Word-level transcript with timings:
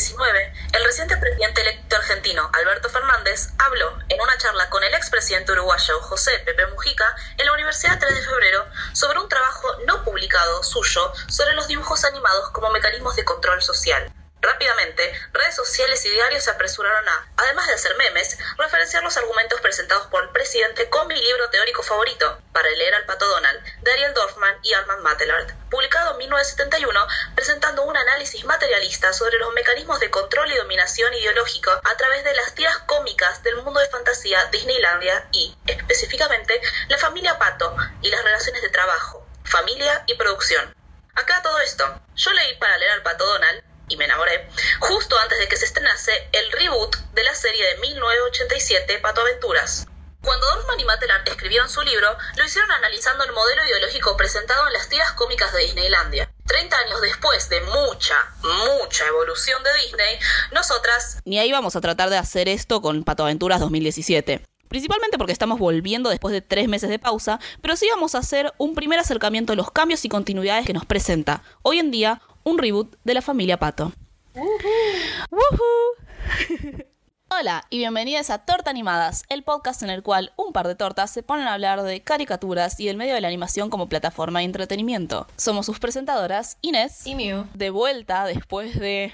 2019, 0.00 0.52
el 0.72 0.84
reciente 0.84 1.16
presidente 1.18 1.60
electo 1.60 1.96
argentino, 1.96 2.50
Alberto 2.54 2.88
Fernández, 2.88 3.50
habló 3.58 3.98
en 4.08 4.18
una 4.20 4.38
charla 4.38 4.70
con 4.70 4.82
el 4.82 4.94
expresidente 4.94 5.52
uruguayo 5.52 6.00
José 6.00 6.30
Pepe 6.46 6.66
Mujica 6.68 7.04
en 7.36 7.44
la 7.44 7.52
Universidad 7.52 7.98
3 7.98 8.14
de 8.14 8.22
Febrero 8.22 8.64
sobre 8.94 9.18
un 9.18 9.28
trabajo 9.28 9.68
no 9.86 10.02
publicado 10.02 10.62
suyo 10.62 11.12
sobre 11.28 11.54
los 11.54 11.68
dibujos 11.68 12.04
animados 12.04 12.48
como 12.50 12.70
mecanismos 12.70 13.14
de 13.16 13.24
control 13.26 13.60
social. 13.60 14.10
Rápidamente, 14.42 15.12
redes 15.32 15.54
sociales 15.54 16.02
y 16.06 16.10
diarios 16.10 16.44
se 16.44 16.50
apresuraron 16.50 17.06
a, 17.06 17.28
además 17.36 17.66
de 17.66 17.74
hacer 17.74 17.94
memes, 17.96 18.38
referenciar 18.56 19.02
los 19.02 19.16
argumentos 19.18 19.60
presentados 19.60 20.06
por 20.06 20.22
el 20.22 20.30
presidente 20.30 20.88
con 20.88 21.06
mi 21.08 21.14
libro 21.14 21.50
teórico 21.50 21.82
favorito, 21.82 22.40
Para 22.52 22.70
leer 22.70 22.94
al 22.94 23.04
pato 23.04 23.26
Donald, 23.28 23.62
de 23.82 23.92
Ariel 23.92 24.14
Dorfman 24.14 24.58
y 24.62 24.72
Armand 24.72 25.02
Matelard, 25.02 25.52
publicado 25.70 26.12
en 26.12 26.18
1971, 26.18 27.06
presentando 27.34 27.82
un 27.82 27.96
análisis 27.96 28.44
materialista 28.44 29.12
sobre 29.12 29.38
los 29.38 29.52
mecanismos 29.52 30.00
de 30.00 30.10
control 30.10 30.50
y 30.50 30.56
dominación 30.56 31.12
ideológico 31.12 31.70
a 31.70 31.96
través 31.96 32.24
de 32.24 32.34
las 32.34 32.54
tiras 32.54 32.78
cómicas 32.86 33.42
del 33.42 33.56
mundo 33.56 33.78
de 33.80 33.88
fantasía 33.88 34.46
Disneylandia 34.46 35.28
y, 35.32 35.54
específicamente, 35.66 36.60
la 36.88 36.96
familia 36.96 37.38
Pato 37.38 37.76
y 38.00 38.08
las 38.08 38.24
relaciones 38.24 38.62
de 38.62 38.70
trabajo, 38.70 39.26
familia 39.44 40.02
y 40.06 40.14
producción. 40.14 40.74
Acá 41.14 41.42
todo 41.42 41.58
esto. 41.60 42.00
Yo 42.14 42.32
leí 42.32 42.56
Para 42.56 42.78
leer 42.78 42.92
al 42.92 43.02
pato 43.02 43.26
Donald 43.26 43.69
y 43.90 43.96
me 43.96 44.06
enamoré, 44.06 44.48
justo 44.78 45.18
antes 45.18 45.38
de 45.38 45.48
que 45.48 45.56
se 45.56 45.66
estrenase 45.66 46.12
el 46.32 46.50
reboot 46.52 46.96
de 47.12 47.24
la 47.24 47.34
serie 47.34 47.66
de 47.66 47.76
1987 47.78 48.98
Pato 49.00 49.20
Aventuras. 49.20 49.86
Cuando 50.22 50.46
Dorfman 50.46 50.78
y 50.78 50.84
Matelan 50.84 51.22
escribieron 51.26 51.68
su 51.68 51.80
libro, 51.82 52.06
lo 52.36 52.44
hicieron 52.44 52.70
analizando 52.70 53.24
el 53.24 53.32
modelo 53.32 53.64
ideológico 53.64 54.16
presentado 54.16 54.66
en 54.66 54.74
las 54.74 54.88
tiras 54.88 55.12
cómicas 55.12 55.52
de 55.52 55.60
Disneylandia. 55.60 56.30
Treinta 56.46 56.76
años 56.78 57.00
después 57.00 57.48
de 57.48 57.60
mucha, 57.62 58.16
mucha 58.42 59.06
evolución 59.06 59.62
de 59.62 59.74
Disney, 59.82 60.18
nosotras... 60.52 61.18
Ni 61.24 61.38
ahí 61.38 61.50
vamos 61.52 61.74
a 61.74 61.80
tratar 61.80 62.10
de 62.10 62.18
hacer 62.18 62.48
esto 62.48 62.82
con 62.82 63.02
Pato 63.04 63.24
Aventuras 63.24 63.60
2017 63.60 64.44
principalmente 64.70 65.18
porque 65.18 65.32
estamos 65.32 65.58
volviendo 65.58 66.08
después 66.10 66.32
de 66.32 66.40
tres 66.40 66.68
meses 66.68 66.88
de 66.88 67.00
pausa, 67.00 67.40
pero 67.60 67.76
sí 67.76 67.88
vamos 67.90 68.14
a 68.14 68.18
hacer 68.18 68.54
un 68.56 68.76
primer 68.76 69.00
acercamiento 69.00 69.52
a 69.52 69.56
los 69.56 69.72
cambios 69.72 70.04
y 70.04 70.08
continuidades 70.08 70.64
que 70.64 70.72
nos 70.72 70.86
presenta 70.86 71.42
hoy 71.62 71.80
en 71.80 71.90
día 71.90 72.22
un 72.44 72.58
reboot 72.58 72.96
de 73.04 73.14
la 73.14 73.22
familia 73.22 73.58
Pato. 73.58 73.92
Hola 77.32 77.64
y 77.70 77.78
bienvenidas 77.78 78.28
a 78.30 78.44
Torta 78.44 78.70
Animadas, 78.70 79.22
el 79.28 79.44
podcast 79.44 79.82
en 79.82 79.90
el 79.90 80.02
cual 80.02 80.32
un 80.36 80.52
par 80.52 80.66
de 80.66 80.74
tortas 80.74 81.10
se 81.10 81.22
ponen 81.22 81.46
a 81.46 81.54
hablar 81.54 81.82
de 81.82 82.02
caricaturas 82.02 82.80
y 82.80 82.88
el 82.88 82.96
medio 82.96 83.14
de 83.14 83.20
la 83.20 83.28
animación 83.28 83.70
como 83.70 83.88
plataforma 83.88 84.40
de 84.40 84.46
entretenimiento. 84.46 85.26
Somos 85.36 85.66
sus 85.66 85.78
presentadoras, 85.78 86.58
Inés. 86.60 87.06
Y 87.06 87.14
Mew. 87.14 87.46
De 87.54 87.70
vuelta 87.70 88.24
después 88.24 88.78
de 88.78 89.12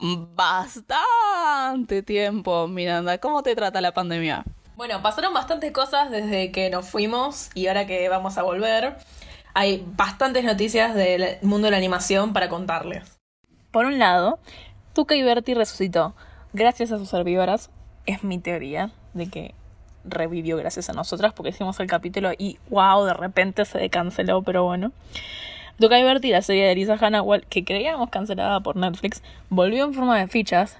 bastante 0.00 2.02
tiempo. 2.02 2.68
Miranda, 2.68 3.18
¿cómo 3.18 3.42
te 3.42 3.56
trata 3.56 3.80
la 3.80 3.92
pandemia? 3.92 4.44
Bueno, 4.76 5.02
pasaron 5.02 5.34
bastantes 5.34 5.72
cosas 5.72 6.10
desde 6.10 6.52
que 6.52 6.70
nos 6.70 6.88
fuimos 6.88 7.50
y 7.54 7.66
ahora 7.66 7.86
que 7.86 8.08
vamos 8.08 8.38
a 8.38 8.42
volver 8.42 8.96
hay 9.54 9.84
bastantes 9.96 10.44
noticias 10.44 10.94
del 10.94 11.38
mundo 11.42 11.66
de 11.66 11.72
la 11.72 11.76
animación 11.76 12.32
para 12.32 12.48
contarles. 12.48 13.18
Por 13.70 13.86
un 13.86 13.98
lado, 13.98 14.38
Tuca 14.94 15.14
y 15.14 15.22
Bertie 15.22 15.54
resucitó 15.54 16.14
gracias 16.52 16.92
a 16.92 16.98
sus 16.98 17.08
servidoras. 17.08 17.70
Es 18.06 18.24
mi 18.24 18.38
teoría 18.38 18.90
de 19.14 19.28
que 19.28 19.54
revivió 20.04 20.56
gracias 20.56 20.88
a 20.88 20.92
nosotras 20.92 21.32
porque 21.32 21.50
hicimos 21.50 21.78
el 21.80 21.86
capítulo 21.86 22.30
y 22.36 22.58
wow, 22.70 23.04
de 23.04 23.14
repente 23.14 23.64
se 23.64 23.88
canceló, 23.90 24.42
pero 24.42 24.64
bueno. 24.64 24.92
Tuca 25.78 25.98
y 25.98 26.02
Bertie, 26.02 26.32
la 26.32 26.42
serie 26.42 26.64
de 26.64 26.72
Elisa 26.72 26.98
Hannawell, 26.98 27.46
que 27.46 27.64
creíamos 27.64 28.10
cancelada 28.10 28.60
por 28.60 28.76
Netflix, 28.76 29.22
volvió 29.48 29.84
en 29.84 29.94
forma 29.94 30.18
de 30.18 30.28
fichas 30.28 30.76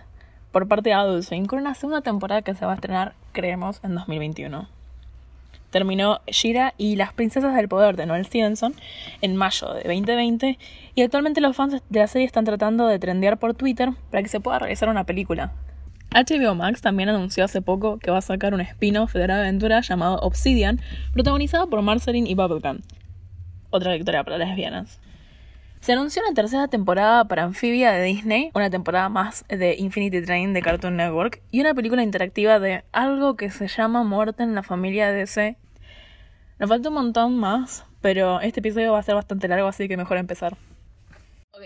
por 0.52 0.68
parte 0.68 0.90
de 0.90 0.94
Adult 0.94 1.24
Swim 1.24 1.46
con 1.46 1.60
una 1.60 1.74
segunda 1.74 2.02
temporada 2.02 2.42
que 2.42 2.54
se 2.54 2.66
va 2.66 2.72
a 2.72 2.74
estrenar, 2.74 3.14
creemos, 3.32 3.80
en 3.82 3.94
2021 3.94 4.79
terminó 5.70 6.20
Shira 6.26 6.74
y 6.76 6.96
Las 6.96 7.12
Princesas 7.12 7.54
del 7.54 7.68
Poder 7.68 7.96
de 7.96 8.06
Noel 8.06 8.26
Stevenson 8.26 8.74
en 9.22 9.36
mayo 9.36 9.72
de 9.72 9.82
2020 9.82 10.58
y 10.94 11.02
actualmente 11.02 11.40
los 11.40 11.56
fans 11.56 11.82
de 11.88 11.98
la 11.98 12.06
serie 12.06 12.26
están 12.26 12.44
tratando 12.44 12.86
de 12.86 12.98
trendear 12.98 13.38
por 13.38 13.54
Twitter 13.54 13.90
para 14.10 14.22
que 14.22 14.28
se 14.28 14.40
pueda 14.40 14.58
realizar 14.58 14.88
una 14.88 15.04
película. 15.04 15.52
HBO 16.12 16.56
Max 16.56 16.80
también 16.80 17.08
anunció 17.08 17.44
hace 17.44 17.62
poco 17.62 17.98
que 17.98 18.10
va 18.10 18.18
a 18.18 18.22
sacar 18.22 18.52
un 18.52 18.60
spin-off 18.60 19.14
de 19.14 19.28
la 19.28 19.38
aventura 19.38 19.80
llamado 19.80 20.18
Obsidian, 20.18 20.80
protagonizado 21.12 21.70
por 21.70 21.82
Marceline 21.82 22.26
y 22.26 22.34
Bubblegum, 22.34 22.80
otra 23.70 23.94
victoria 23.94 24.24
para 24.24 24.38
lesbianas. 24.38 25.00
Se 25.80 25.92
anunció 25.92 26.20
una 26.22 26.34
tercera 26.34 26.68
temporada 26.68 27.24
para 27.24 27.44
Amphibia 27.44 27.92
de 27.92 28.02
Disney, 28.02 28.50
una 28.52 28.68
temporada 28.68 29.08
más 29.08 29.46
de 29.48 29.76
Infinity 29.76 30.22
Train 30.22 30.52
de 30.52 30.60
Cartoon 30.60 30.98
Network 30.98 31.40
y 31.50 31.62
una 31.62 31.72
película 31.72 32.02
interactiva 32.02 32.60
de 32.60 32.84
algo 32.92 33.34
que 33.34 33.50
se 33.50 33.66
llama 33.66 34.04
Muerte 34.04 34.42
en 34.42 34.54
la 34.54 34.62
familia 34.62 35.10
DC. 35.10 35.56
Nos 36.58 36.68
falta 36.68 36.90
un 36.90 36.96
montón 36.96 37.38
más, 37.38 37.86
pero 38.02 38.42
este 38.42 38.60
episodio 38.60 38.92
va 38.92 38.98
a 38.98 39.02
ser 39.02 39.14
bastante 39.14 39.48
largo, 39.48 39.68
así 39.68 39.88
que 39.88 39.96
mejor 39.96 40.18
empezar. 40.18 40.58
Ok, 41.52 41.64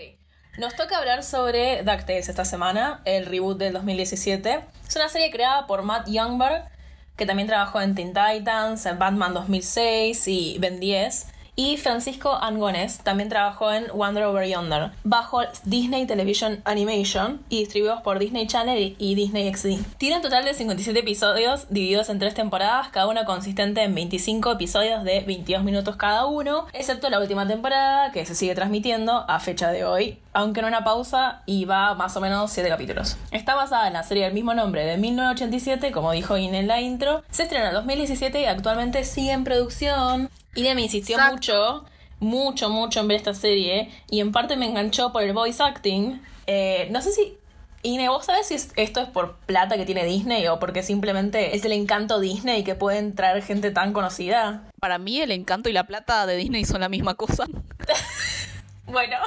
nos 0.59 0.77
toca 0.77 0.97
hablar 0.97 1.21
sobre 1.21 1.83
DuckTales 1.83 2.29
esta 2.29 2.45
semana, 2.45 3.01
el 3.03 3.25
reboot 3.25 3.57
del 3.57 3.73
2017. 3.73 4.61
Es 4.87 4.95
una 4.95 5.09
serie 5.09 5.29
creada 5.29 5.67
por 5.67 5.83
Matt 5.83 6.07
Youngberg, 6.07 6.69
que 7.17 7.25
también 7.25 7.49
trabajó 7.49 7.81
en 7.81 7.95
Teen 7.95 8.13
Titans, 8.13 8.87
Batman 8.97 9.33
2006 9.33 10.25
y 10.29 10.57
Ben 10.59 10.79
10 10.79 11.34
y 11.55 11.77
Francisco 11.77 12.37
Angones 12.41 12.99
también 12.99 13.29
trabajó 13.29 13.71
en 13.71 13.87
Wonder 13.93 14.23
Over 14.25 14.47
Yonder, 14.47 14.91
bajo 15.03 15.41
Disney 15.63 16.05
Television 16.05 16.61
Animation 16.65 17.41
y 17.49 17.59
distribuidos 17.59 18.01
por 18.01 18.19
Disney 18.19 18.47
Channel 18.47 18.95
y 18.97 19.15
Disney 19.15 19.53
XD. 19.53 19.97
Tiene 19.97 20.17
un 20.17 20.21
total 20.21 20.45
de 20.45 20.53
57 20.53 20.99
episodios 20.99 21.67
divididos 21.69 22.09
en 22.09 22.19
tres 22.19 22.33
temporadas, 22.33 22.89
cada 22.89 23.07
una 23.07 23.25
consistente 23.25 23.83
en 23.83 23.95
25 23.95 24.51
episodios 24.51 25.03
de 25.03 25.21
22 25.21 25.63
minutos 25.63 25.95
cada 25.95 26.25
uno, 26.25 26.65
excepto 26.73 27.09
la 27.09 27.19
última 27.19 27.47
temporada 27.47 28.11
que 28.11 28.25
se 28.25 28.35
sigue 28.35 28.55
transmitiendo 28.55 29.25
a 29.27 29.39
fecha 29.39 29.71
de 29.71 29.85
hoy, 29.85 30.19
aunque 30.35 30.59
en 30.59 30.65
una 30.65 30.83
pausa 30.83 31.41
y 31.45 31.63
va 31.63 31.95
más 31.95 32.15
o 32.17 32.21
menos 32.21 32.51
7 32.51 32.67
capítulos. 32.69 33.15
Está 33.31 33.55
basada 33.55 33.87
en 33.87 33.93
la 33.93 34.03
serie 34.03 34.25
del 34.25 34.33
mismo 34.33 34.53
nombre 34.53 34.83
de 34.85 34.97
1987, 34.97 35.93
como 35.93 36.11
dijo 36.11 36.37
In 36.37 36.53
en 36.53 36.67
la 36.67 36.81
intro, 36.81 37.23
se 37.31 37.43
estrenó 37.43 37.67
en 37.67 37.73
2017 37.73 38.41
y 38.41 38.45
actualmente 38.45 39.05
sigue 39.05 39.31
en 39.31 39.45
producción. 39.45 40.29
Ine 40.53 40.75
me 40.75 40.81
insistió 40.81 41.17
mucho, 41.31 41.85
mucho, 42.19 42.69
mucho 42.69 42.99
en 42.99 43.07
ver 43.07 43.17
esta 43.17 43.33
serie 43.33 43.89
y 44.09 44.19
en 44.19 44.33
parte 44.33 44.57
me 44.57 44.65
enganchó 44.65 45.13
por 45.13 45.23
el 45.23 45.31
voice 45.31 45.63
acting. 45.63 46.21
Eh, 46.47 46.89
no 46.91 47.01
sé 47.01 47.13
si 47.13 47.37
Ine, 47.83 48.09
¿vos 48.09 48.25
sabés 48.25 48.47
si 48.47 48.55
esto 48.55 48.99
es 48.99 49.07
por 49.07 49.37
plata 49.45 49.77
que 49.77 49.85
tiene 49.85 50.03
Disney 50.03 50.47
o 50.47 50.59
porque 50.59 50.83
simplemente 50.83 51.55
es 51.55 51.63
el 51.63 51.71
encanto 51.71 52.19
Disney 52.19 52.65
que 52.65 52.75
pueden 52.75 53.15
traer 53.15 53.41
gente 53.41 53.71
tan 53.71 53.93
conocida? 53.93 54.63
Para 54.81 54.97
mí 54.97 55.21
el 55.21 55.31
encanto 55.31 55.69
y 55.69 55.73
la 55.73 55.85
plata 55.87 56.25
de 56.25 56.35
Disney 56.35 56.65
son 56.65 56.81
la 56.81 56.89
misma 56.89 57.13
cosa. 57.13 57.45
bueno. 58.85 59.17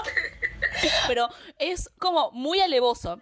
Pero 1.07 1.29
es 1.59 1.91
como 1.99 2.31
muy 2.33 2.61
alevoso 2.61 3.21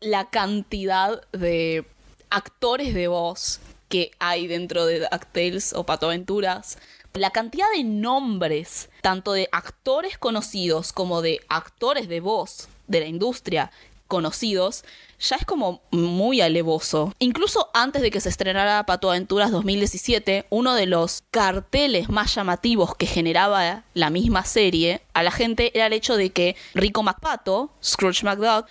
la 0.00 0.28
cantidad 0.30 1.22
de 1.32 1.84
actores 2.30 2.94
de 2.94 3.08
voz 3.08 3.60
que 3.88 4.10
hay 4.18 4.46
dentro 4.46 4.86
de 4.86 5.00
DuckTales 5.00 5.72
o 5.72 5.84
Pato 5.84 6.06
Aventuras 6.06 6.78
la 7.14 7.30
cantidad 7.30 7.66
de 7.74 7.84
nombres, 7.84 8.90
tanto 9.00 9.32
de 9.32 9.48
actores 9.52 10.18
conocidos 10.18 10.92
como 10.92 11.22
de 11.22 11.40
actores 11.48 12.08
de 12.08 12.18
voz 12.20 12.68
de 12.88 13.00
la 13.00 13.06
industria 13.06 13.70
conocidos, 14.08 14.84
ya 15.18 15.36
es 15.36 15.44
como 15.44 15.82
muy 15.90 16.40
alevoso. 16.40 17.12
Incluso 17.18 17.70
antes 17.74 18.02
de 18.02 18.10
que 18.10 18.20
se 18.20 18.28
estrenara 18.28 18.84
Pato 18.86 19.10
Aventuras 19.10 19.50
2017, 19.50 20.46
uno 20.50 20.74
de 20.74 20.86
los 20.86 21.24
carteles 21.30 22.08
más 22.08 22.34
llamativos 22.34 22.94
que 22.94 23.06
generaba 23.06 23.84
la 23.94 24.10
misma 24.10 24.44
serie 24.44 25.02
a 25.14 25.22
la 25.22 25.30
gente 25.30 25.72
era 25.74 25.86
el 25.86 25.92
hecho 25.92 26.16
de 26.16 26.30
que 26.30 26.56
Rico 26.74 27.02
McPato, 27.02 27.70
Scrooge 27.82 28.24
McDuck, 28.24 28.66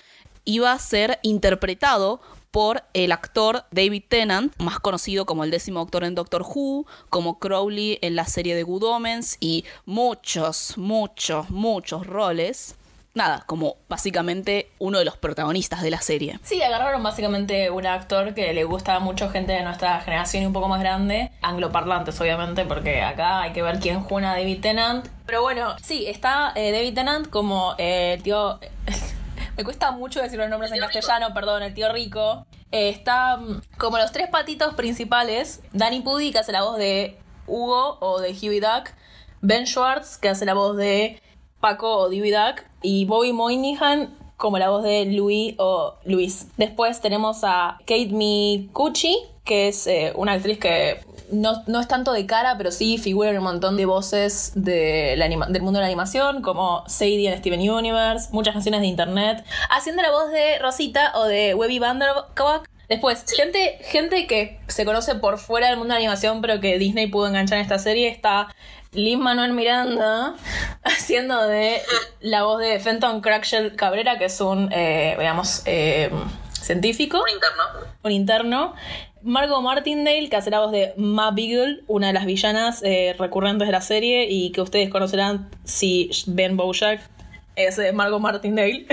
iba 0.45 0.71
a 0.71 0.80
ser 0.80 1.19
interpretado 1.24 2.21
por 2.53 2.83
el 2.94 3.12
actor 3.12 3.65
David 3.71 4.03
Tennant, 4.07 4.53
más 4.59 4.79
conocido 4.79 5.25
como 5.25 5.44
el 5.44 5.50
décimo 5.50 5.79
doctor 5.79 6.03
en 6.03 6.13
Doctor 6.13 6.44
Who, 6.44 6.86
como 7.09 7.39
Crowley 7.39 7.97
en 8.03 8.15
la 8.15 8.25
serie 8.25 8.56
de 8.56 8.62
Good 8.62 8.83
Omens 8.83 9.38
y 9.39 9.65
muchos, 9.88 10.77
muchos, 10.77 11.50
muchos 11.50 12.06
roles. 12.06 12.75
Nada, 13.15 13.44
como 13.45 13.77
básicamente 13.89 14.71
uno 14.80 14.98
de 14.98 15.06
los 15.06 15.18
protagonistas 15.18 15.83
de 15.83 15.92
la 15.92 16.01
serie. 16.01 16.39
Sí, 16.44 16.63
agarraron 16.63 17.04
básicamente 17.04 17.69
un 17.69 17.86
actor 17.86 18.33
que 18.33 18.54
le 18.54 18.63
gusta 18.63 18.95
a 18.95 19.00
mucha 19.00 19.30
gente 19.30 19.54
de 19.54 19.62
nuestra 19.62 20.01
generación 20.01 20.44
y 20.44 20.45
un 20.48 20.54
poco 20.54 20.68
más 20.68 20.80
grande, 20.80 21.31
angloparlantes 21.42 22.19
obviamente, 22.19 22.65
porque 22.65 23.04
acá 23.04 23.44
hay 23.44 23.54
que 23.54 23.62
ver 23.62 23.80
quién 23.80 24.01
juega 24.01 24.31
a 24.31 24.38
David 24.38 24.62
Tennant. 24.62 25.07
Pero 25.27 25.44
bueno, 25.44 25.75
sí, 25.81 26.06
está 26.07 26.54
eh, 26.56 26.71
David 26.71 26.95
Tennant 26.95 27.30
como 27.30 27.75
eh, 27.77 28.13
el 28.15 28.24
tío 28.24 28.60
me 29.57 29.63
cuesta 29.63 29.92
mucho 29.92 30.21
decir 30.21 30.39
los 30.39 30.50
nombres 30.50 30.71
en 30.71 30.80
castellano, 30.80 31.33
perdón, 31.33 31.63
el 31.63 31.74
tío 31.74 31.92
rico. 31.92 32.48
Eh, 32.71 32.89
está 32.89 33.38
mm, 33.38 33.62
como 33.77 34.00
los 34.00 34.12
tres 34.12 34.27
patitos 34.30 34.74
principales. 34.74 35.62
Danny 35.74 36.01
Pudi, 36.01 36.31
que 36.31 36.39
hace 36.39 36.51
la 36.51 36.63
voz 36.63 36.77
de 36.77 37.19
Hugo 37.45 37.98
o 38.00 38.19
de 38.19 38.31
Huey 38.31 38.60
Duck. 38.60 38.89
Ben 39.42 39.68
Schwartz, 39.68 40.18
que 40.18 40.30
hace 40.30 40.45
la 40.45 40.54
voz 40.54 40.77
de 40.77 41.21
Paco 41.63 42.10
Duck. 42.10 42.65
Y 42.81 43.06
Bobby 43.06 43.31
Moynihan, 43.31 44.13
como 44.36 44.60
la 44.60 44.69
voz 44.69 44.83
de 44.83 45.06
Louis 45.06 45.56
o 45.57 45.95
Luis. 46.04 46.48
Después 46.57 47.00
tenemos 47.00 47.45
a 47.45 47.77
Kate 47.88 48.10
Mikuchi, 48.10 49.18
que 49.45 49.69
es 49.69 49.88
eh, 49.88 50.12
una 50.18 50.33
actriz 50.33 50.60
que 50.60 51.00
no, 51.31 51.63
no 51.68 51.80
es 51.80 51.88
tanto 51.88 52.12
de 52.12 52.25
cara, 52.25 52.57
pero 52.57 52.69
sí 52.69 52.98
figura 52.98 53.30
en 53.30 53.38
un 53.38 53.45
montón 53.45 53.77
de 53.77 53.86
voces 53.86 54.51
del 54.56 55.38
mundo 55.38 55.80
de 55.80 55.80
la 55.80 55.86
animación, 55.86 56.42
como 56.42 56.83
Sadie 56.88 57.31
en 57.31 57.39
Steven 57.39 57.62
Universe, 57.62 58.27
muchas 58.33 58.54
canciones 58.54 58.81
de 58.81 58.88
internet, 58.88 59.45
haciendo 59.69 60.01
la 60.01 60.12
voz 60.12 60.31
de 60.31 60.60
Rosita 60.60 61.13
o 61.15 61.24
de 61.24 61.56
Webby 61.56 61.80
Vanderkavak. 61.80 62.69
Después, 62.89 63.24
gente, 63.36 63.80
gente 63.83 64.27
que 64.27 64.60
se 64.68 64.83
conoce 64.83 65.15
por 65.15 65.38
fuera 65.38 65.68
del 65.68 65.77
mundo 65.77 65.94
de 65.94 66.01
la 66.01 66.06
animación, 66.06 66.42
pero 66.42 66.60
que 66.60 66.77
Disney 66.77 67.07
pudo 67.07 67.27
enganchar 67.27 67.57
en 67.57 67.63
esta 67.63 67.80
serie, 67.80 68.10
está 68.10 68.50
Lin 68.94 69.19
Manuel 69.22 69.54
Miranda 69.54 70.36
haciendo 70.84 71.48
de 71.48 71.81
la 72.22 72.44
voz 72.44 72.60
de 72.60 72.80
Fenton 72.80 73.22
Crackshell 73.22 73.75
Cabrera, 73.75 74.18
que 74.18 74.25
es 74.25 74.40
un, 74.42 74.72
eh, 74.72 75.16
digamos, 75.18 75.63
eh, 75.66 76.10
científico 76.51 77.22
Un 77.22 77.30
interno. 77.30 77.63
un 78.04 78.12
interno. 78.12 78.74
Margot 79.22 79.62
Martindale, 79.62 80.30
que 80.30 80.36
hace 80.36 80.50
la 80.50 80.60
voz 80.60 80.72
de 80.72 80.94
Ma 80.98 81.31
Beagle, 81.31 81.84
una 81.88 82.07
de 82.07 82.13
las 82.13 82.25
villanas 82.25 82.81
eh, 82.84 83.16
recurrentes 83.18 83.68
de 83.68 83.72
la 83.72 83.80
serie 83.81 84.28
y 84.30 84.51
que 84.51 84.62
ustedes 84.62 84.90
conocerán 84.90 85.50
si 85.63 86.10
ven 86.28 86.57
Bojack, 86.57 87.00
es 87.56 87.80
eh, 87.80 87.94
Margot 87.94 88.19
Martindale. 88.19 88.86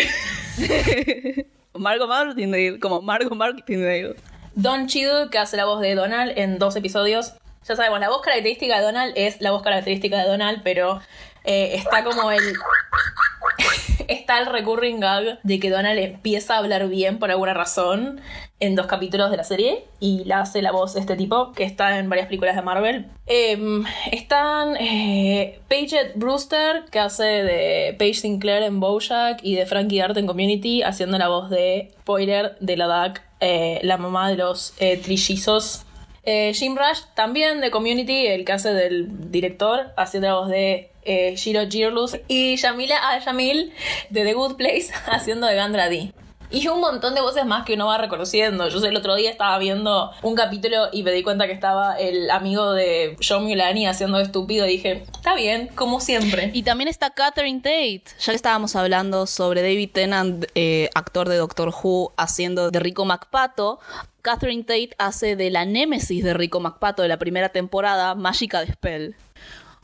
Margot 1.75 2.09
Martindale, 2.09 2.79
como 2.79 3.03
Margot 3.03 3.35
Martindale. 3.35 4.15
Don 4.55 4.87
Cheadle, 4.87 5.31
que 5.31 5.39
hace 5.39 5.57
la 5.57 5.65
voz 5.65 5.81
de 5.81 5.95
Donald 5.95 6.33
en 6.37 6.59
dos 6.59 6.77
episodios. 6.77 7.35
Ya 7.67 7.77
sabemos, 7.77 8.01
la 8.01 8.09
voz 8.09 8.23
característica 8.23 8.79
de 8.79 8.83
Donald 8.83 9.13
es 9.17 9.41
la 9.41 9.51
voz 9.51 9.63
característica 9.63 10.19
de 10.19 10.29
Donald, 10.29 10.63
pero 10.65 11.01
eh, 11.45 11.73
está 11.75 12.03
como 12.05 12.31
el... 12.31 12.41
está 14.09 14.39
el 14.39 14.47
recurring 14.47 14.99
gag 14.99 15.41
de 15.43 15.61
que 15.61 15.71
Donald 15.71 15.99
empieza 15.99 16.55
a 16.55 16.59
hablar 16.59 16.89
bien 16.89 17.19
por 17.19 17.31
alguna 17.31 17.55
razón 17.55 18.21
en 18.59 18.75
dos 18.75 18.87
capítulos 18.87 19.31
de 19.31 19.37
la 19.37 19.45
serie 19.45 19.85
y 20.01 20.25
la 20.25 20.41
hace 20.41 20.63
la 20.63 20.73
voz 20.73 20.97
este 20.97 21.17
tipo 21.17 21.53
que 21.53 21.65
está 21.65 21.99
en 21.99 22.09
varias 22.09 22.27
películas 22.27 22.57
de 22.57 22.63
Marvel. 22.63 23.07
Em, 23.27 23.85
están 24.11 24.77
eh, 24.79 25.61
Paget 25.69 26.13
Brewster 26.17 26.85
que 26.91 26.99
hace 26.99 27.25
de 27.25 27.97
Paige 27.99 28.21
Sinclair 28.21 28.63
en 28.63 28.81
Bojack 28.81 29.41
y 29.43 29.55
de 29.55 29.65
Frankie 29.67 30.01
Art 30.01 30.17
en 30.17 30.27
Community 30.27 30.83
haciendo 30.83 31.17
la 31.17 31.29
voz 31.29 31.49
de 31.49 31.93
spoiler 32.01 32.57
de 32.61 32.77
la 32.77 32.87
DAC, 32.87 33.23
eh, 33.41 33.81
la 33.83 33.97
mamá 33.97 34.29
de 34.29 34.37
los 34.37 34.75
eh, 34.79 34.99
trillizos. 34.99 35.87
Eh, 36.33 36.55
Jim 36.55 36.77
Rush 36.77 37.01
también 37.15 37.61
de 37.61 37.73
Community, 37.73 38.29
el 38.29 38.45
que 38.45 38.53
hace 38.53 38.73
del 38.73 39.33
director, 39.33 39.93
haciendo 39.97 40.29
la 40.29 40.35
voz 40.35 40.49
de 40.49 40.93
eh, 41.03 41.35
Shiro 41.35 41.69
Girlus. 41.69 42.21
Y 42.29 42.55
Yamila 42.55 42.99
Al-Yamil 42.99 43.73
de 44.11 44.23
The 44.23 44.35
Good 44.35 44.55
Place, 44.55 44.93
haciendo 45.07 45.49
de 45.49 45.57
Gandra 45.57 45.89
D. 45.89 46.13
Y 46.53 46.67
un 46.67 46.81
montón 46.81 47.15
de 47.15 47.21
voces 47.21 47.47
más 47.47 47.65
que 47.65 47.75
uno 47.75 47.87
va 47.87 47.99
reconociendo. 47.99 48.69
Yo 48.69 48.81
sé, 48.81 48.89
el 48.89 48.97
otro 48.97 49.15
día 49.15 49.31
estaba 49.31 49.57
viendo 49.59 50.11
un 50.23 50.35
capítulo 50.35 50.89
y 50.93 51.05
me 51.05 51.13
di 51.13 51.23
cuenta 51.23 51.47
que 51.47 51.53
estaba 51.53 51.95
el 51.97 52.29
amigo 52.31 52.73
de 52.73 53.17
John 53.27 53.45
Mulaney 53.45 53.87
haciendo 53.87 54.19
estúpido 54.19 54.67
y 54.67 54.71
dije, 54.71 55.05
está 55.13 55.35
bien, 55.35 55.69
como 55.75 56.01
siempre. 56.01 56.51
Y 56.53 56.63
también 56.65 56.89
está 56.89 57.11
Catherine 57.11 57.61
Tate, 57.61 58.03
ya 58.19 58.33
estábamos 58.33 58.75
hablando 58.75 59.27
sobre 59.27 59.63
David 59.63 59.91
Tennant, 59.93 60.47
eh, 60.55 60.91
actor 60.95 61.29
de 61.29 61.37
Doctor 61.37 61.69
Who, 61.69 62.13
haciendo 62.17 62.71
de 62.71 62.81
Rico 62.81 63.05
McPato. 63.05 63.79
Catherine 64.23 64.65
Tate 64.65 64.91
hace 64.99 65.37
de 65.37 65.51
la 65.51 65.65
némesis 65.65 66.23
de 66.23 66.35
Rico 66.35 66.61
McPato 66.61 67.03
de 67.03 67.09
la 67.09 67.19
primera 67.19 67.51
temporada, 67.51 68.15
Mágica 68.15 68.61
de 68.61 68.73
Spell. 68.73 69.17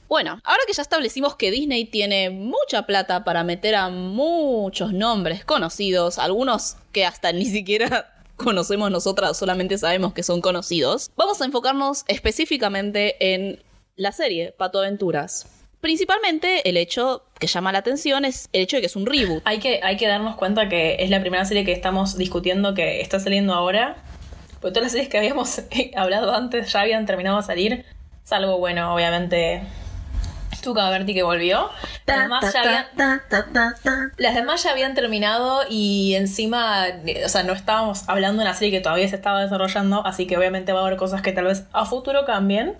Bueno, 0.08 0.40
ahora 0.44 0.62
que 0.66 0.72
ya 0.72 0.82
establecimos 0.82 1.34
que 1.34 1.50
Disney 1.50 1.84
tiene 1.84 2.30
mucha 2.30 2.86
plata 2.86 3.24
para 3.24 3.42
meter 3.42 3.74
a 3.74 3.88
muchos 3.88 4.92
nombres 4.92 5.44
conocidos, 5.44 6.18
algunos 6.18 6.76
que 6.92 7.04
hasta 7.04 7.32
ni 7.32 7.46
siquiera 7.46 8.14
conocemos 8.36 8.90
nosotras, 8.90 9.36
solamente 9.36 9.78
sabemos 9.78 10.12
que 10.12 10.22
son 10.22 10.40
conocidos, 10.40 11.10
vamos 11.16 11.40
a 11.40 11.44
enfocarnos 11.44 12.04
específicamente 12.06 13.34
en 13.34 13.62
la 13.96 14.12
serie 14.12 14.52
Pato 14.52 14.78
Aventuras. 14.78 15.46
Principalmente 15.80 16.68
el 16.68 16.76
hecho 16.76 17.24
que 17.38 17.46
llama 17.46 17.72
la 17.72 17.78
atención 17.78 18.24
es 18.24 18.48
el 18.52 18.62
hecho 18.62 18.76
de 18.76 18.82
que 18.82 18.86
es 18.86 18.96
un 18.96 19.06
reboot. 19.06 19.42
Hay 19.44 19.58
que, 19.58 19.80
hay 19.82 19.96
que 19.96 20.06
darnos 20.06 20.36
cuenta 20.36 20.68
que 20.68 20.96
es 21.00 21.10
la 21.10 21.20
primera 21.20 21.44
serie 21.44 21.64
que 21.64 21.72
estamos 21.72 22.16
discutiendo 22.16 22.74
que 22.74 23.00
está 23.00 23.20
saliendo 23.20 23.54
ahora. 23.54 23.96
Porque 24.60 24.72
todas 24.72 24.84
las 24.84 24.92
series 24.92 25.08
que 25.08 25.18
habíamos 25.18 25.60
hablado 25.96 26.34
antes 26.34 26.72
ya 26.72 26.80
habían 26.80 27.06
terminado 27.06 27.36
de 27.36 27.42
salir. 27.42 27.84
Salvo, 28.24 28.58
bueno, 28.58 28.94
obviamente, 28.94 29.62
Tuca 30.66 30.90
Berti 30.90 31.14
que 31.14 31.22
volvió. 31.22 31.70
Las 32.06 32.22
demás, 32.22 32.52
ya 32.52 32.60
habían, 32.60 33.22
las 34.16 34.34
demás 34.34 34.62
ya 34.64 34.72
habían 34.72 34.94
terminado 34.94 35.60
y 35.70 36.14
encima, 36.16 36.88
eh, 36.88 37.22
o 37.24 37.28
sea, 37.28 37.44
no 37.44 37.52
estábamos 37.52 38.08
hablando 38.08 38.42
de 38.42 38.48
una 38.48 38.54
serie 38.54 38.72
que 38.72 38.80
todavía 38.80 39.08
se 39.08 39.14
estaba 39.14 39.42
desarrollando, 39.42 40.04
así 40.04 40.26
que 40.26 40.36
obviamente 40.36 40.72
va 40.72 40.80
a 40.80 40.86
haber 40.86 40.98
cosas 40.98 41.22
que 41.22 41.30
tal 41.30 41.44
vez 41.44 41.64
a 41.72 41.84
futuro 41.86 42.24
cambien. 42.24 42.76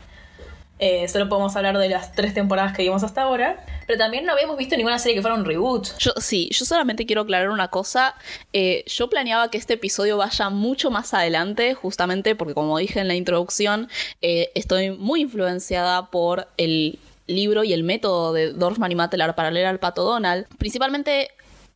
Eh, 0.79 1.09
solo 1.09 1.29
podemos 1.29 1.57
hablar 1.57 1.79
de 1.79 1.89
las 1.89 2.13
tres 2.13 2.35
temporadas 2.35 2.77
que 2.77 2.83
vimos 2.83 3.03
hasta 3.03 3.23
ahora. 3.23 3.65
Pero 3.87 3.99
también 3.99 4.27
no 4.27 4.33
habíamos 4.33 4.59
visto 4.59 4.77
ninguna 4.77 4.99
serie 4.99 5.15
que 5.15 5.23
fuera 5.23 5.37
un 5.37 5.45
reboot. 5.45 5.97
Yo, 5.99 6.13
sí, 6.17 6.49
yo 6.53 6.65
solamente 6.65 7.07
quiero 7.07 7.23
aclarar 7.23 7.51
una 7.51 7.69
cosa. 7.69 8.15
Eh, 8.53 8.85
yo 8.87 9.09
planeaba 9.09 9.49
que 9.49 9.59
este 9.59 9.75
episodio 9.75 10.17
vaya 10.17 10.51
mucho 10.51 10.91
más 10.91 11.15
adelante, 11.15 11.75
justamente 11.75 12.35
porque 12.35 12.55
como 12.55 12.77
dije 12.79 13.01
en 13.01 13.09
la 13.09 13.15
introducción, 13.15 13.89
eh, 14.23 14.51
estoy 14.55 14.91
muy 14.91 15.23
influenciada 15.23 16.11
por 16.11 16.49
el 16.57 16.99
libro 17.27 17.65
y 17.65 17.73
el 17.73 17.85
método 17.85 18.33
de 18.33 18.53
Dorfman 18.53 18.93
y 18.93 18.95
Matelar 18.95 19.35
para 19.35 19.51
leer 19.51 19.67
al 19.67 19.81
pato 19.81 20.05
Donald. 20.05 20.47
Principalmente 20.59 21.29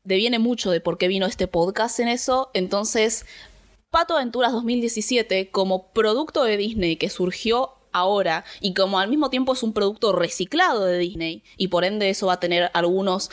deviene 0.04 0.38
mucho 0.38 0.70
de 0.70 0.80
por 0.80 0.98
qué 0.98 1.08
vino 1.08 1.26
este 1.26 1.46
podcast 1.46 2.00
en 2.00 2.08
eso. 2.08 2.50
Entonces, 2.54 3.26
Pato 3.90 4.14
Aventuras 4.14 4.52
2017, 4.52 5.50
como 5.50 5.88
producto 5.88 6.44
de 6.44 6.56
Disney 6.56 6.96
que 6.96 7.10
surgió 7.10 7.74
ahora 7.92 8.44
y 8.60 8.72
como 8.74 9.00
al 9.00 9.08
mismo 9.08 9.30
tiempo 9.30 9.52
es 9.52 9.64
un 9.64 9.72
producto 9.72 10.12
reciclado 10.12 10.84
de 10.84 10.98
Disney 10.98 11.42
y 11.56 11.68
por 11.68 11.84
ende 11.84 12.08
eso 12.08 12.28
va 12.28 12.34
a 12.34 12.40
tener 12.40 12.70
algunos 12.72 13.30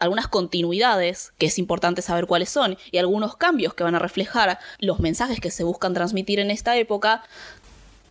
algunas 0.00 0.26
continuidades 0.26 1.32
que 1.38 1.46
es 1.46 1.60
importante 1.60 2.02
saber 2.02 2.26
cuáles 2.26 2.48
son 2.48 2.76
y 2.90 2.98
algunos 2.98 3.36
cambios 3.36 3.74
que 3.74 3.84
van 3.84 3.94
a 3.94 4.00
reflejar 4.00 4.58
los 4.80 4.98
mensajes 4.98 5.38
que 5.38 5.52
se 5.52 5.62
buscan 5.62 5.94
transmitir 5.94 6.40
en 6.40 6.50
esta 6.50 6.76
época 6.76 7.22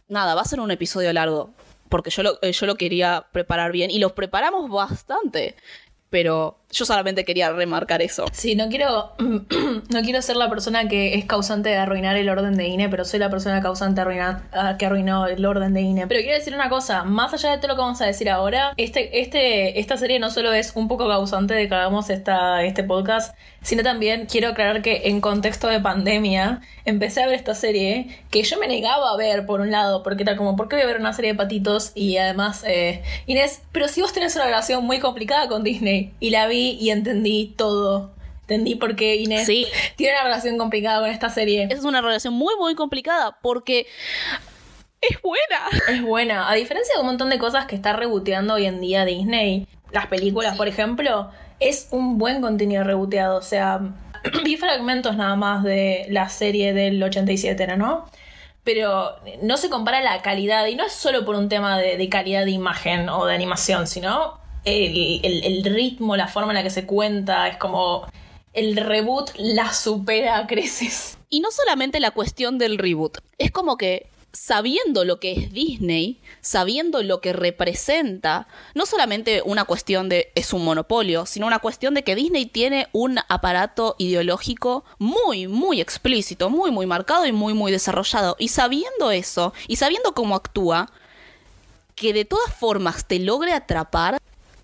nada 0.07 0.35
va 0.35 0.41
a 0.41 0.45
ser 0.45 0.61
un 0.61 0.71
episodio 0.71 1.11
largo 1.11 1.49
porque 1.89 2.09
yo 2.11 2.23
lo, 2.23 2.39
eh, 2.41 2.51
yo 2.51 2.65
lo 2.65 2.75
quería 2.75 3.27
preparar 3.31 3.71
bien 3.71 3.91
y 3.91 3.99
lo 3.99 4.15
preparamos 4.15 4.69
bastante 4.69 5.55
pero 6.09 6.59
yo 6.71 6.85
solamente 6.85 7.25
quería 7.25 7.51
remarcar 7.51 8.01
eso 8.01 8.25
Sí, 8.31 8.55
no 8.55 8.69
quiero, 8.69 9.13
no 9.89 10.01
quiero 10.01 10.21
ser 10.21 10.35
la 10.35 10.49
persona 10.49 10.87
que 10.87 11.15
es 11.15 11.25
causante 11.25 11.69
de 11.69 11.77
arruinar 11.77 12.15
el 12.15 12.29
orden 12.29 12.55
de 12.55 12.67
INE, 12.67 12.89
pero 12.89 13.05
soy 13.05 13.19
la 13.19 13.29
persona 13.29 13.61
causante 13.61 14.01
arruinar, 14.01 14.43
ah, 14.53 14.75
que 14.77 14.85
arruinó 14.85 15.25
el 15.25 15.45
orden 15.45 15.73
de 15.73 15.81
INE. 15.81 16.07
Pero 16.07 16.21
quiero 16.21 16.37
decir 16.37 16.53
una 16.53 16.69
cosa, 16.69 17.03
más 17.03 17.33
allá 17.33 17.51
de 17.51 17.57
todo 17.57 17.69
lo 17.69 17.75
que 17.75 17.81
vamos 17.81 18.01
a 18.01 18.05
decir 18.05 18.29
ahora, 18.29 18.73
este, 18.77 19.21
este, 19.21 19.79
esta 19.79 19.97
serie 19.97 20.19
no 20.19 20.29
solo 20.29 20.53
es 20.53 20.73
un 20.75 20.87
poco 20.87 21.07
causante 21.07 21.53
de 21.53 21.67
que 21.67 21.75
hagamos 21.75 22.09
esta, 22.09 22.63
este 22.63 22.83
podcast, 22.83 23.35
sino 23.61 23.83
también 23.83 24.27
quiero 24.27 24.49
aclarar 24.49 24.81
que 24.81 25.01
en 25.05 25.21
contexto 25.21 25.67
de 25.67 25.79
pandemia 25.79 26.61
empecé 26.85 27.23
a 27.23 27.27
ver 27.27 27.35
esta 27.35 27.55
serie 27.55 28.07
que 28.29 28.43
yo 28.43 28.57
me 28.59 28.67
negaba 28.67 29.11
a 29.11 29.17
ver 29.17 29.45
por 29.45 29.61
un 29.61 29.71
lado, 29.71 30.03
porque 30.03 30.23
era 30.23 30.37
como, 30.37 30.55
¿por 30.55 30.69
qué 30.69 30.75
voy 30.75 30.83
a 30.83 30.87
ver 30.87 30.99
una 30.99 31.13
serie 31.13 31.31
de 31.31 31.37
patitos? 31.37 31.91
Y 31.95 32.17
además, 32.17 32.63
eh, 32.65 33.03
Inés, 33.25 33.61
pero 33.71 33.87
si 33.87 34.01
vos 34.01 34.13
tenés 34.13 34.35
una 34.35 34.45
relación 34.45 34.85
muy 34.85 34.99
complicada 34.99 35.47
con 35.47 35.63
Disney, 35.63 35.98
y 36.19 36.29
la 36.29 36.47
vi 36.47 36.77
y 36.79 36.89
entendí 36.91 37.53
todo. 37.57 38.11
Entendí 38.41 38.75
por 38.75 38.95
qué 38.95 39.15
Inés 39.17 39.45
Sí. 39.45 39.67
tiene 39.95 40.13
una 40.13 40.23
relación 40.23 40.57
complicada 40.57 41.01
con 41.01 41.09
esta 41.09 41.29
serie. 41.29 41.67
es 41.69 41.83
una 41.83 42.01
relación 42.01 42.33
muy 42.33 42.55
muy 42.57 42.73
complicada 42.75 43.37
porque 43.43 43.85
es 45.01 45.21
buena 45.21 45.59
Es 45.89 46.01
buena. 46.01 46.49
A 46.49 46.55
diferencia 46.55 46.95
de 46.95 47.01
un 47.01 47.07
montón 47.07 47.29
de 47.29 47.37
cosas 47.37 47.65
que 47.65 47.75
está 47.75 47.93
reboteando 47.93 48.55
hoy 48.55 48.65
en 48.65 48.81
día 48.81 49.05
Disney, 49.05 49.67
las 49.91 50.07
películas, 50.07 50.57
por 50.57 50.67
ejemplo, 50.67 51.29
es 51.59 51.87
un 51.91 52.17
buen 52.17 52.41
contenido 52.41 52.83
reboteado. 52.83 53.37
O 53.37 53.41
sea, 53.41 53.79
vi 54.43 54.57
fragmentos 54.57 55.15
nada 55.15 55.35
más 55.35 55.63
de 55.63 56.05
la 56.09 56.27
serie 56.29 56.73
del 56.73 57.01
87, 57.01 57.67
¿no? 57.67 57.77
¿no? 57.77 58.05
Pero 58.63 59.15
no 59.41 59.57
se 59.57 59.69
compara 59.69 60.01
la 60.01 60.21
calidad, 60.21 60.65
y 60.67 60.75
no 60.75 60.85
es 60.85 60.91
solo 60.91 61.23
por 61.25 61.35
un 61.35 61.49
tema 61.49 61.79
de, 61.79 61.97
de 61.97 62.09
calidad 62.09 62.45
de 62.45 62.51
imagen 62.51 63.09
o 63.09 63.25
de 63.25 63.33
animación, 63.33 63.87
sino 63.87 64.37
el, 64.69 65.63
ritmo, 65.63 66.15
la 66.15 66.27
forma 66.27 66.51
en 66.51 66.55
la 66.55 66.63
que 66.63 66.69
se 66.69 66.85
cuenta, 66.85 67.47
es 67.47 67.57
como 67.57 68.05
el 68.53 68.75
reboot 68.77 69.31
la 69.37 69.73
supera 69.73 70.45
creces. 70.47 71.17
Y 71.29 71.41
no 71.41 71.51
solamente 71.51 71.99
la 71.99 72.11
cuestión 72.11 72.57
del 72.57 72.77
reboot, 72.77 73.19
es 73.37 73.51
como 73.51 73.77
que 73.77 74.07
sabiendo 74.31 75.05
lo 75.05 75.19
que 75.19 75.31
es 75.31 75.53
Disney, 75.53 76.19
sabiendo 76.41 77.01
lo 77.03 77.19
que 77.19 77.33
representa, 77.33 78.47
no 78.75 78.85
solamente 78.85 79.41
una 79.43 79.65
cuestión 79.65 80.07
de 80.07 80.31
es 80.35 80.53
un 80.53 80.63
monopolio, 80.63 81.25
sino 81.25 81.47
una 81.47 81.59
cuestión 81.59 81.93
de 81.93 82.03
que 82.03 82.15
Disney 82.15 82.45
tiene 82.45 82.87
un 82.91 83.19
aparato 83.27 83.95
ideológico 83.97 84.85
muy, 84.99 85.47
muy 85.47 85.81
explícito, 85.81 86.49
muy, 86.49 86.71
muy 86.71 86.85
marcado 86.85 87.25
y 87.25 87.31
muy, 87.31 87.53
muy 87.53 87.71
desarrollado. 87.71 88.35
Y 88.39 88.49
sabiendo 88.49 89.11
eso, 89.11 89.53
y 89.67 89.77
sabiendo 89.77 90.13
cómo 90.13 90.35
actúa, 90.35 90.91
que 91.95 92.13
de 92.13 92.25
todas 92.25 92.53
formas 92.53 93.05
te 93.05 93.19
logre 93.19 93.51
atrapar, 93.51 94.19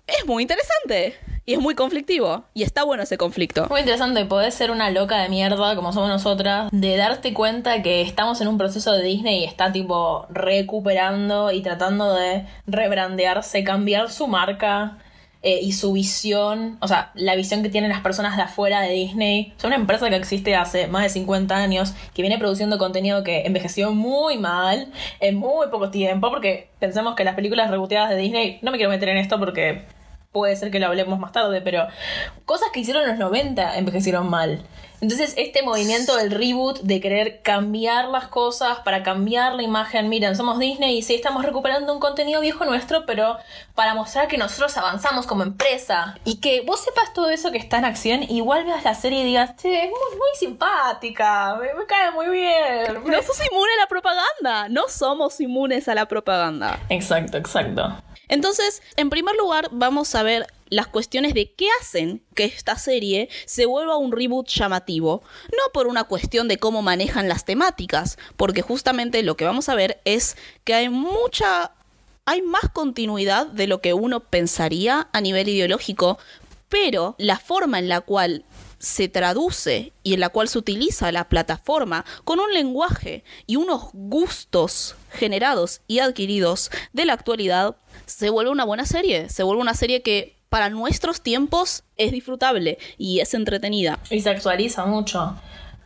es 0.06 0.26
muy 0.26 0.42
interesante. 0.42 1.14
Y 1.48 1.54
es 1.54 1.60
muy 1.60 1.76
conflictivo. 1.76 2.42
Y 2.54 2.64
está 2.64 2.82
bueno 2.82 3.04
ese 3.04 3.16
conflicto. 3.16 3.68
Muy 3.70 3.80
interesante, 3.80 4.24
podés 4.24 4.52
ser 4.54 4.72
una 4.72 4.90
loca 4.90 5.18
de 5.18 5.28
mierda 5.28 5.76
como 5.76 5.92
somos 5.92 6.08
nosotras, 6.08 6.68
de 6.72 6.96
darte 6.96 7.32
cuenta 7.32 7.82
que 7.82 8.02
estamos 8.02 8.40
en 8.40 8.48
un 8.48 8.58
proceso 8.58 8.92
de 8.92 9.04
Disney 9.04 9.42
y 9.42 9.44
está 9.44 9.70
tipo 9.70 10.26
recuperando 10.28 11.52
y 11.52 11.62
tratando 11.62 12.14
de 12.14 12.46
rebrandearse, 12.66 13.62
cambiar 13.62 14.10
su 14.10 14.26
marca 14.26 14.98
eh, 15.46 15.60
y 15.62 15.74
su 15.74 15.92
visión, 15.92 16.76
o 16.80 16.88
sea, 16.88 17.12
la 17.14 17.36
visión 17.36 17.62
que 17.62 17.68
tienen 17.68 17.88
las 17.88 18.00
personas 18.00 18.36
de 18.36 18.42
afuera 18.42 18.80
de 18.80 18.90
Disney. 18.90 19.52
Es 19.56 19.62
una 19.62 19.76
empresa 19.76 20.10
que 20.10 20.16
existe 20.16 20.56
hace 20.56 20.88
más 20.88 21.04
de 21.04 21.08
50 21.08 21.54
años, 21.54 21.94
que 22.14 22.22
viene 22.22 22.36
produciendo 22.36 22.78
contenido 22.78 23.22
que 23.22 23.46
envejeció 23.46 23.92
muy 23.92 24.38
mal 24.38 24.88
en 25.20 25.36
muy 25.36 25.68
poco 25.68 25.90
tiempo, 25.90 26.30
porque 26.30 26.70
pensemos 26.80 27.14
que 27.14 27.22
las 27.22 27.36
películas 27.36 27.70
reboteadas 27.70 28.10
de 28.10 28.16
Disney, 28.16 28.58
no 28.60 28.72
me 28.72 28.76
quiero 28.76 28.90
meter 28.90 29.08
en 29.08 29.18
esto 29.18 29.38
porque 29.38 29.84
puede 30.36 30.54
ser 30.54 30.70
que 30.70 30.78
lo 30.78 30.88
hablemos 30.88 31.18
más 31.18 31.32
tarde, 31.32 31.62
pero 31.62 31.86
cosas 32.44 32.68
que 32.70 32.80
hicieron 32.80 33.04
en 33.04 33.08
los 33.08 33.18
90 33.18 33.78
envejecieron 33.78 34.28
mal. 34.28 34.62
Entonces, 35.00 35.32
este 35.38 35.62
movimiento 35.62 36.14
del 36.16 36.30
reboot, 36.30 36.80
de 36.80 37.00
querer 37.00 37.40
cambiar 37.40 38.08
las 38.08 38.28
cosas 38.28 38.80
para 38.80 39.02
cambiar 39.02 39.54
la 39.54 39.62
imagen, 39.62 40.10
miren, 40.10 40.36
somos 40.36 40.58
Disney 40.58 40.98
y 40.98 41.02
sí 41.02 41.14
estamos 41.14 41.42
recuperando 41.42 41.90
un 41.92 42.00
contenido 42.00 42.42
viejo 42.42 42.66
nuestro, 42.66 43.06
pero 43.06 43.38
para 43.74 43.94
mostrar 43.94 44.28
que 44.28 44.36
nosotros 44.36 44.76
avanzamos 44.76 45.26
como 45.26 45.42
empresa 45.42 46.18
y 46.24 46.36
que 46.36 46.62
vos 46.66 46.80
sepas 46.80 47.14
todo 47.14 47.30
eso 47.30 47.50
que 47.50 47.58
está 47.58 47.78
en 47.78 47.86
acción, 47.86 48.22
igual 48.22 48.64
veas 48.64 48.84
la 48.84 48.94
serie 48.94 49.20
y 49.20 49.24
digas, 49.24 49.56
che, 49.56 49.84
es 49.84 49.90
muy, 49.90 50.18
muy 50.18 50.30
simpática, 50.38 51.56
me, 51.56 51.72
me 51.72 51.86
cae 51.86 52.10
muy 52.10 52.28
bien. 52.28 53.04
No 53.06 53.22
sos 53.22 53.40
inmune 53.50 53.72
a 53.78 53.80
la 53.80 53.86
propaganda. 53.88 54.68
No 54.68 54.88
somos 54.88 55.40
inmunes 55.40 55.88
a 55.88 55.94
la 55.94 56.06
propaganda. 56.06 56.78
Exacto, 56.90 57.38
exacto. 57.38 58.02
Entonces, 58.28 58.82
en 58.96 59.10
primer 59.10 59.36
lugar, 59.36 59.68
vamos 59.72 60.14
a 60.14 60.22
ver 60.22 60.46
las 60.68 60.88
cuestiones 60.88 61.34
de 61.34 61.52
qué 61.52 61.68
hacen 61.80 62.22
que 62.34 62.44
esta 62.44 62.76
serie 62.76 63.28
se 63.44 63.66
vuelva 63.66 63.96
un 63.96 64.12
reboot 64.12 64.48
llamativo, 64.48 65.22
no 65.52 65.72
por 65.72 65.86
una 65.86 66.04
cuestión 66.04 66.48
de 66.48 66.58
cómo 66.58 66.82
manejan 66.82 67.28
las 67.28 67.44
temáticas, 67.44 68.18
porque 68.36 68.62
justamente 68.62 69.22
lo 69.22 69.36
que 69.36 69.44
vamos 69.44 69.68
a 69.68 69.74
ver 69.74 70.00
es 70.04 70.36
que 70.64 70.74
hay 70.74 70.88
mucha 70.88 71.72
hay 72.28 72.42
más 72.42 72.68
continuidad 72.72 73.46
de 73.46 73.68
lo 73.68 73.80
que 73.80 73.94
uno 73.94 74.18
pensaría 74.18 75.08
a 75.12 75.20
nivel 75.20 75.48
ideológico, 75.48 76.18
pero 76.68 77.14
la 77.18 77.38
forma 77.38 77.78
en 77.78 77.88
la 77.88 78.00
cual 78.00 78.44
se 78.86 79.08
traduce 79.08 79.92
y 80.04 80.14
en 80.14 80.20
la 80.20 80.28
cual 80.28 80.46
se 80.46 80.58
utiliza 80.58 81.10
la 81.10 81.28
plataforma 81.28 82.04
con 82.22 82.38
un 82.38 82.54
lenguaje 82.54 83.24
y 83.44 83.56
unos 83.56 83.90
gustos 83.92 84.94
generados 85.10 85.80
y 85.88 85.98
adquiridos 85.98 86.70
de 86.92 87.04
la 87.04 87.14
actualidad, 87.14 87.74
se 88.06 88.30
vuelve 88.30 88.52
una 88.52 88.64
buena 88.64 88.86
serie, 88.86 89.28
se 89.28 89.42
vuelve 89.42 89.60
una 89.60 89.74
serie 89.74 90.02
que 90.02 90.36
para 90.48 90.70
nuestros 90.70 91.20
tiempos 91.20 91.82
es 91.96 92.12
disfrutable 92.12 92.78
y 92.96 93.18
es 93.18 93.34
entretenida. 93.34 93.98
Y 94.08 94.20
se 94.20 94.30
actualiza 94.30 94.86
mucho. 94.86 95.34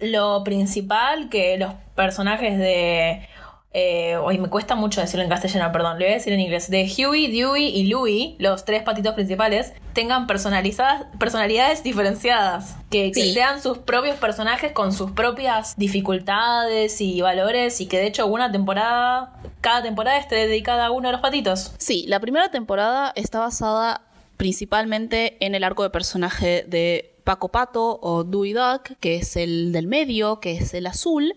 Lo 0.00 0.45
principal 0.45 1.30
que 1.30 1.57
los 1.57 1.73
personajes 1.97 2.59
de... 2.59 3.26
Eh, 3.72 4.16
hoy 4.16 4.38
me 4.38 4.48
cuesta 4.48 4.74
mucho 4.74 5.00
decirlo 5.00 5.22
en 5.22 5.30
castellano, 5.30 5.70
perdón, 5.70 5.92
lo 5.92 6.04
voy 6.04 6.12
a 6.12 6.14
decir 6.14 6.32
en 6.32 6.40
inglés. 6.40 6.70
De 6.70 6.82
Huey, 6.84 7.30
Dewey 7.30 7.68
y 7.68 7.86
Louie, 7.86 8.34
los 8.38 8.64
tres 8.64 8.82
patitos 8.82 9.14
principales, 9.14 9.72
tengan 9.92 10.26
personalizadas, 10.26 11.06
personalidades 11.18 11.84
diferenciadas. 11.84 12.76
Que, 12.90 13.12
que 13.12 13.32
sean 13.32 13.62
sus 13.62 13.78
propios 13.78 14.16
personajes 14.16 14.72
con 14.72 14.92
sus 14.92 15.12
propias 15.12 15.76
dificultades 15.76 17.00
y 17.00 17.20
valores. 17.20 17.80
Y 17.80 17.86
que 17.86 17.98
de 17.98 18.08
hecho 18.08 18.26
una 18.26 18.50
temporada, 18.50 19.40
cada 19.60 19.82
temporada 19.82 20.18
esté 20.18 20.34
dedicada 20.34 20.86
a 20.86 20.90
uno 20.90 21.08
de 21.08 21.12
los 21.12 21.20
patitos. 21.20 21.72
Sí, 21.78 22.06
la 22.08 22.18
primera 22.18 22.50
temporada 22.50 23.12
está 23.14 23.38
basada 23.38 24.02
principalmente 24.36 25.36
en 25.44 25.54
el 25.54 25.62
arco 25.62 25.82
de 25.82 25.90
personaje 25.90 26.64
de 26.66 27.10
Paco 27.22 27.48
Pato 27.48 27.98
o 28.02 28.24
Dewey 28.24 28.52
Duck, 28.52 28.96
que 29.00 29.16
es 29.16 29.36
el 29.36 29.72
del 29.72 29.86
medio, 29.86 30.40
que 30.40 30.52
es 30.52 30.74
el 30.74 30.86
azul. 30.86 31.34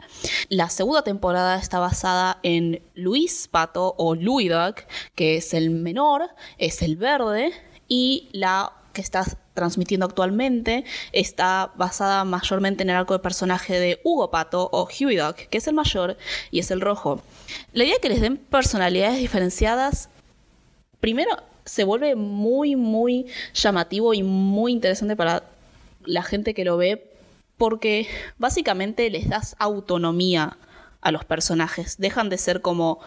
La 0.49 0.69
segunda 0.69 1.03
temporada 1.03 1.57
está 1.57 1.79
basada 1.79 2.39
en 2.43 2.81
Luis 2.95 3.47
Pato 3.49 3.95
o 3.97 4.15
Louis 4.15 4.49
Duck, 4.49 4.83
que 5.15 5.37
es 5.37 5.53
el 5.53 5.69
menor, 5.69 6.29
es 6.57 6.81
el 6.81 6.95
verde. 6.95 7.51
Y 7.87 8.29
la 8.31 8.73
que 8.93 9.01
está 9.01 9.25
transmitiendo 9.53 10.05
actualmente 10.05 10.85
está 11.11 11.71
basada 11.75 12.23
mayormente 12.23 12.83
en 12.83 12.89
el 12.89 12.95
arco 12.95 13.13
de 13.13 13.19
personaje 13.19 13.79
de 13.79 13.99
Hugo 14.03 14.31
Pato 14.31 14.69
o 14.71 14.87
Huey 14.87 15.17
Duck, 15.17 15.35
que 15.35 15.57
es 15.57 15.67
el 15.67 15.73
mayor 15.73 16.17
y 16.51 16.59
es 16.59 16.71
el 16.71 16.81
rojo. 16.81 17.21
La 17.73 17.83
idea 17.83 17.95
de 17.95 18.01
que 18.01 18.09
les 18.09 18.21
den 18.21 18.37
personalidades 18.37 19.17
diferenciadas 19.17 20.09
primero 20.99 21.31
se 21.65 21.83
vuelve 21.83 22.15
muy, 22.15 22.75
muy 22.75 23.25
llamativo 23.53 24.13
y 24.13 24.23
muy 24.23 24.71
interesante 24.71 25.15
para 25.15 25.43
la 26.05 26.23
gente 26.23 26.53
que 26.53 26.65
lo 26.65 26.77
ve 26.77 27.11
porque 27.57 28.07
básicamente 28.37 29.09
les 29.09 29.29
das 29.29 29.55
autonomía 29.59 30.57
a 31.01 31.11
los 31.11 31.25
personajes. 31.25 31.97
Dejan 31.97 32.29
de 32.29 32.37
ser 32.37 32.61
como 32.61 32.99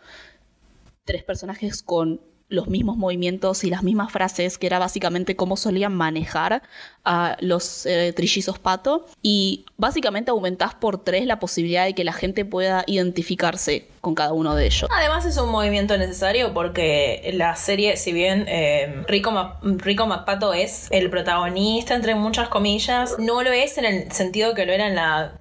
tres 1.05 1.25
personajes 1.25 1.83
con 1.83 2.21
los 2.49 2.69
mismos 2.69 2.97
movimientos 2.97 3.65
y 3.65 3.71
las 3.71 3.83
mismas 3.83 4.13
frases, 4.13 4.59
que 4.59 4.67
era 4.67 4.79
básicamente 4.79 5.35
cómo 5.37 5.57
solían 5.57 5.95
manejar 5.95 6.63
a 7.05 7.37
los 7.41 7.87
eh, 7.87 8.13
trillizos 8.15 8.59
pato. 8.59 9.07
Y 9.23 9.67
básicamente 9.77 10.31
aumentás 10.31 10.75
por 10.75 11.03
tres 11.03 11.27
la 11.27 11.39
posibilidad 11.39 11.85
de 11.85 11.95
que 11.95 12.05
la 12.05 12.13
gente 12.13 12.45
pueda 12.45 12.85
identificarse 12.87 13.89
con 14.01 14.15
cada 14.15 14.33
uno 14.33 14.55
de 14.55 14.67
ellos. 14.67 14.89
Además 14.91 15.27
es 15.27 15.37
un 15.39 15.51
movimiento 15.51 15.99
necesario 15.99 16.55
porque 16.55 17.31
la 17.35 17.57
serie, 17.57 17.97
si 17.97 18.13
bien 18.13 18.45
eh, 18.49 19.03
Rico, 19.09 19.33
Rico 19.63 20.07
McPato 20.07 20.55
es 20.55 20.87
el 20.91 21.11
protagonista, 21.11 21.95
entre 21.95 22.15
muchas 22.15 22.49
comillas, 22.49 23.17
no 23.19 23.43
lo 23.43 23.51
es 23.51 23.79
en 23.79 23.85
el 23.85 24.13
sentido 24.13 24.55
que 24.55 24.67
lo 24.67 24.73
era 24.73 24.87
en 24.87 24.95
la 24.95 25.33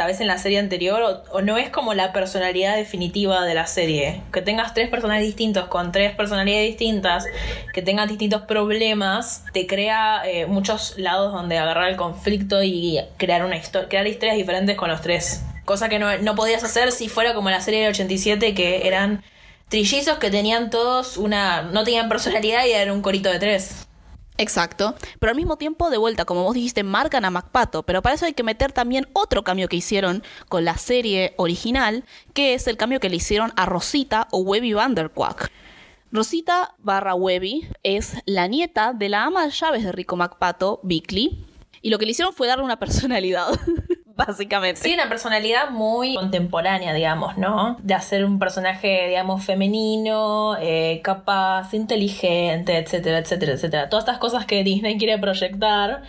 tal 0.00 0.06
vez 0.06 0.22
en 0.22 0.28
la 0.28 0.38
serie 0.38 0.58
anterior 0.58 1.22
o, 1.30 1.42
no 1.42 1.58
es 1.58 1.68
como 1.68 1.92
la 1.92 2.14
personalidad 2.14 2.74
definitiva 2.74 3.44
de 3.44 3.52
la 3.52 3.66
serie. 3.66 4.22
Que 4.32 4.40
tengas 4.40 4.72
tres 4.72 4.88
personajes 4.88 5.26
distintos 5.26 5.68
con 5.68 5.92
tres 5.92 6.14
personalidades 6.14 6.68
distintas, 6.68 7.26
que 7.74 7.82
tengan 7.82 8.08
distintos 8.08 8.40
problemas, 8.40 9.44
te 9.52 9.66
crea 9.66 10.22
eh, 10.24 10.46
muchos 10.46 10.94
lados 10.96 11.34
donde 11.34 11.58
agarrar 11.58 11.90
el 11.90 11.96
conflicto 11.96 12.62
y 12.62 12.98
crear 13.18 13.44
una 13.44 13.58
historia, 13.58 13.90
crear 13.90 14.06
historias 14.06 14.38
diferentes 14.38 14.74
con 14.74 14.88
los 14.88 15.02
tres. 15.02 15.42
Cosa 15.66 15.90
que 15.90 15.98
no, 15.98 16.16
no 16.16 16.34
podías 16.34 16.64
hacer 16.64 16.92
si 16.92 17.10
fuera 17.10 17.34
como 17.34 17.50
la 17.50 17.60
serie 17.60 17.80
del 17.80 17.90
87 17.90 18.54
que 18.54 18.88
eran 18.88 19.22
trillizos 19.68 20.16
que 20.16 20.30
tenían 20.30 20.70
todos 20.70 21.18
una 21.18 21.60
no 21.60 21.84
tenían 21.84 22.08
personalidad 22.08 22.64
y 22.64 22.70
eran 22.70 22.94
un 22.94 23.02
corito 23.02 23.28
de 23.28 23.38
tres. 23.38 23.86
Exacto. 24.40 24.94
Pero 25.18 25.30
al 25.30 25.36
mismo 25.36 25.56
tiempo, 25.56 25.90
de 25.90 25.98
vuelta, 25.98 26.24
como 26.24 26.44
vos 26.44 26.54
dijiste, 26.54 26.82
marcan 26.82 27.24
a 27.24 27.30
MacPato. 27.30 27.82
Pero 27.82 28.00
para 28.00 28.14
eso 28.14 28.24
hay 28.24 28.32
que 28.32 28.42
meter 28.42 28.72
también 28.72 29.06
otro 29.12 29.44
cambio 29.44 29.68
que 29.68 29.76
hicieron 29.76 30.22
con 30.48 30.64
la 30.64 30.78
serie 30.78 31.34
original, 31.36 32.04
que 32.32 32.54
es 32.54 32.66
el 32.66 32.76
cambio 32.76 33.00
que 33.00 33.10
le 33.10 33.16
hicieron 33.16 33.52
a 33.56 33.66
Rosita 33.66 34.28
o 34.30 34.38
Webby 34.38 34.72
Vanderquack. 34.72 35.50
Rosita 36.10 36.74
barra 36.78 37.14
Webby 37.14 37.68
es 37.82 38.14
la 38.24 38.48
nieta 38.48 38.94
de 38.94 39.10
la 39.10 39.24
ama 39.24 39.44
de 39.44 39.52
llaves 39.52 39.84
de 39.84 39.92
Rico 39.92 40.16
MacPato, 40.16 40.80
Bickley. 40.82 41.44
Y 41.82 41.90
lo 41.90 41.98
que 41.98 42.06
le 42.06 42.12
hicieron 42.12 42.32
fue 42.32 42.46
darle 42.48 42.64
una 42.64 42.78
personalidad, 42.80 43.48
básicamente. 44.26 44.80
Sí, 44.80 44.94
una 44.94 45.08
personalidad 45.08 45.70
muy 45.70 46.14
contemporánea, 46.14 46.92
digamos, 46.92 47.36
¿no? 47.36 47.76
De 47.82 47.94
hacer 47.94 48.24
un 48.24 48.38
personaje, 48.38 49.08
digamos, 49.08 49.44
femenino, 49.44 50.56
eh, 50.60 51.00
capaz, 51.02 51.72
inteligente, 51.74 52.76
etcétera, 52.76 53.18
etcétera, 53.18 53.52
etcétera. 53.52 53.88
Todas 53.88 54.04
estas 54.04 54.18
cosas 54.18 54.46
que 54.46 54.62
Disney 54.64 54.98
quiere 54.98 55.18
proyectar. 55.18 56.02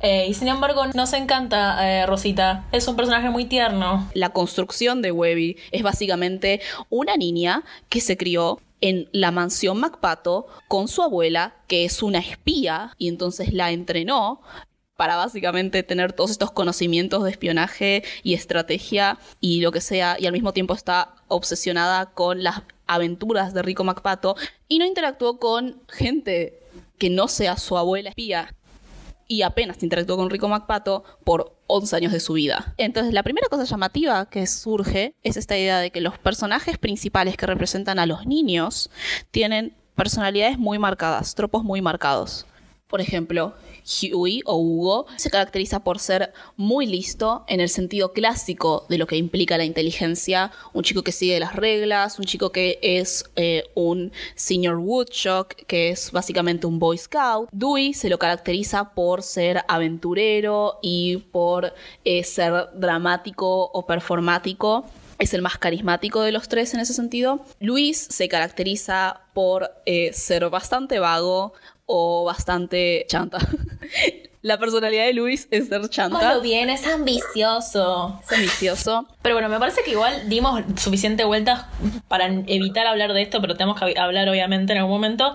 Eh, 0.00 0.26
y 0.28 0.34
sin 0.34 0.48
embargo, 0.48 0.86
nos 0.94 1.12
encanta 1.12 1.78
eh, 1.88 2.06
Rosita. 2.06 2.64
Es 2.72 2.88
un 2.88 2.96
personaje 2.96 3.30
muy 3.30 3.44
tierno. 3.44 4.08
La 4.14 4.30
construcción 4.30 5.02
de 5.02 5.12
Webby 5.12 5.56
es 5.70 5.82
básicamente 5.82 6.60
una 6.90 7.16
niña 7.16 7.62
que 7.88 8.00
se 8.00 8.16
crió 8.16 8.58
en 8.80 9.08
la 9.12 9.30
mansión 9.30 9.80
MacPato 9.80 10.46
con 10.68 10.88
su 10.88 11.02
abuela, 11.02 11.56
que 11.66 11.84
es 11.84 12.02
una 12.02 12.18
espía, 12.18 12.94
y 12.98 13.08
entonces 13.08 13.52
la 13.52 13.72
entrenó 13.72 14.40
para 14.98 15.14
básicamente 15.14 15.84
tener 15.84 16.12
todos 16.12 16.32
estos 16.32 16.50
conocimientos 16.50 17.22
de 17.22 17.30
espionaje 17.30 18.02
y 18.24 18.34
estrategia 18.34 19.16
y 19.40 19.60
lo 19.60 19.70
que 19.70 19.80
sea, 19.80 20.16
y 20.18 20.26
al 20.26 20.32
mismo 20.32 20.52
tiempo 20.52 20.74
está 20.74 21.14
obsesionada 21.28 22.06
con 22.06 22.42
las 22.42 22.62
aventuras 22.88 23.54
de 23.54 23.62
Rico 23.62 23.84
MacPato 23.84 24.34
y 24.66 24.80
no 24.80 24.84
interactuó 24.84 25.38
con 25.38 25.80
gente 25.88 26.58
que 26.98 27.10
no 27.10 27.28
sea 27.28 27.56
su 27.56 27.78
abuela 27.78 28.08
espía 28.08 28.52
y 29.28 29.42
apenas 29.42 29.80
interactuó 29.84 30.16
con 30.16 30.30
Rico 30.30 30.48
MacPato 30.48 31.04
por 31.22 31.56
11 31.68 31.94
años 31.94 32.12
de 32.12 32.18
su 32.18 32.32
vida. 32.32 32.74
Entonces, 32.76 33.14
la 33.14 33.22
primera 33.22 33.46
cosa 33.48 33.62
llamativa 33.62 34.28
que 34.28 34.48
surge 34.48 35.14
es 35.22 35.36
esta 35.36 35.56
idea 35.56 35.78
de 35.78 35.92
que 35.92 36.00
los 36.00 36.18
personajes 36.18 36.76
principales 36.76 37.36
que 37.36 37.46
representan 37.46 38.00
a 38.00 38.06
los 38.06 38.26
niños 38.26 38.90
tienen 39.30 39.76
personalidades 39.94 40.58
muy 40.58 40.80
marcadas, 40.80 41.36
tropos 41.36 41.62
muy 41.62 41.82
marcados. 41.82 42.46
Por 42.88 43.02
ejemplo, 43.02 43.54
Huey 43.84 44.40
o 44.46 44.56
Hugo 44.56 45.06
se 45.16 45.28
caracteriza 45.28 45.80
por 45.80 45.98
ser 45.98 46.32
muy 46.56 46.86
listo 46.86 47.44
en 47.46 47.60
el 47.60 47.68
sentido 47.68 48.14
clásico 48.14 48.86
de 48.88 48.96
lo 48.96 49.06
que 49.06 49.16
implica 49.16 49.58
la 49.58 49.66
inteligencia, 49.66 50.52
un 50.72 50.82
chico 50.82 51.02
que 51.02 51.12
sigue 51.12 51.38
las 51.38 51.54
reglas, 51.54 52.18
un 52.18 52.24
chico 52.24 52.50
que 52.50 52.78
es 52.80 53.26
eh, 53.36 53.64
un 53.74 54.10
senior 54.34 54.76
woodchuck, 54.76 55.54
que 55.66 55.90
es 55.90 56.12
básicamente 56.12 56.66
un 56.66 56.78
boy 56.78 56.96
scout. 56.96 57.50
Dewey 57.52 57.92
se 57.92 58.08
lo 58.08 58.18
caracteriza 58.18 58.94
por 58.94 59.22
ser 59.22 59.64
aventurero 59.68 60.78
y 60.80 61.18
por 61.30 61.74
eh, 62.06 62.24
ser 62.24 62.70
dramático 62.74 63.70
o 63.70 63.86
performático 63.86 64.86
es 65.18 65.34
el 65.34 65.42
más 65.42 65.58
carismático 65.58 66.22
de 66.22 66.32
los 66.32 66.48
tres 66.48 66.74
en 66.74 66.80
ese 66.80 66.94
sentido. 66.94 67.40
Luis 67.60 67.98
se 68.08 68.28
caracteriza 68.28 69.20
por 69.34 69.70
eh, 69.84 70.12
ser 70.12 70.48
bastante 70.48 71.00
vago 71.00 71.52
o 71.88 72.24
bastante 72.24 73.06
chanta. 73.08 73.38
La 74.42 74.56
personalidad 74.56 75.06
de 75.06 75.14
Luis 75.14 75.48
es 75.50 75.68
ser 75.68 75.88
chanta. 75.88 76.16
Bueno, 76.16 76.40
bien, 76.40 76.70
es 76.70 76.86
ambicioso. 76.86 78.20
Es 78.22 78.32
ambicioso. 78.32 79.08
Pero 79.20 79.34
bueno, 79.34 79.48
me 79.48 79.58
parece 79.58 79.82
que 79.82 79.90
igual 79.90 80.28
dimos 80.28 80.62
suficiente 80.76 81.24
vueltas 81.24 81.64
para 82.06 82.26
evitar 82.26 82.86
hablar 82.86 83.12
de 83.14 83.22
esto, 83.22 83.40
pero 83.40 83.54
tenemos 83.54 83.80
que 83.80 83.98
hablar 83.98 84.28
obviamente 84.28 84.72
en 84.72 84.78
algún 84.78 84.92
momento. 84.92 85.34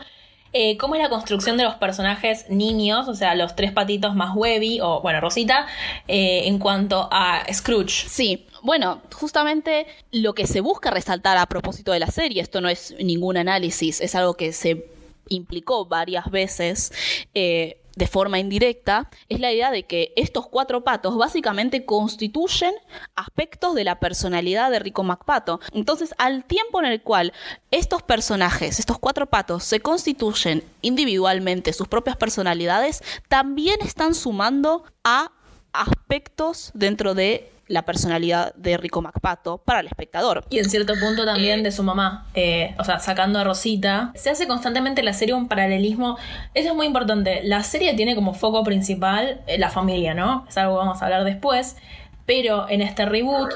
Eh, 0.54 0.78
cómo 0.78 0.94
es 0.96 1.02
la 1.02 1.10
construcción 1.10 1.58
de 1.58 1.64
los 1.64 1.76
personajes 1.76 2.46
niños, 2.48 3.08
o 3.08 3.16
sea, 3.16 3.34
los 3.34 3.56
tres 3.56 3.72
patitos 3.72 4.16
más 4.16 4.36
Webby, 4.36 4.80
o 4.82 5.02
bueno, 5.02 5.20
Rosita, 5.20 5.66
eh, 6.08 6.44
en 6.46 6.60
cuanto 6.60 7.10
a 7.12 7.44
Scrooge. 7.52 8.08
Sí, 8.08 8.46
bueno, 8.62 9.02
justamente 9.14 9.88
lo 10.12 10.34
que 10.34 10.46
se 10.46 10.62
busca 10.62 10.92
resaltar 10.92 11.38
a 11.38 11.48
propósito 11.48 11.92
de 11.92 12.00
la 12.00 12.08
serie, 12.08 12.42
esto 12.42 12.62
no 12.62 12.70
es 12.70 12.96
ningún 13.00 13.36
análisis, 13.36 14.00
es 14.00 14.14
algo 14.14 14.36
que 14.36 14.54
se 14.54 14.93
implicó 15.30 15.86
varias 15.86 16.30
veces. 16.30 16.92
Eh, 17.34 17.80
de 17.96 18.08
forma 18.08 18.40
indirecta, 18.40 19.10
es 19.30 19.40
la 19.40 19.52
idea 19.52 19.70
de 19.70 19.84
que 19.84 20.14
estos 20.16 20.48
cuatro 20.48 20.84
patos 20.84 21.16
básicamente 21.16 21.86
constituyen 21.86 22.74
aspectos 23.16 23.76
de 23.76 23.84
la 23.84 24.00
personalidad 24.00 24.72
de 24.72 24.80
Rico 24.80 25.04
MacPato. 25.04 25.60
Entonces, 25.74 26.16
al 26.18 26.44
tiempo 26.46 26.80
en 26.80 26.86
el 26.86 27.02
cual 27.02 27.34
estos 27.70 28.02
personajes, 28.02 28.80
estos 28.80 28.98
cuatro 28.98 29.28
patos, 29.28 29.64
se 29.64 29.80
constituyen 29.80 30.64
individualmente 30.82 31.72
sus 31.72 31.88
propias 31.88 32.18
personalidades, 32.18 33.04
también 33.28 33.80
están 33.82 34.16
sumando 34.16 34.84
a 35.04 35.32
aspectos 35.72 36.72
dentro 36.74 37.14
de 37.14 37.53
la 37.68 37.84
personalidad 37.84 38.54
de 38.56 38.78
Rico 38.78 39.02
MacPato 39.02 39.58
para 39.58 39.80
el 39.80 39.88
espectador. 39.88 40.46
Y 40.50 40.60
en 40.60 40.70
cierto 40.70 40.94
punto 41.00 41.26
también 41.26 41.62
eh, 41.62 41.64
de 41.64 41.72
su 41.72 41.84
mamá, 41.84 42.28
eh, 42.34 42.76
o 42.78 42.84
sea, 42.84 43.00
sacando 43.00 43.40
a 43.40 43.44
Rosita. 43.44 44.12
Se 44.16 44.30
hace 44.30 44.48
constantemente 44.48 45.04
la 45.04 45.14
serie 45.14 45.34
un 45.34 45.48
paralelismo. 45.48 46.18
Eso 46.54 46.70
es 46.70 46.76
muy 46.76 46.86
importante. 46.86 47.42
La 47.44 47.64
serie 47.64 47.94
tiene 47.94 48.16
como 48.16 48.34
foco 48.34 48.64
principal 48.64 49.42
eh, 49.48 49.58
la 49.58 49.70
familia, 49.70 50.14
¿no? 50.14 50.46
Es 50.48 50.58
algo 50.58 50.74
que 50.74 50.80
vamos 50.80 51.02
a 51.02 51.06
hablar 51.06 51.24
después. 51.24 51.78
Pero 52.26 52.70
en 52.70 52.82
este 52.82 53.06
reboot, 53.06 53.52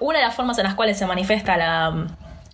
una 0.00 0.18
de 0.18 0.24
las 0.24 0.34
formas 0.34 0.58
en 0.58 0.64
las 0.64 0.74
cuales 0.74 0.98
se 0.98 1.06
manifiesta 1.06 1.56
la, 1.56 2.08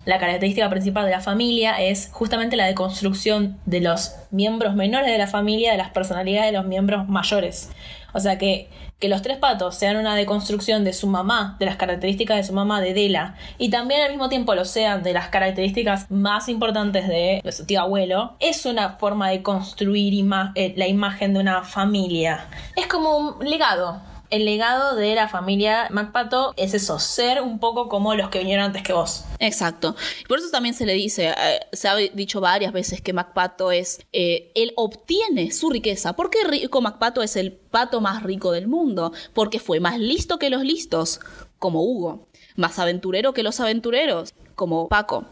la 0.05 0.19
característica 0.19 0.69
principal 0.69 1.07
de 1.07 1.13
la 1.13 1.21
familia 1.21 1.81
es 1.81 2.11
justamente 2.13 2.57
la 2.57 2.67
deconstrucción 2.67 3.59
de 3.65 3.81
los 3.81 4.15
miembros 4.31 4.75
menores 4.75 5.11
de 5.11 5.17
la 5.17 5.27
familia, 5.27 5.73
de 5.73 5.79
las 5.79 5.91
personalidades 5.91 6.53
de 6.53 6.59
los 6.59 6.67
miembros 6.67 7.09
mayores. 7.09 7.71
O 8.15 8.21
sea 8.21 8.39
que 8.39 8.71
que 9.05 9.09
los 9.11 9.21
tres 9.21 9.37
patos 9.37 9.75
sean 9.75 9.97
una 9.97 10.17
deconstrucción 10.17 10.83
de 10.83 10.95
su 10.95 11.07
mamá, 11.07 11.57
de 11.59 11.67
las 11.67 11.77
características 11.77 12.39
de 12.39 12.45
su 12.45 12.55
mamá, 12.55 12.81
de 12.81 12.95
Dela, 12.95 13.35
y 13.59 13.69
también 13.69 14.01
al 14.01 14.11
mismo 14.11 14.31
tiempo 14.31 14.55
lo 14.55 14.65
sean 14.65 15.03
de 15.03 15.13
las 15.13 15.29
características 15.29 16.11
más 16.11 16.49
importantes 16.49 17.07
de, 17.07 17.43
su 17.53 17.67
tío 17.67 17.83
abuelo, 17.83 18.35
es 18.41 18.65
una 18.65 18.97
forma 18.97 19.29
de 19.29 19.43
construir 19.43 20.15
eh, 20.55 20.73
la 20.77 20.87
imagen 20.87 21.35
de 21.35 21.41
una 21.41 21.65
familia. 21.65 22.47
Es 22.77 22.87
como 22.87 23.19
un 23.19 23.45
legado 23.45 24.01
el 24.35 24.45
legado 24.45 24.97
de 24.97 25.15
la 25.15 25.29
familia 25.29 25.87
MacPato 25.91 26.55
es 26.57 26.75
eso, 26.75 26.99
ser 26.99 27.41
un 27.41 27.61
poco 27.61 27.89
como 27.89 28.17
los 28.17 28.31
que 28.31 28.41
vinieron 28.41 28.65
antes 28.65 28.83
que 28.83 28.93
vos. 28.93 29.25
Exacto. 29.39 29.95
Por 30.27 30.39
eso 30.39 30.51
también 30.51 30.75
se 30.75 30.87
le 30.87 30.95
dice, 30.95 31.29
eh, 31.29 31.61
se 31.73 31.87
ha 31.87 31.95
dicho 31.95 32.41
varias 32.41 32.73
veces 32.73 33.01
que 33.01 33.13
MacPato 33.13 33.71
es, 33.71 34.01
eh, 34.13 34.51
él 34.57 34.73
obtiene 34.75 35.53
su 35.53 35.71
riqueza. 35.71 36.15
¿Por 36.15 36.31
qué 36.31 36.39
Rico 36.49 36.81
MacPato 36.81 37.23
es 37.23 37.37
el 37.37 37.53
pato 37.53 38.01
más 38.01 38.25
rico 38.25 38.51
del 38.51 38.67
mundo? 38.67 39.13
Porque 39.35 39.61
fue 39.61 39.79
más 39.79 40.01
listo 40.01 40.41
que 40.41 40.51
los 40.51 40.65
listos, 40.65 41.21
como 41.61 41.85
Hugo. 41.85 42.27
Más 42.57 42.81
aventurero 42.81 43.35
que 43.35 43.45
los 43.45 43.61
aventureros, 43.61 44.35
como 44.57 44.89
Paco. 44.89 45.27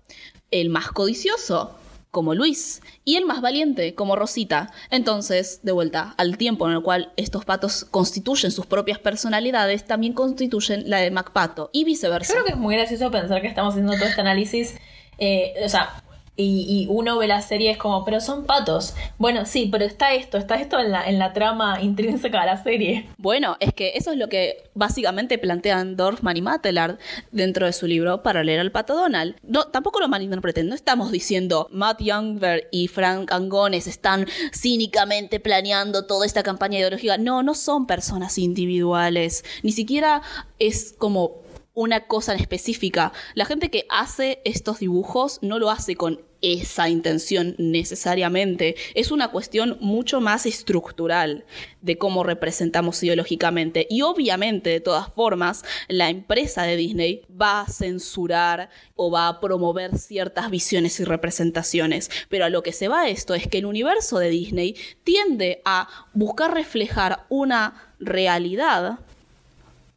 El 0.53 0.69
más 0.69 0.93
codicioso, 0.93 1.75
como 2.13 2.35
Luis, 2.35 2.83
y 3.05 3.17
el 3.17 3.25
más 3.25 3.41
valiente, 3.41 3.95
como 3.97 4.15
Rosita. 4.15 4.71
Entonces, 4.91 5.61
de 5.63 5.73
vuelta, 5.73 6.15
al 6.19 6.37
tiempo 6.37 6.69
en 6.69 6.75
el 6.75 6.83
cual 6.83 7.13
estos 7.17 7.45
patos 7.45 7.87
constituyen 7.91 8.53
sus 8.53 8.67
propias 8.67 8.99
personalidades, 8.99 9.85
también 9.85 10.13
constituyen 10.13 10.89
la 10.89 10.99
de 10.99 11.11
MacPato, 11.11 11.71
y 11.73 11.85
viceversa. 11.85 12.35
Creo 12.35 12.45
que 12.45 12.53
es 12.53 12.59
muy 12.59 12.77
gracioso 12.77 13.11
pensar 13.11 13.41
que 13.41 13.49
estamos 13.49 13.73
haciendo 13.73 13.95
todo 13.95 14.05
este 14.05 14.21
análisis. 14.21 14.77
Eh, 15.19 15.55
o 15.65 15.69
sea, 15.71 16.03
y, 16.35 16.87
uno 16.89 17.19
ve 17.19 17.27
la 17.27 17.43
serie 17.43 17.71
es 17.71 17.79
como, 17.79 18.05
pero 18.05 18.21
son 18.21 18.45
patos. 18.45 18.95
Bueno, 19.19 19.45
sí, 19.45 19.69
pero 19.71 19.85
está 19.85 20.15
esto, 20.15 20.39
está 20.39 20.57
esto 20.57 20.79
en 20.79 20.91
la, 20.91 21.07
en 21.07 21.19
la 21.19 21.35
trama 21.35 21.81
intrínseca 21.83 22.41
de 22.41 22.47
la 22.47 22.63
serie. 22.63 23.09
Bueno, 23.19 23.57
es 23.61 23.75
que 23.75 23.93
eso 23.97 24.13
es 24.13 24.17
lo 24.17 24.29
que 24.29 24.71
básicamente 24.75 25.37
plantean 25.39 25.97
Dorfman 25.97 26.37
y 26.37 26.43
Matelard 26.43 26.99
dentro 27.33 27.67
de 27.67 27.73
su 27.75 27.87
libro 27.87 28.23
para 28.23 28.43
leer 28.45 28.61
al 28.61 28.73
pato 28.73 28.95
Donald. 28.95 29.37
No, 29.43 29.65
tampoco 29.65 30.01
lo 30.01 30.09
malinterpreten, 30.09 30.69
no 30.69 30.75
estamos 30.75 31.13
diciendo 31.13 31.69
Matt 31.71 32.01
Youngberg 32.01 32.67
y 32.71 32.89
Frank 32.89 33.31
Angones 33.31 33.87
están 33.87 34.27
cínicamente 34.55 35.39
planeando 35.39 36.07
toda 36.07 36.25
esta 36.25 36.43
campaña 36.43 36.79
ideológica. 36.79 37.19
No, 37.19 37.43
no 37.43 37.55
son 37.55 37.87
personas 37.87 38.39
individuales. 38.39 39.45
Ni 39.63 39.73
siquiera 39.73 40.23
es 40.59 40.95
como 40.97 41.42
una 41.75 42.07
cosa 42.07 42.35
en 42.35 42.41
específica. 42.41 43.13
La 43.35 43.45
gente 43.45 43.71
que 43.71 43.87
hace 43.89 44.41
estos 44.45 44.81
dibujos 44.81 45.39
no 45.43 45.59
lo 45.59 45.71
hace 45.71 45.97
con 45.97 46.21
esa 46.43 46.89
intención 46.89 47.55
necesariamente. 47.59 48.75
Es 48.95 49.13
una 49.13 49.29
cuestión 49.29 49.79
mucho 49.81 50.21
más 50.21 50.45
estructural 50.45 51.45
de 51.81 51.97
cómo 51.97 52.25
representamos 52.25 53.01
ideológicamente. 53.03 53.87
Y 53.89 54.03
obviamente, 54.03 54.71
de 54.71 54.81
todas 54.81 55.13
formas, 55.15 55.65
la 55.89 56.11
empresa 56.11 56.65
de 56.65 56.77
Disney 56.77 57.23
va 57.41 57.61
a 57.61 57.69
censurar 57.69 58.71
o 58.97 59.11
va 59.11 59.29
a 59.29 59.41
promover 59.41 59.97
ciertas 59.97 60.51
visiones 60.51 60.99
y 60.99 61.05
representaciones. 61.05 62.11
Pero 62.29 62.45
a 62.45 62.51
lo 62.51 62.65
que 62.65 62.73
se 62.73 62.89
va 62.89 63.09
esto 63.09 63.35
es 63.35 63.47
que 63.47 63.59
el 63.59 63.67
universo 63.67 64.19
de 64.19 64.31
Disney 64.31 64.75
tiende 65.05 65.63
a 65.65 65.89
buscar 66.13 66.53
reflejar 66.53 67.25
una 67.29 67.95
realidad 68.01 68.99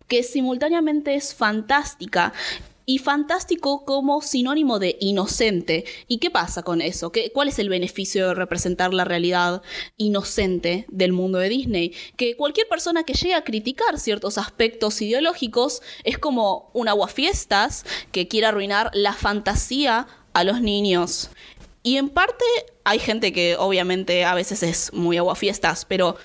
que 0.08 0.24
simultáneamente 0.24 1.16
es 1.16 1.34
fantástica 1.34 2.34
y 2.86 3.00
fantástico 3.00 3.84
como 3.84 4.22
sinónimo 4.22 4.80
de 4.80 4.98
inocente. 5.00 5.86
¿Y 6.08 6.20
qué 6.20 6.30
pasa 6.30 6.64
con 6.64 6.82
eso? 6.82 7.12
¿Qué, 7.12 7.32
¿Cuál 7.32 7.48
es 7.48 7.60
el 7.60 7.70
beneficio 7.70 8.28
de 8.28 8.34
representar 8.36 8.94
la 8.94 9.06
realidad 9.06 9.62
inocente 9.98 10.86
del 10.90 11.14
mundo 11.14 11.40
de 11.40 11.50
Disney? 11.50 11.94
Que 12.16 12.38
cualquier 12.38 12.68
persona 12.68 13.04
que 13.04 13.14
llegue 13.14 13.34
a 13.34 13.44
criticar 13.44 14.00
ciertos 14.00 14.38
aspectos 14.38 15.02
ideológicos 15.02 15.82
es 16.04 16.18
como 16.18 16.70
un 16.74 16.88
aguafiestas 16.88 17.86
que 18.12 18.28
quiere 18.28 18.48
arruinar 18.48 18.92
la 18.94 19.14
fantasía 19.14 20.08
a 20.34 20.44
los 20.44 20.62
niños. 20.62 21.32
Y 21.82 21.98
en 21.98 22.10
parte 22.10 22.44
hay 22.84 23.00
gente 23.00 23.32
que 23.32 23.56
obviamente 23.58 24.26
a 24.26 24.34
veces 24.34 24.64
es 24.64 24.92
muy 24.94 25.18
aguafiestas, 25.18 25.86
pero 25.86 26.18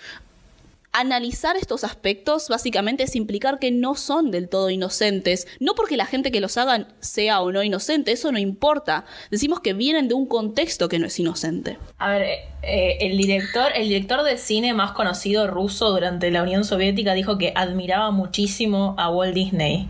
analizar 0.92 1.56
estos 1.56 1.84
aspectos 1.84 2.48
básicamente 2.48 3.04
es 3.04 3.14
implicar 3.14 3.58
que 3.58 3.70
no 3.70 3.94
son 3.94 4.30
del 4.30 4.48
todo 4.48 4.70
inocentes, 4.70 5.46
no 5.60 5.74
porque 5.74 5.96
la 5.96 6.06
gente 6.06 6.32
que 6.32 6.40
los 6.40 6.56
hagan 6.56 6.88
sea 7.00 7.40
o 7.40 7.52
no 7.52 7.62
inocente, 7.62 8.12
eso 8.12 8.32
no 8.32 8.38
importa. 8.38 9.04
Decimos 9.30 9.60
que 9.60 9.72
vienen 9.72 10.08
de 10.08 10.14
un 10.14 10.26
contexto 10.26 10.88
que 10.88 10.98
no 10.98 11.06
es 11.06 11.18
inocente. 11.18 11.78
A 11.98 12.10
ver, 12.10 12.22
eh, 12.22 12.44
eh, 12.62 12.98
el 13.00 13.16
director, 13.16 13.72
el 13.74 13.88
director 13.88 14.22
de 14.24 14.36
cine 14.36 14.74
más 14.74 14.92
conocido 14.92 15.46
ruso 15.46 15.90
durante 15.90 16.30
la 16.30 16.42
Unión 16.42 16.64
Soviética 16.64 17.14
dijo 17.14 17.38
que 17.38 17.52
admiraba 17.54 18.10
muchísimo 18.10 18.94
a 18.98 19.10
Walt 19.10 19.34
Disney. 19.34 19.88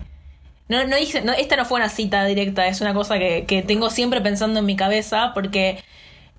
No, 0.69 0.87
no, 0.87 0.95
esta 0.97 1.57
no 1.57 1.65
fue 1.65 1.79
una 1.79 1.89
cita 1.89 2.25
directa, 2.27 2.69
es 2.69 2.81
una 2.81 2.95
cosa 2.95 3.19
que 3.19 3.65
tengo 3.67 3.91
siempre 3.91 4.21
pensando 4.21 4.61
en 4.61 4.67
mi 4.67 4.77
cabeza 4.77 5.33
porque 5.35 5.83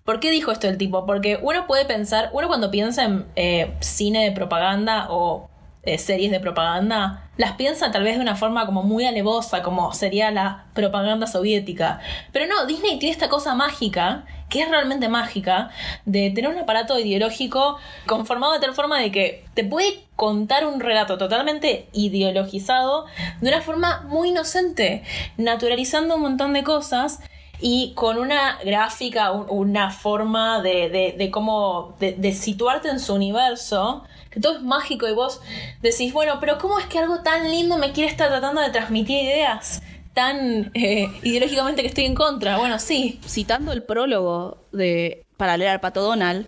¿Por 0.03 0.19
qué 0.19 0.31
dijo 0.31 0.51
esto 0.51 0.67
el 0.67 0.77
tipo? 0.77 1.05
Porque 1.05 1.39
uno 1.41 1.67
puede 1.67 1.85
pensar, 1.85 2.31
uno 2.33 2.47
cuando 2.47 2.71
piensa 2.71 3.03
en 3.03 3.25
eh, 3.35 3.75
cine 3.81 4.23
de 4.23 4.31
propaganda 4.31 5.07
o 5.09 5.49
eh, 5.83 5.97
series 5.99 6.31
de 6.31 6.39
propaganda, 6.39 7.29
las 7.37 7.53
piensa 7.53 7.91
tal 7.91 8.03
vez 8.03 8.15
de 8.15 8.21
una 8.21 8.35
forma 8.35 8.65
como 8.65 8.83
muy 8.83 9.05
alevosa, 9.05 9.63
como 9.63 9.93
sería 9.93 10.31
la 10.31 10.65
propaganda 10.73 11.27
soviética. 11.27 11.99
Pero 12.31 12.47
no, 12.47 12.65
Disney 12.65 12.97
tiene 12.99 13.13
esta 13.13 13.29
cosa 13.29 13.53
mágica, 13.55 14.25
que 14.49 14.61
es 14.61 14.69
realmente 14.69 15.07
mágica, 15.07 15.69
de 16.05 16.29
tener 16.31 16.51
un 16.51 16.57
aparato 16.59 16.99
ideológico 16.99 17.77
conformado 18.05 18.53
de 18.53 18.59
tal 18.59 18.73
forma 18.73 18.99
de 18.99 19.11
que 19.11 19.45
te 19.53 19.63
puede 19.63 20.03
contar 20.15 20.67
un 20.67 20.79
relato 20.79 21.17
totalmente 21.17 21.87
ideologizado 21.93 23.05
de 23.39 23.49
una 23.49 23.61
forma 23.61 24.01
muy 24.07 24.29
inocente, 24.29 25.03
naturalizando 25.37 26.15
un 26.15 26.21
montón 26.21 26.53
de 26.53 26.63
cosas 26.63 27.21
y 27.61 27.93
con 27.95 28.17
una 28.17 28.57
gráfica, 28.63 29.31
un- 29.31 29.45
una 29.49 29.91
forma 29.91 30.61
de, 30.61 31.13
de, 31.17 31.31
cómo, 31.31 31.95
de, 31.99 32.13
de 32.13 32.33
situarte 32.33 32.89
en 32.89 32.99
su 32.99 33.13
universo, 33.13 34.03
que 34.29 34.39
todo 34.39 34.53
es 34.57 34.61
mágico 34.63 35.07
y 35.07 35.13
vos 35.13 35.41
decís, 35.81 36.11
bueno, 36.13 36.37
pero 36.39 36.57
¿cómo 36.57 36.79
es 36.79 36.85
que 36.87 36.99
algo 36.99 37.21
tan 37.21 37.49
lindo 37.51 37.77
me 37.77 37.91
quiere 37.91 38.09
estar 38.09 38.29
tratando 38.29 38.61
de 38.61 38.69
transmitir 38.69 39.23
ideas 39.23 39.81
tan 40.13 40.71
eh, 40.73 41.07
ideológicamente 41.23 41.81
que 41.81 41.87
estoy 41.87 42.05
en 42.05 42.15
contra? 42.15 42.57
Bueno, 42.57 42.79
sí. 42.79 43.19
Citando 43.25 43.71
el 43.71 43.83
prólogo 43.83 44.57
de 44.71 45.23
para 45.37 45.57
leer 45.57 45.71
al 45.71 45.79
pato 45.79 46.01
Donald, 46.01 46.47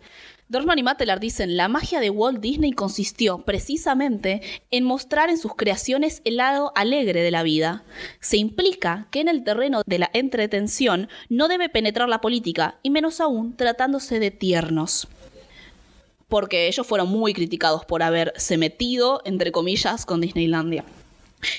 Dorfman 0.54 0.78
y 0.78 0.84
Matelar 0.84 1.20
dicen, 1.20 1.58
la 1.58 1.68
magia 1.68 2.00
de 2.00 2.12
Walt 2.12 2.40
Disney 2.40 2.74
consistió 2.74 3.40
precisamente 3.40 4.44
en 4.70 4.84
mostrar 4.84 5.32
en 5.32 5.40
sus 5.40 5.56
creaciones 5.56 6.22
el 6.26 6.38
lado 6.38 6.72
alegre 6.76 7.24
de 7.24 7.32
la 7.32 7.42
vida. 7.42 7.84
Se 8.20 8.38
implica 8.38 9.08
que 9.10 9.22
en 9.22 9.30
el 9.30 9.44
terreno 9.44 9.82
de 9.84 9.98
la 9.98 10.12
entretención 10.14 11.10
no 11.28 11.48
debe 11.48 11.70
penetrar 11.70 12.08
la 12.08 12.22
política, 12.22 12.78
y 12.84 12.92
menos 12.92 13.20
aún 13.20 13.58
tratándose 13.58 14.20
de 14.20 14.30
tiernos. 14.30 15.08
Porque 16.28 16.68
ellos 16.68 16.86
fueron 16.86 17.10
muy 17.10 17.34
criticados 17.34 17.84
por 17.84 18.04
haberse 18.04 18.56
metido, 18.58 19.24
entre 19.26 19.52
comillas, 19.52 20.06
con 20.06 20.22
Disneylandia. 20.22 20.86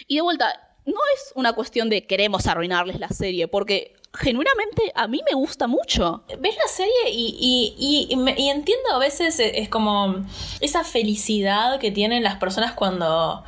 Y 0.07 0.14
de 0.14 0.22
vuelta, 0.22 0.76
no 0.87 1.00
es 1.16 1.33
una 1.35 1.52
cuestión 1.54 1.90
de 1.90 2.07
queremos 2.07 2.46
arruinarles 2.46 3.00
la 3.00 3.09
serie, 3.09 3.48
porque 3.48 3.96
genuinamente 4.14 4.92
a 4.94 5.09
mí 5.09 5.20
me 5.29 5.35
gusta 5.35 5.66
mucho. 5.66 6.24
ves 6.38 6.57
la 6.57 6.68
serie 6.68 7.11
y, 7.11 7.74
y, 7.79 8.14
y- 8.37 8.48
entiendo 8.48 8.92
a 8.92 8.98
veces 8.98 9.38
eh, 9.40 9.61
es 9.61 9.68
como 9.68 10.24
esa 10.61 10.85
felicidad 10.85 11.79
que 11.81 11.90
tienen 11.90 12.22
las 12.22 12.37
personas 12.37 12.72
cuando 12.72 13.44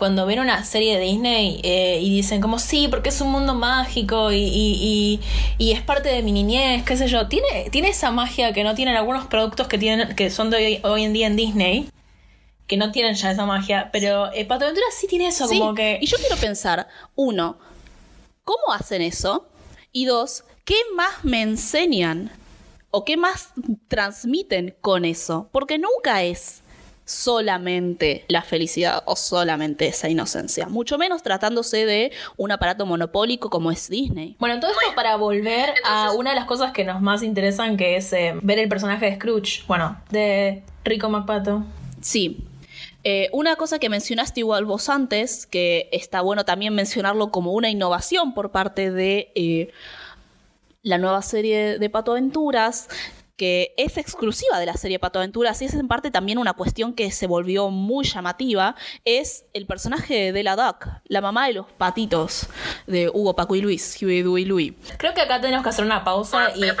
cuando 0.00 0.24
ven 0.24 0.40
una 0.40 0.64
serie 0.64 0.98
de 0.98 1.04
Disney 1.04 1.60
eh, 1.62 1.98
y 2.00 2.08
dicen 2.08 2.40
como 2.40 2.58
sí, 2.58 2.88
porque 2.88 3.10
es 3.10 3.20
un 3.20 3.30
mundo 3.30 3.54
mágico 3.54 4.32
y, 4.32 5.20
es 5.58 5.82
parte 5.82 6.08
de 6.08 6.22
mi 6.22 6.32
niñez, 6.32 6.84
qué 6.84 6.96
sé 6.96 7.06
yo. 7.06 7.28
Tiene, 7.28 7.68
tiene 7.70 7.90
esa 7.90 8.10
magia 8.10 8.54
que 8.54 8.64
no 8.64 8.74
tienen 8.74 8.96
algunos 8.96 9.26
productos 9.26 9.68
que 9.68 9.76
tienen, 9.76 10.16
que 10.16 10.30
son 10.30 10.48
de 10.48 10.56
hoy, 10.56 10.80
hoy 10.84 11.04
en 11.04 11.12
día 11.12 11.26
en 11.26 11.36
Disney, 11.36 11.90
que 12.66 12.78
no 12.78 12.92
tienen 12.92 13.14
ya 13.14 13.30
esa 13.30 13.44
magia, 13.44 13.90
pero 13.92 14.32
eh, 14.32 14.46
Pato 14.46 14.64
Aventura 14.64 14.86
sí 14.90 15.06
tiene 15.06 15.26
eso, 15.26 15.46
Sí, 15.46 15.58
como 15.58 15.74
que. 15.74 15.98
Y 16.00 16.06
yo 16.06 16.16
quiero 16.16 16.36
pensar, 16.36 16.88
uno, 17.14 17.58
¿cómo 18.42 18.72
hacen 18.72 19.02
eso? 19.02 19.49
Y 19.92 20.04
dos, 20.04 20.44
¿qué 20.64 20.76
más 20.94 21.24
me 21.24 21.42
enseñan? 21.42 22.30
¿O 22.92 23.04
qué 23.04 23.16
más 23.16 23.52
transmiten 23.88 24.74
con 24.80 25.04
eso? 25.04 25.48
Porque 25.52 25.78
nunca 25.78 26.22
es 26.22 26.62
solamente 27.04 28.24
la 28.28 28.42
felicidad 28.42 29.02
o 29.04 29.16
solamente 29.16 29.88
esa 29.88 30.08
inocencia. 30.08 30.68
Mucho 30.68 30.96
menos 30.96 31.24
tratándose 31.24 31.84
de 31.86 32.12
un 32.36 32.52
aparato 32.52 32.86
monopólico 32.86 33.50
como 33.50 33.72
es 33.72 33.88
Disney. 33.88 34.36
Bueno, 34.38 34.60
todo 34.60 34.70
esto 34.70 34.94
para 34.94 35.16
volver 35.16 35.74
a 35.84 36.12
una 36.12 36.30
de 36.30 36.36
las 36.36 36.44
cosas 36.44 36.72
que 36.72 36.84
nos 36.84 37.00
más 37.00 37.24
interesan, 37.24 37.76
que 37.76 37.96
es 37.96 38.12
eh, 38.12 38.34
ver 38.42 38.60
el 38.60 38.68
personaje 38.68 39.06
de 39.06 39.16
Scrooge, 39.16 39.64
bueno, 39.66 40.00
de 40.10 40.62
Rico 40.84 41.08
McPato. 41.08 41.64
Sí. 42.00 42.44
Eh, 43.02 43.30
una 43.32 43.56
cosa 43.56 43.78
que 43.78 43.88
mencionaste 43.88 44.40
igual 44.40 44.66
vos 44.66 44.88
antes, 44.88 45.46
que 45.46 45.88
está 45.92 46.20
bueno 46.20 46.44
también 46.44 46.74
mencionarlo 46.74 47.30
como 47.30 47.52
una 47.52 47.70
innovación 47.70 48.34
por 48.34 48.50
parte 48.50 48.90
de 48.90 49.32
eh, 49.34 49.70
la 50.82 50.98
nueva 50.98 51.22
serie 51.22 51.78
de 51.78 51.90
Pato 51.90 52.12
Aventuras, 52.12 52.88
que 53.40 53.72
es 53.78 53.96
exclusiva 53.96 54.58
de 54.58 54.66
la 54.66 54.74
serie 54.74 54.98
Pato 54.98 55.18
Aventuras 55.18 55.62
y 55.62 55.64
es 55.64 55.72
en 55.72 55.88
parte 55.88 56.10
también 56.10 56.36
una 56.36 56.52
cuestión 56.52 56.92
que 56.92 57.10
se 57.10 57.26
volvió 57.26 57.70
muy 57.70 58.04
llamativa, 58.04 58.76
es 59.06 59.46
el 59.54 59.64
personaje 59.64 60.12
de 60.12 60.32
Della 60.32 60.56
Duck, 60.56 60.86
la 61.06 61.22
mamá 61.22 61.46
de 61.46 61.54
los 61.54 61.64
patitos 61.78 62.48
de 62.86 63.08
Hugo, 63.08 63.34
Paco 63.34 63.54
y 63.54 63.62
Luis, 63.62 63.96
Huey, 63.98 64.20
Dewey, 64.20 64.44
Louie. 64.44 64.76
Creo 64.98 65.14
que 65.14 65.22
acá 65.22 65.40
tenemos 65.40 65.62
que 65.62 65.70
hacer 65.70 65.86
una 65.86 66.04
pausa 66.04 66.50
Bueno, 66.54 66.74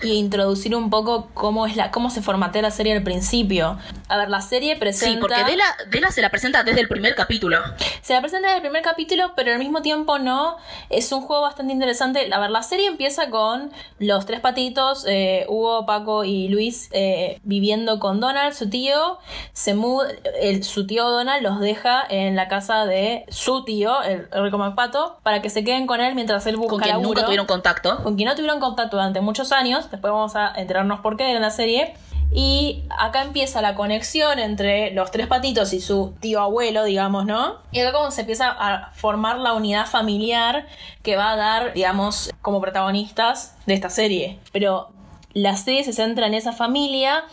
y, 0.00 0.12
introducir 0.12 0.76
un 0.76 0.90
poco 0.90 1.28
cómo 1.34 1.66
es 1.66 1.74
la 1.74 1.90
cómo 1.90 2.08
se 2.08 2.22
formatea 2.22 2.62
la 2.62 2.70
serie 2.70 2.92
al 2.92 3.02
principio. 3.02 3.76
A 4.06 4.16
ver, 4.16 4.30
la 4.30 4.42
serie 4.42 4.76
presenta... 4.76 5.12
Sí, 5.12 5.18
porque 5.20 5.42
Della, 5.42 5.64
Della 5.90 6.12
se 6.12 6.22
la 6.22 6.30
presenta 6.30 6.62
desde 6.62 6.82
el 6.82 6.86
primer 6.86 7.16
capítulo. 7.16 7.58
Se 8.02 8.14
la 8.14 8.20
presenta 8.20 8.46
desde 8.46 8.58
el 8.58 8.62
primer 8.62 8.82
capítulo, 8.82 9.32
pero 9.34 9.50
al 9.50 9.58
mismo 9.58 9.82
tiempo 9.82 10.20
no. 10.20 10.56
Es 10.88 11.10
un 11.10 11.22
juego 11.22 11.42
bastante 11.42 11.72
interesante. 11.72 12.32
A 12.32 12.38
ver, 12.38 12.50
la 12.50 12.62
serie 12.62 12.86
empieza 12.86 13.28
con 13.28 13.72
los 13.98 14.24
tres 14.24 14.38
patitos, 14.38 15.04
eh, 15.08 15.46
Hugo, 15.48 15.84
Paco 15.84 15.95
y 16.24 16.48
Luis, 16.48 16.88
eh, 16.92 17.40
viviendo 17.42 17.98
con 17.98 18.20
Donald, 18.20 18.54
su 18.54 18.68
tío. 18.68 19.18
Se 19.52 19.74
muda, 19.74 20.08
el, 20.40 20.64
su 20.64 20.86
tío 20.86 21.08
Donald 21.08 21.42
los 21.42 21.60
deja 21.60 22.04
en 22.08 22.36
la 22.36 22.48
casa 22.48 22.86
de 22.86 23.24
su 23.28 23.64
tío, 23.64 24.02
el, 24.02 24.28
el 24.32 24.42
Rico 24.44 24.58
McPato, 24.58 25.18
para 25.22 25.42
que 25.42 25.50
se 25.50 25.64
queden 25.64 25.86
con 25.86 26.00
él 26.00 26.14
mientras 26.14 26.46
él 26.46 26.56
busca 26.56 26.70
Con 26.70 26.80
quien 26.80 26.92
laburo 26.92 27.08
nunca 27.08 27.24
tuvieron 27.24 27.46
contacto. 27.46 28.02
con 28.02 28.16
quien 28.16 28.28
no 28.28 28.34
tuvieron 28.34 28.60
contacto 28.60 28.96
durante 28.96 29.20
muchos 29.20 29.52
años, 29.52 29.90
después 29.90 30.12
vamos 30.12 30.36
a 30.36 30.52
enterarnos 30.56 31.00
por 31.00 31.16
qué 31.16 31.30
en 31.30 31.40
la 31.40 31.50
serie. 31.50 31.94
Y 32.32 32.82
acá 32.98 33.22
empieza 33.22 33.62
la 33.62 33.74
conexión 33.74 34.38
entre 34.38 34.90
los 34.90 35.10
tres 35.10 35.26
patitos 35.26 35.72
y 35.72 35.80
su 35.80 36.14
tío 36.20 36.40
abuelo, 36.40 36.84
digamos, 36.84 37.24
¿no? 37.24 37.56
Y 37.70 37.80
acá 37.80 37.92
como 37.92 38.10
se 38.10 38.22
empieza 38.22 38.50
a 38.50 38.90
formar 38.92 39.38
la 39.38 39.52
unidad 39.52 39.86
familiar 39.86 40.66
que 41.02 41.16
va 41.16 41.32
a 41.32 41.36
dar, 41.36 41.72
digamos, 41.72 42.32
como 42.42 42.60
protagonistas 42.60 43.56
de 43.66 43.74
esta 43.74 43.90
serie. 43.90 44.38
Pero 44.52 44.88
la 45.36 45.54
serie 45.54 45.84
se 45.84 45.92
centra 45.92 46.26
en 46.26 46.32
esa 46.32 46.52
familia 46.52 47.24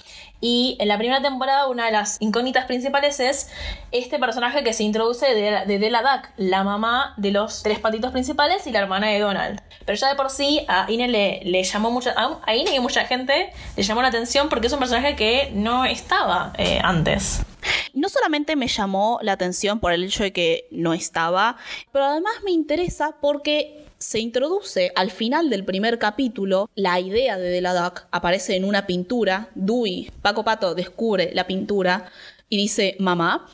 y 0.42 0.76
en 0.82 0.90
la 0.90 0.98
primera 0.98 1.22
temporada 1.22 1.68
una 1.68 1.86
de 1.86 1.94
las 1.94 2.22
incógnitas 2.22 2.66
principales 2.66 3.22
es 3.22 3.50
este 3.94 4.20
personaje 4.20 4.62
que 4.62 4.74
se 4.74 4.84
introduce 4.84 5.26
de, 5.26 5.66
de 5.66 5.80
Della 5.80 6.02
Duck, 6.02 6.30
la 6.36 6.66
mamá 6.66 7.14
de 7.16 7.32
los 7.32 7.64
tres 7.64 7.80
patitos 7.80 8.12
principales 8.12 8.68
y 8.68 8.72
la 8.72 8.80
hermana 8.80 9.08
de 9.08 9.20
Donald. 9.20 9.62
Pero 9.86 9.98
ya 9.98 10.10
de 10.10 10.16
por 10.16 10.30
sí 10.30 10.66
a 10.68 10.86
Ine 10.90 11.08
le, 11.08 11.44
le 11.46 11.64
llamó 11.64 11.92
mucha, 11.92 12.14
a 12.46 12.56
Ine 12.56 12.76
y 12.76 12.80
mucha 12.82 13.06
gente 13.06 13.54
le 13.78 13.84
llamó 13.84 14.02
la 14.02 14.10
atención 14.10 14.50
porque 14.50 14.68
es 14.68 14.74
un 14.74 14.80
personaje 14.80 15.16
que 15.16 15.52
no 15.54 15.86
estaba 15.86 16.52
eh, 16.58 16.82
antes. 16.84 17.44
no 17.94 18.10
solamente 18.10 18.58
me 18.58 18.68
llamó 18.68 19.20
la 19.22 19.32
atención 19.32 19.80
por 19.80 19.94
el 19.94 20.04
hecho 20.04 20.24
de 20.24 20.34
que 20.34 20.68
no 20.72 20.94
estaba, 20.94 21.56
pero 21.94 22.04
además 22.04 22.34
me 22.44 22.52
interesa 22.52 23.16
porque 23.22 23.84
se 24.04 24.20
introduce 24.20 24.92
al 24.96 25.12
final 25.12 25.50
del 25.50 25.64
primer 25.64 25.98
capítulo 25.98 26.70
la 26.76 27.00
idea 27.00 27.38
de 27.38 27.50
Della 27.50 27.74
Duck, 27.74 28.06
aparece 28.12 28.56
en 28.56 28.66
una 28.66 28.86
pintura, 28.86 29.50
Dewey, 29.56 30.12
Paco 30.22 30.44
Pato 30.44 30.76
descubre 30.76 31.32
la 31.34 31.48
pintura 31.48 32.12
y 32.50 32.58
dice, 32.58 32.96
mamá, 33.00 33.48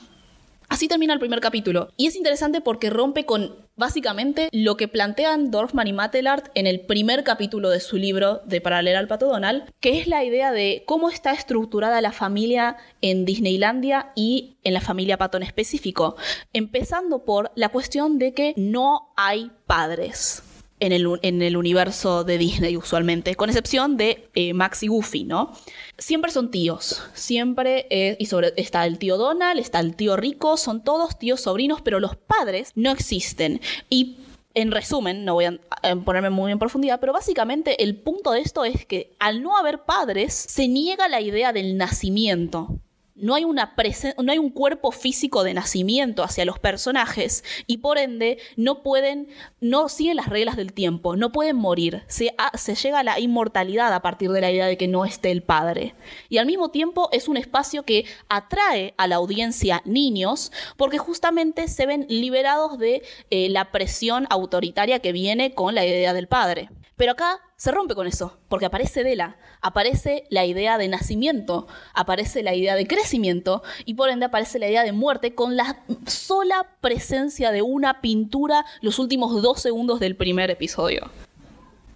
Así 0.70 0.88
termina 0.88 1.14
el 1.14 1.20
primer 1.20 1.42
capítulo. 1.42 1.92
Y 1.98 2.06
es 2.06 2.16
interesante 2.16 2.62
porque 2.62 2.92
rompe 2.92 3.26
con 3.26 3.56
básicamente 3.76 4.50
lo 4.52 4.78
que 4.78 4.88
plantean 4.88 5.50
Dorfman 5.50 5.88
y 5.88 5.94
Matelart 5.94 6.52
en 6.54 6.68
el 6.68 6.82
primer 6.82 7.24
capítulo 7.24 7.72
de 7.72 7.80
su 7.80 7.98
libro 7.98 8.42
de 8.46 8.62
Para 8.62 8.82
leer 8.84 8.98
al 8.98 9.08
Pato 9.08 9.26
Donald, 9.26 9.64
que 9.80 10.00
es 10.00 10.08
la 10.08 10.24
idea 10.24 10.52
de 10.52 10.84
cómo 10.86 11.10
está 11.10 11.32
estructurada 11.32 12.02
la 12.02 12.12
familia 12.12 12.78
en 13.02 13.26
Disneylandia 13.26 14.12
y 14.16 14.58
en 14.64 14.74
la 14.74 14.82
familia 14.82 15.18
Pato 15.18 15.38
en 15.38 15.44
específico. 15.44 16.16
Empezando 16.54 17.26
por 17.26 17.52
la 17.56 17.70
cuestión 17.70 18.20
de 18.20 18.36
que 18.36 18.54
no 18.56 19.12
hay 19.18 19.52
padres. 19.66 20.44
En 20.80 20.92
el, 20.92 21.08
en 21.24 21.42
el 21.42 21.58
universo 21.58 22.24
de 22.24 22.38
Disney 22.38 22.78
usualmente, 22.78 23.36
con 23.36 23.50
excepción 23.50 23.98
de 23.98 24.30
eh, 24.34 24.54
Max 24.54 24.84
y 24.84 24.88
Goofy, 24.88 25.26
¿no? 25.26 25.54
Siempre 25.98 26.32
son 26.32 26.52
tíos, 26.52 27.04
siempre, 27.14 27.86
eh, 27.90 28.16
y 28.20 28.28
sobre, 28.28 28.54
está 28.56 28.86
el 28.86 28.98
tío 28.98 29.18
Donald, 29.18 29.60
está 29.60 29.82
el 29.82 29.96
tío 29.96 30.16
Rico, 30.16 30.56
son 30.56 30.84
todos 30.84 31.20
tíos 31.20 31.42
sobrinos, 31.42 31.82
pero 31.82 32.00
los 32.00 32.16
padres 32.16 32.72
no 32.76 32.92
existen. 32.92 33.60
Y 33.90 34.18
en 34.54 34.72
resumen, 34.72 35.26
no 35.26 35.36
voy 35.36 35.46
a 35.46 35.60
ponerme 36.06 36.30
muy 36.30 36.52
en 36.52 36.60
profundidad, 36.60 37.00
pero 37.00 37.14
básicamente 37.14 37.84
el 37.84 37.96
punto 37.96 38.32
de 38.32 38.42
esto 38.42 38.66
es 38.66 38.86
que 38.86 39.12
al 39.20 39.44
no 39.44 39.58
haber 39.58 39.84
padres, 39.84 40.34
se 40.34 40.68
niega 40.68 41.08
la 41.08 41.22
idea 41.22 41.54
del 41.54 41.78
nacimiento. 41.78 42.80
No 43.20 43.36
hay, 43.36 43.44
una 43.44 43.76
no 44.18 44.32
hay 44.32 44.38
un 44.38 44.50
cuerpo 44.50 44.92
físico 44.92 45.44
de 45.44 45.54
nacimiento 45.54 46.24
hacia 46.24 46.46
los 46.46 46.60
personajes 46.60 47.44
y 47.68 47.78
por 47.78 47.98
ende 47.98 48.40
no 48.56 48.82
pueden, 48.82 49.28
no 49.60 49.90
siguen 49.90 50.18
las 50.18 50.28
reglas 50.28 50.56
del 50.56 50.74
tiempo, 50.74 51.16
no 51.16 51.32
pueden 51.32 51.56
morir. 51.56 52.04
Se 52.08 52.34
llega 52.76 53.00
a 53.00 53.04
la 53.04 53.20
inmortalidad 53.20 53.94
a 53.94 54.02
partir 54.02 54.32
de 54.32 54.42
la 54.42 54.52
idea 54.52 54.68
de 54.68 54.78
que 54.78 54.88
no 54.88 55.06
esté 55.06 55.32
el 55.32 55.44
padre. 55.44 55.96
Y 56.30 56.38
al 56.38 56.46
mismo 56.46 56.72
tiempo 56.72 57.10
es 57.12 57.28
un 57.28 57.38
espacio 57.38 57.84
que 57.84 58.06
atrae 58.30 58.94
a 58.98 59.08
la 59.08 59.18
audiencia 59.18 59.82
niños 59.86 60.52
porque 60.78 60.98
justamente 60.98 61.68
se 61.68 61.86
ven 61.86 62.06
liberados 62.10 62.78
de 62.78 63.04
eh, 63.30 63.50
la 63.50 63.72
presión 63.72 64.28
autoritaria 64.30 65.00
que 65.00 65.12
viene 65.12 65.54
con 65.54 65.76
la 65.76 65.86
idea 65.86 66.14
del 66.14 66.28
padre. 66.28 66.70
Pero 66.96 67.14
acá 67.14 67.40
se 67.60 67.74
rompe 67.74 67.94
con 67.94 68.08
eso, 68.08 68.38
porque 68.48 68.68
aparece 68.68 69.04
Dela, 69.04 69.36
aparece 69.60 70.24
la 70.30 70.46
idea 70.46 70.78
de 70.78 70.88
nacimiento, 70.88 71.68
aparece 71.94 72.42
la 72.42 72.56
idea 72.56 72.76
de 72.76 72.88
crecimiento 72.88 73.64
y 73.84 73.96
por 73.96 74.10
ende 74.10 74.28
aparece 74.28 74.60
la 74.60 74.70
idea 74.70 74.86
de 74.86 74.94
muerte 74.94 75.36
con 75.36 75.58
la 75.58 75.84
sola 76.08 76.68
presencia 76.80 77.52
de 77.52 77.62
una 77.62 78.00
pintura 78.00 78.66
los 78.80 78.98
últimos 78.98 79.42
dos 79.42 79.60
segundos 79.60 80.00
del 80.00 80.16
primer 80.16 80.50
episodio. 80.50 81.12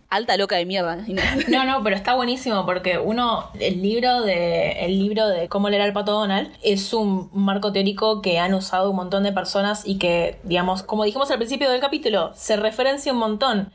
Alta 0.09 0.35
loca 0.35 0.57
de 0.57 0.65
mierda. 0.65 0.97
No, 1.47 1.63
no, 1.65 1.81
pero 1.81 1.95
está 1.95 2.13
buenísimo 2.13 2.65
porque 2.65 2.97
uno, 2.97 3.49
el 3.57 3.81
libro 3.81 4.21
de, 4.21 4.85
el 4.85 4.99
libro 4.99 5.29
de 5.29 5.47
cómo 5.47 5.69
leer 5.69 5.83
al 5.83 5.93
pato 5.93 6.11
Donald 6.11 6.51
es 6.61 6.93
un 6.93 7.29
marco 7.31 7.71
teórico 7.71 8.21
que 8.21 8.37
han 8.37 8.53
usado 8.53 8.89
un 8.89 8.97
montón 8.97 9.23
de 9.23 9.31
personas 9.31 9.87
y 9.87 9.97
que, 9.97 10.41
digamos, 10.43 10.83
como 10.83 11.05
dijimos 11.05 11.31
al 11.31 11.37
principio 11.37 11.71
del 11.71 11.79
capítulo, 11.79 12.31
se 12.35 12.57
referencia 12.57 13.13
un 13.13 13.19
montón. 13.19 13.71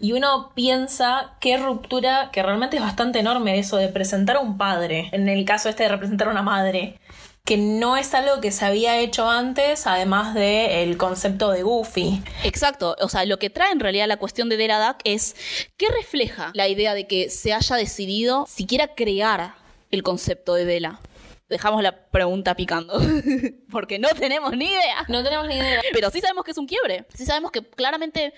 Y 0.00 0.12
uno 0.12 0.52
piensa 0.54 1.36
qué 1.40 1.58
ruptura, 1.58 2.30
que 2.32 2.42
realmente 2.42 2.76
es 2.76 2.82
bastante 2.82 3.18
enorme 3.18 3.58
eso 3.58 3.76
de 3.76 3.88
presentar 3.88 4.36
a 4.36 4.40
un 4.40 4.56
padre, 4.56 5.10
en 5.12 5.28
el 5.28 5.44
caso 5.44 5.68
este 5.68 5.82
de 5.82 5.90
representar 5.90 6.28
a 6.28 6.30
una 6.30 6.42
madre, 6.42 6.98
que 7.44 7.58
no 7.58 7.98
es 7.98 8.14
algo 8.14 8.40
que 8.40 8.50
se 8.50 8.64
había 8.64 8.98
hecho 8.98 9.28
antes, 9.28 9.86
además 9.86 10.34
del 10.34 10.96
concepto 10.96 11.50
de 11.50 11.62
Goofy. 11.62 12.22
Exacto, 12.44 12.96
o 13.00 13.08
sea, 13.10 13.26
lo 13.26 13.38
que 13.38 13.50
trae 13.50 13.72
en 13.72 13.80
realidad 13.80 14.06
la 14.06 14.16
cuestión 14.16 14.48
de 14.48 14.56
Deladak 14.56 15.00
es 15.04 15.36
que 15.76 15.88
refleja 15.88 16.50
la 16.54 16.68
idea 16.68 16.94
de 16.94 17.06
que 17.06 17.28
se 17.28 17.52
haya 17.52 17.76
decidido 17.76 18.46
siquiera 18.48 18.94
crear 18.94 19.54
el 19.90 20.02
concepto 20.02 20.54
de 20.54 20.64
Dela. 20.64 21.00
Dejamos 21.48 21.82
la 21.82 22.06
pregunta 22.06 22.54
picando, 22.54 23.00
porque 23.70 23.98
no 23.98 24.08
tenemos 24.10 24.56
ni 24.56 24.66
idea. 24.66 25.04
No 25.08 25.24
tenemos 25.24 25.48
ni 25.48 25.56
idea. 25.56 25.82
Pero 25.92 26.08
sí 26.10 26.20
sabemos 26.20 26.44
que 26.44 26.52
es 26.52 26.58
un 26.58 26.68
quiebre. 26.68 27.06
Sí 27.12 27.26
sabemos 27.26 27.50
que 27.50 27.60
claramente 27.62 28.32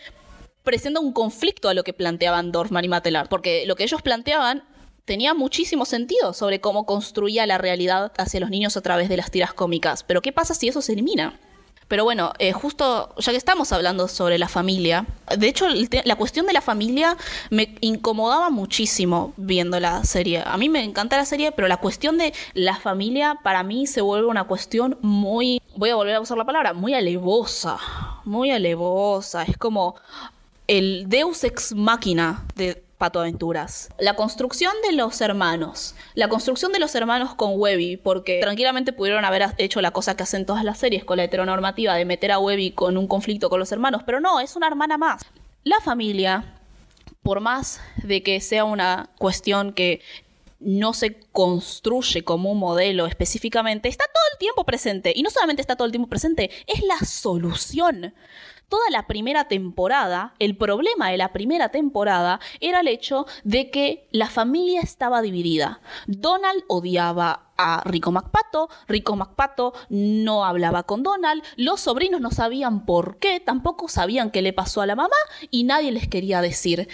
presenta 0.63 1.01
un 1.01 1.13
conflicto 1.13 1.69
a 1.69 1.75
lo 1.75 1.85
que 1.85 1.93
planteaban 1.93 2.53
Dorfman 2.53 2.85
y 2.85 2.89
Matelar. 2.89 3.29
Porque 3.29 3.65
lo 3.67 3.77
que 3.77 3.85
ellos 3.85 4.03
planteaban 4.03 4.65
tenía 5.05 5.35
muchísimo 5.35 5.85
sentido 5.85 6.33
sobre 6.33 6.61
cómo 6.61 6.87
construía 6.87 7.47
la 7.47 7.59
realidad 7.59 8.13
hacia 8.19 8.41
los 8.41 8.51
niños 8.51 8.77
a 8.77 8.81
través 8.83 9.09
de 9.09 9.17
las 9.17 9.31
tiras 9.31 9.53
cómicas. 9.53 10.05
Pero 10.05 10.23
¿qué 10.23 10.33
pasa 10.33 10.55
si 10.55 10.69
eso 10.69 10.83
se 10.83 10.93
elimina? 10.93 11.39
Pero 11.93 12.05
bueno, 12.05 12.33
eh, 12.39 12.53
justo 12.53 13.15
ya 13.19 13.33
que 13.33 13.37
estamos 13.37 13.71
hablando 13.71 14.09
sobre 14.09 14.39
la 14.39 14.49
familia, 14.49 15.05
de 15.37 15.47
hecho 15.47 15.67
la 16.05 16.17
cuestión 16.17 16.47
de 16.47 16.55
la 16.55 16.63
familia 16.63 17.19
me 17.51 17.75
incomodaba 17.83 18.49
muchísimo 18.49 19.35
viendo 19.37 19.79
la 19.79 20.03
serie. 20.05 20.43
A 20.47 20.57
mí 20.57 20.71
me 20.71 20.83
encanta 20.85 21.19
la 21.19 21.27
serie, 21.27 21.53
pero 21.53 21.69
la 21.69 21.77
cuestión 21.77 22.17
de 22.17 22.33
la 22.55 22.77
familia 22.77 23.39
para 23.43 23.63
mí 23.63 23.87
se 23.87 24.01
vuelve 24.01 24.27
una 24.29 24.45
cuestión 24.45 24.97
muy, 25.03 25.61
voy 25.77 25.91
a 25.91 25.95
volver 25.95 26.15
a 26.15 26.21
usar 26.21 26.39
la 26.39 26.47
palabra, 26.47 26.73
muy 26.73 26.95
alevosa, 26.95 27.79
muy 28.25 28.51
alevosa. 28.51 29.43
Es 29.43 29.59
como 29.59 29.97
el 30.67 31.09
Deus 31.09 31.45
ex 31.45 31.75
máquina 31.75 32.47
de 32.55 32.83
Pato 32.99 33.19
Aventuras. 33.19 33.89
La 33.99 34.15
construcción 34.15 34.73
de 34.87 34.95
los 34.95 35.21
hermanos. 35.21 35.97
La 36.15 36.29
construcción 36.29 36.73
de 36.73 36.79
los 36.79 36.95
hermanos 36.95 37.35
con 37.35 37.55
Webby, 37.57 37.97
porque 37.97 38.39
tranquilamente 38.41 38.93
pudieron 38.93 39.25
haber 39.25 39.45
hecho 39.59 39.81
la 39.81 39.91
cosa 39.91 40.17
que 40.17 40.23
hacen 40.23 40.47
todas 40.47 40.63
las 40.63 40.79
series 40.79 41.05
con 41.05 41.17
la 41.17 41.25
heteronormativa 41.25 41.95
de 41.95 42.05
meter 42.05 42.31
a 42.31 42.39
Webby 42.39 42.71
con 42.71 42.97
un 42.97 43.09
conflicto 43.09 43.51
con 43.51 43.59
los 43.59 43.73
hermanos, 43.73 44.03
pero 44.07 44.21
no, 44.21 44.39
es 44.39 44.55
una 44.55 44.69
hermana 44.69 44.99
más. 44.99 45.23
La 45.65 45.81
familia, 45.81 46.61
por 47.25 47.41
más 47.41 47.81
de 47.97 48.23
que 48.23 48.41
sea 48.41 48.65
una 48.65 49.11
cuestión 49.19 49.73
que 49.73 50.01
no 50.61 50.95
se 50.95 51.19
construye 51.33 52.23
como 52.23 52.53
un 52.53 52.59
modelo 52.61 53.07
específicamente, 53.07 53.89
está 53.89 54.05
todo 54.05 54.23
el 54.33 54.39
tiempo 54.39 54.65
presente. 54.65 55.13
Y 55.15 55.25
no 55.25 55.31
solamente 55.31 55.61
está 55.61 55.75
todo 55.75 55.87
el 55.87 55.93
tiempo 55.93 56.09
presente, 56.09 56.51
es 56.69 56.83
la 56.85 57.05
solución. 57.05 58.15
Toda 58.73 58.89
la 58.89 59.07
primera 59.07 59.49
temporada, 59.49 60.33
el 60.39 60.57
problema 60.57 61.11
de 61.11 61.19
la 61.19 61.35
primera 61.35 61.69
temporada 61.69 62.41
era 62.59 62.81
el 62.81 62.89
hecho 62.89 63.27
de 63.45 63.71
que 63.71 64.09
la 64.13 64.31
familia 64.31 64.81
estaba 64.81 65.21
dividida. 65.21 65.83
Donald 66.07 66.65
odiaba 66.69 67.51
a 67.59 67.83
Rico 67.85 68.13
MacPato, 68.13 68.71
Rico 68.89 69.15
MacPato 69.15 69.75
no 69.91 70.47
hablaba 70.47 70.85
con 70.85 71.03
Donald, 71.03 71.43
los 71.57 71.81
sobrinos 71.81 72.23
no 72.23 72.31
sabían 72.31 72.87
por 72.87 73.19
qué, 73.19 73.41
tampoco 73.41 73.89
sabían 73.89 74.31
qué 74.31 74.41
le 74.41 74.55
pasó 74.55 74.81
a 74.81 74.87
la 74.87 74.97
mamá 74.97 75.17
y 75.51 75.65
nadie 75.65 75.93
les 75.93 76.09
quería 76.09 76.41
decir. 76.41 76.89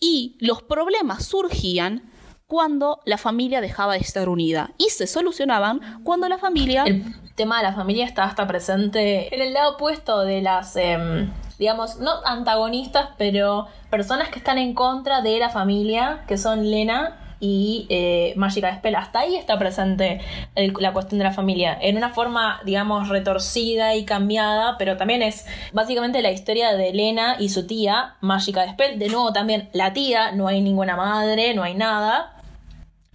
Y 0.00 0.38
los 0.40 0.62
problemas 0.62 1.26
surgían 1.26 2.10
cuando 2.52 3.00
la 3.06 3.16
familia 3.16 3.62
dejaba 3.62 3.94
de 3.94 4.00
estar 4.00 4.28
unida 4.28 4.72
y 4.76 4.90
se 4.90 5.06
solucionaban 5.06 6.02
cuando 6.04 6.28
la 6.28 6.36
familia 6.36 6.84
El 6.84 7.02
tema 7.34 7.56
de 7.56 7.62
la 7.62 7.72
familia 7.72 8.04
está 8.04 8.24
hasta 8.24 8.46
presente 8.46 9.34
en 9.34 9.40
el 9.40 9.54
lado 9.54 9.76
opuesto 9.76 10.20
de 10.20 10.42
las, 10.42 10.76
em, 10.76 11.30
digamos, 11.58 11.96
no 11.96 12.10
antagonistas, 12.26 13.08
pero 13.16 13.68
personas 13.88 14.28
que 14.28 14.38
están 14.38 14.58
en 14.58 14.74
contra 14.74 15.22
de 15.22 15.38
la 15.38 15.48
familia, 15.48 16.24
que 16.28 16.36
son 16.36 16.70
Lena 16.70 17.16
y 17.40 17.86
eh, 17.88 18.34
Magica 18.36 18.76
Spell. 18.76 18.96
Hasta 18.96 19.20
ahí 19.20 19.36
está 19.36 19.58
presente 19.58 20.20
la 20.54 20.92
cuestión 20.92 21.20
de 21.20 21.24
la 21.24 21.32
familia, 21.32 21.78
en 21.80 21.96
una 21.96 22.10
forma, 22.10 22.60
digamos, 22.66 23.08
retorcida 23.08 23.94
y 23.94 24.04
cambiada, 24.04 24.76
pero 24.76 24.98
también 24.98 25.22
es 25.22 25.46
básicamente 25.72 26.20
la 26.20 26.32
historia 26.32 26.74
de 26.74 26.92
Lena 26.92 27.36
y 27.38 27.48
su 27.48 27.66
tía, 27.66 28.16
Magica 28.20 28.70
Spell. 28.70 28.98
De 28.98 29.08
nuevo, 29.08 29.32
también 29.32 29.70
la 29.72 29.94
tía, 29.94 30.32
no 30.32 30.48
hay 30.48 30.60
ninguna 30.60 30.96
madre, 30.96 31.54
no 31.54 31.62
hay 31.62 31.72
nada. 31.72 32.41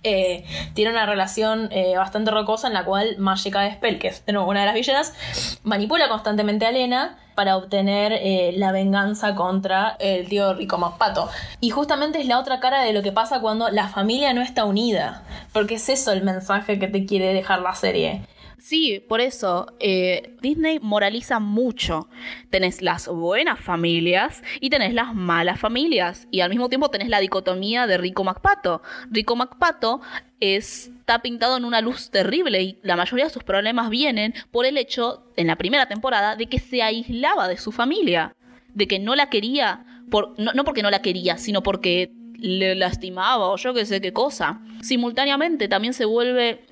Eh, 0.04 0.46
tiene 0.74 0.92
una 0.92 1.06
relación 1.06 1.70
eh, 1.72 1.98
bastante 1.98 2.30
rocosa 2.32 2.68
en 2.68 2.74
la 2.74 2.86
cual 2.86 3.18
Magica 3.18 3.70
Spell, 3.74 3.98
que 3.98 4.10
es 4.10 4.26
de 4.26 4.38
una 4.38 4.60
de 4.60 4.66
las 4.68 4.76
villanas, 4.76 5.14
manipula 5.64 6.08
constantemente 6.08 6.66
a 6.66 6.72
Lena 6.72 7.18
para 7.34 7.58
obtener 7.58 8.14
eh, 8.14 8.54
la 8.56 8.72
venganza 8.72 9.36
contra 9.36 9.96
el 10.00 10.28
tío 10.30 10.54
Rico 10.54 10.96
Pato. 10.98 11.30
Y 11.60 11.72
justamente 11.72 12.20
es 12.20 12.28
la 12.28 12.40
otra 12.40 12.60
cara 12.60 12.82
de 12.84 12.94
lo 12.94 13.02
que 13.04 13.12
pasa 13.12 13.42
cuando 13.42 13.70
la 13.70 13.90
familia 13.90 14.34
no 14.34 14.42
está 14.42 14.66
unida. 14.66 15.24
Porque 15.52 15.76
es 15.76 15.90
eso 15.90 16.12
el 16.12 16.24
mensaje 16.24 16.80
que 16.80 16.88
te 16.88 17.06
quiere 17.06 17.34
dejar 17.34 17.62
la 17.62 17.76
serie. 17.76 18.22
Sí, 18.58 19.04
por 19.08 19.22
eso 19.22 19.68
eh, 19.80 20.36
Disney 20.42 20.80
moraliza 20.82 21.40
mucho. 21.40 22.10
Tenés 22.50 22.82
las 22.82 23.08
buenas 23.08 23.60
familias 23.60 24.44
y 24.60 24.72
tenés 24.72 24.94
las 24.96 25.14
malas 25.14 25.60
familias. 25.60 26.28
Y 26.32 26.42
al 26.42 26.50
mismo 26.50 26.68
tiempo 26.68 26.90
tenés 26.90 27.10
la 27.10 27.20
dicotomía 27.20 27.86
de 27.86 27.98
Rico 27.98 28.24
MacPato. 28.24 28.82
Rico 29.12 29.36
MacPato 29.36 30.02
está 30.40 31.22
pintado 31.22 31.58
en 31.58 31.66
una 31.66 31.82
luz 31.82 32.10
terrible 32.10 32.62
y 32.64 32.80
la 32.82 32.96
mayoría 32.96 33.26
de 33.26 33.32
sus 33.32 33.44
problemas 33.44 33.92
vienen 33.92 34.34
por 34.52 34.66
el 34.66 34.78
hecho, 34.78 35.32
en 35.36 35.48
la 35.48 35.56
primera 35.56 35.88
temporada, 35.88 36.36
de 36.36 36.48
que 36.48 36.60
se 36.60 36.82
aislaba 36.82 37.48
de 37.48 37.58
su 37.58 37.72
familia. 37.72 38.36
De 38.74 38.88
que 38.88 38.98
no 38.98 39.16
la 39.16 39.30
quería, 39.30 39.86
por, 40.10 40.34
no, 40.40 40.54
no 40.54 40.64
porque 40.64 40.82
no 40.82 40.90
la 40.90 41.04
quería, 41.04 41.38
sino 41.38 41.62
porque 41.62 42.12
le 42.38 42.76
lastimaba 42.76 43.48
o 43.48 43.58
yo 43.58 43.76
qué 43.76 43.86
sé 43.86 44.02
qué 44.02 44.14
cosa. 44.14 44.62
Simultáneamente 44.82 45.68
también 45.68 45.94
se 45.94 46.06
vuelve 46.06 46.66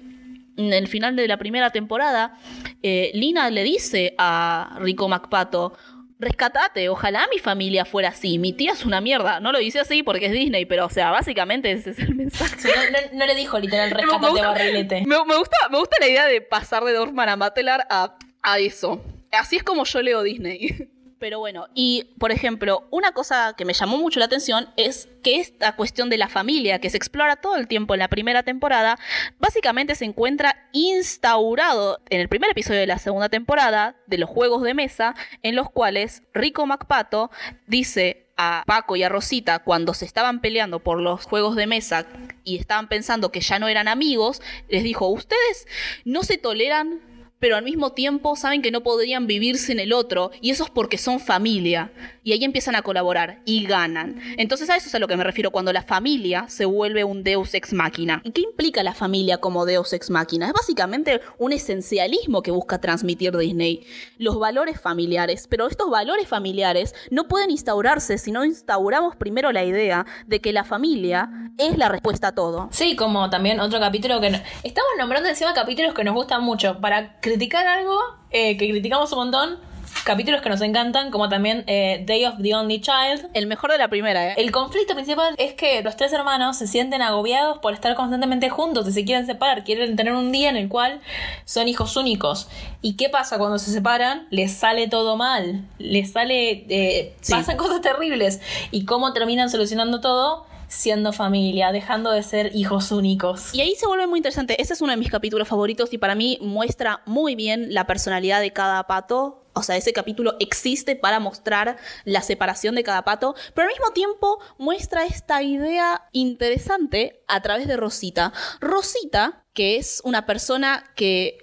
en 0.58 0.74
el 0.74 0.88
final 0.88 1.15
de 1.15 1.28
la 1.28 1.38
primera 1.38 1.70
temporada, 1.72 2.38
eh, 2.84 3.12
Lina 3.13 3.50
le 3.50 3.63
dice 3.63 4.15
a 4.18 4.78
Rico 4.80 5.08
MacPato, 5.08 5.74
rescatate, 6.18 6.88
ojalá 6.88 7.28
mi 7.32 7.39
familia 7.39 7.84
fuera 7.84 8.10
así, 8.10 8.39
mi 8.39 8.54
tía 8.54 8.72
es 8.72 8.86
una 8.86 9.02
mierda. 9.02 9.39
No 9.41 9.52
lo 9.52 9.60
dice 9.60 9.80
así 9.82 10.02
porque 10.02 10.28
es 10.28 10.32
Disney, 10.32 10.65
pero 10.65 10.86
o 10.86 10.89
sea, 10.89 11.12
básicamente 11.12 11.72
ese 11.72 11.89
es 11.91 12.00
el 12.00 12.15
mensaje. 12.15 12.56
No, 12.63 12.72
no- 12.91 13.20
no 13.20 13.26
le 13.26 13.36
dijo 13.36 13.60
literal 13.60 13.89
Me 13.89 13.98
rescatate 13.98 14.30
gusta- 14.32 14.48
barrilete. 14.48 15.04
Me, 15.06 15.18
me 15.26 15.36
gusta, 15.38 15.58
me 15.70 15.78
gusta 15.78 15.98
la 16.00 16.08
idea 16.08 16.26
de 16.26 16.39
pasar 16.41 16.84
de 16.86 16.94
Dorfman 16.94 17.28
a 17.30 17.36
Matelar 17.36 17.86
a, 17.89 18.15
a 18.41 18.60
eso. 18.60 19.04
Así 19.32 19.58
es 19.58 19.63
como 19.63 19.84
yo 19.84 20.02
leo 20.02 20.24
Disney. 20.24 20.89
Pero 21.17 21.39
bueno, 21.39 21.67
y 21.73 22.10
por 22.19 22.32
ejemplo, 22.32 22.88
una 22.91 23.13
cosa 23.13 23.54
que 23.58 23.63
me 23.63 23.73
llamó 23.73 23.97
mucho 23.97 24.19
la 24.19 24.25
atención 24.25 24.67
es 24.75 25.08
que 25.23 25.39
esta 25.39 25.75
cuestión 25.75 26.10
de 26.10 26.17
la 26.17 26.28
familia 26.28 26.80
que 26.80 26.89
se 26.89 26.97
explora 26.97 27.38
todo 27.38 27.56
el 27.56 27.67
tiempo 27.67 27.93
en 27.93 27.99
la 27.99 28.10
primera 28.10 28.43
temporada, 28.43 28.99
básicamente 29.39 29.95
se 29.95 30.06
encuentra 30.06 30.69
instaurado 30.73 32.01
en 32.10 32.19
el 32.19 32.28
primer 32.28 32.51
episodio 32.51 32.82
de 32.82 32.88
la 32.88 32.99
segunda 32.99 33.30
temporada 33.30 33.95
de 34.08 34.17
los 34.17 34.30
juegos 34.30 34.62
de 34.63 34.73
mesa, 34.73 35.15
en 35.41 35.56
los 35.56 35.69
cuales 35.69 36.23
Rico 36.34 36.65
MacPato 36.65 37.32
dice 37.65 38.25
a 38.38 38.63
Paco 38.65 38.97
y 38.97 39.04
a 39.04 39.10
Rosita 39.10 39.60
cuando 39.60 39.93
se 39.93 40.04
estaban 40.04 40.41
peleando 40.41 40.80
por 40.80 40.99
los 40.99 41.25
juegos 41.25 41.56
de 41.56 41.67
mesa 41.67 42.06
y 42.43 42.58
estaban 42.58 42.89
pensando 42.89 43.32
que 43.32 43.39
ya 43.39 43.60
no 43.60 43.69
eran 43.69 43.88
amigos, 43.88 44.41
les 44.67 44.84
dijo, 44.84 45.08
ustedes 45.08 45.67
no 46.04 46.23
se 46.23 46.38
toleran, 46.38 46.99
pero 47.45 47.58
al 47.58 47.63
mismo 47.63 47.91
tiempo 47.91 48.36
saben 48.36 48.63
que 48.63 48.71
no 48.71 48.81
podrían 48.81 49.27
vivir 49.27 49.60
sin 49.60 49.77
el 49.79 49.93
otro, 49.93 50.31
y 50.41 50.49
eso 50.49 50.63
es 50.63 50.71
porque 50.71 50.97
son 50.97 51.19
familia. 51.19 51.91
Y 52.23 52.31
ahí 52.31 52.43
empiezan 52.43 52.73
a 52.73 52.81
colaborar 52.81 53.41
y 53.45 53.67
ganan. 53.67 54.19
Entonces 54.38 54.67
a 54.71 54.75
eso 54.75 54.88
es 54.88 54.95
a 54.95 54.97
lo 54.97 55.08
que 55.08 55.15
me 55.15 55.23
refiero 55.23 55.51
cuando 55.51 55.71
la 55.71 55.84
familia 55.84 56.45
se 56.47 56.65
vuelve 56.65 57.03
un 57.03 57.21
deus 57.23 57.53
ex 57.53 57.71
máquina. 57.71 58.19
¿Y 58.23 58.31
qué 58.31 58.41
implica 58.41 58.81
la 58.81 58.95
familia 58.95 59.38
como 59.38 59.63
deus 59.67 59.93
ex 59.93 60.10
máquina? 60.10 60.47
Es 60.47 60.53
básicamente 60.53 61.21
un 61.38 61.53
esencialismo 61.53 62.41
que 62.41 62.49
busca 62.49 62.81
transmitir 62.81 63.38
Disney. 63.38 63.86
Los 64.17 64.39
valores 64.39 64.81
familiares. 64.81 65.45
Pero 65.47 65.67
estos 65.67 65.91
valores 65.91 66.27
familiares 66.27 66.95
no 67.12 67.27
pueden 67.27 67.51
instaurarse 67.51 68.17
si 68.17 68.31
no 68.31 68.43
instauramos 68.43 69.15
primero 69.17 69.51
la 69.51 69.63
idea 69.63 70.08
de 70.25 70.41
que 70.41 70.51
la 70.51 70.63
familia 70.63 71.29
es 71.60 71.77
la 71.77 71.89
respuesta 71.89 72.29
a 72.29 72.31
todo. 72.34 72.69
Sí, 72.71 72.95
como 72.95 73.29
también 73.29 73.60
otro 73.60 73.79
capítulo 73.79 74.19
que... 74.19 74.31
no- 74.31 74.41
Estamos 74.63 74.89
nombrando 74.97 75.29
encima 75.29 75.53
capítulos 75.53 75.93
que 75.93 76.03
nos 76.03 76.15
gustan 76.15 76.41
mucho. 76.41 76.81
Para 76.81 77.19
criticar 77.36 77.67
algo 77.67 78.00
eh, 78.32 78.56
que 78.56 78.69
criticamos 78.69 79.12
un 79.12 79.17
montón, 79.19 79.60
capítulos 80.06 80.41
que 80.41 80.48
nos 80.48 80.62
encantan, 80.62 81.12
como 81.12 81.28
también 81.28 81.65
eh, 81.67 82.02
Day 82.08 82.24
of 82.24 82.36
the 82.41 82.56
Only 82.56 82.80
Child. 82.80 83.28
El 83.34 83.48
mejor 83.48 83.74
de 83.74 83.78
la 83.78 83.89
primera, 83.89 84.30
¿eh? 84.32 84.36
El 84.38 84.54
conflicto 84.54 84.93
principal 84.93 85.36
es 85.38 85.54
que 85.54 85.82
los 85.84 85.98
tres 85.98 86.13
hermanos 86.13 86.58
se 86.58 86.65
sienten 86.65 87.02
agobiados 87.02 87.58
por 87.58 87.74
estar 87.74 87.93
constantemente 87.95 88.50
juntos 88.50 88.88
y 88.88 88.93
se 88.93 89.04
quieren 89.04 89.26
separar, 89.26 89.65
quieren 89.65 89.98
tener 89.98 90.13
un 90.13 90.32
día 90.32 90.50
en 90.50 90.56
el 90.56 90.69
cual 90.69 91.02
son 91.43 91.67
hijos 91.67 91.98
únicos. 91.98 92.48
¿Y 92.82 92.95
qué 92.95 93.10
pasa 93.10 93.38
cuando 93.38 93.60
se 93.60 93.69
separan? 93.71 94.28
Les 94.30 94.54
sale 94.54 94.88
todo 94.88 95.17
mal, 95.17 95.65
les 95.78 96.13
sale... 96.13 96.65
eh, 96.69 97.15
Sí. 97.19 97.34
Pasan 97.34 97.58
cosas 97.58 97.82
terribles. 97.82 98.39
¿Y 98.71 98.86
cómo 98.86 99.12
terminan 99.12 99.50
solucionando 99.50 100.00
todo? 100.00 100.45
Siendo 100.67 101.13
familia, 101.13 101.71
dejando 101.71 102.12
de 102.12 102.23
ser 102.23 102.56
hijos 102.56 102.91
únicos. 102.91 103.54
Y 103.54 103.62
ahí 103.62 103.75
se 103.75 103.88
vuelve 103.88 104.08
muy 104.08 104.19
interesante. 104.19 104.62
Ese 104.62 104.73
es 104.73 104.82
uno 104.82 104.91
de 104.91 104.97
mis 104.97 105.12
capítulos 105.12 105.47
favoritos 105.47 105.93
y 105.93 105.97
para 105.97 106.15
mí 106.15 106.38
muestra 106.41 107.01
muy 107.06 107.36
bien 107.36 107.73
la 107.73 107.88
personalidad 107.88 108.41
de 108.41 108.51
cada 108.51 108.86
pato 108.88 109.41
O 109.58 109.63
sea, 109.63 109.78
ese 109.78 109.93
capítulo 109.93 110.36
existe 110.39 110.97
para 110.97 111.21
mostrar 111.21 111.78
la 112.04 112.21
separación 112.21 112.75
de 112.75 112.84
cada 112.84 113.04
pato, 113.04 113.36
pero 113.54 113.67
al 113.67 113.73
mismo 113.73 113.91
tiempo 113.93 114.39
muestra 114.58 115.06
esta 115.06 115.41
idea 115.43 116.10
interesante 116.12 117.23
a 117.28 117.41
través 117.41 117.65
de 117.65 117.78
Rosita. 117.78 118.34
Rosita, 118.60 119.45
que 119.54 119.78
es 119.78 120.01
una 120.04 120.25
persona 120.25 120.84
que, 120.95 121.38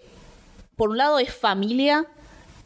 por 0.77 0.91
un 0.91 0.99
lado, 0.99 1.19
es 1.19 1.33
familia 1.35 2.07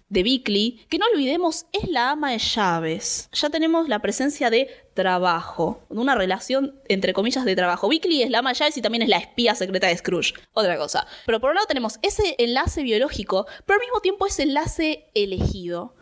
de 0.08 0.22
Bickley, 0.22 0.84
que 0.88 0.98
no 0.98 1.06
olvidemos 1.12 1.66
es 1.72 1.88
la 1.88 2.10
ama 2.10 2.32
de 2.32 2.38
llaves. 2.38 3.28
Ya 3.32 3.48
tenemos 3.48 3.88
la 3.88 4.00
presencia 4.00 4.50
de 4.50 4.85
trabajo, 4.96 5.84
una 5.88 6.16
relación 6.16 6.80
entre 6.88 7.12
comillas 7.12 7.44
de 7.44 7.54
trabajo. 7.54 7.88
Bickley 7.88 8.22
es 8.22 8.30
la 8.30 8.42
llaves 8.52 8.76
y 8.76 8.82
también 8.82 9.02
es 9.02 9.08
la 9.08 9.18
espía 9.18 9.54
secreta 9.54 9.86
de 9.86 9.96
Scrooge, 9.96 10.34
otra 10.52 10.76
cosa. 10.76 11.06
Pero 11.24 11.38
por 11.38 11.50
un 11.50 11.56
lado 11.56 11.68
tenemos 11.68 12.00
ese 12.02 12.34
enlace 12.38 12.82
biológico, 12.82 13.46
pero 13.64 13.78
al 13.78 13.86
mismo 13.86 14.00
tiempo 14.00 14.26
ese 14.26 14.42
enlace 14.42 15.06
elegido. 15.14 15.94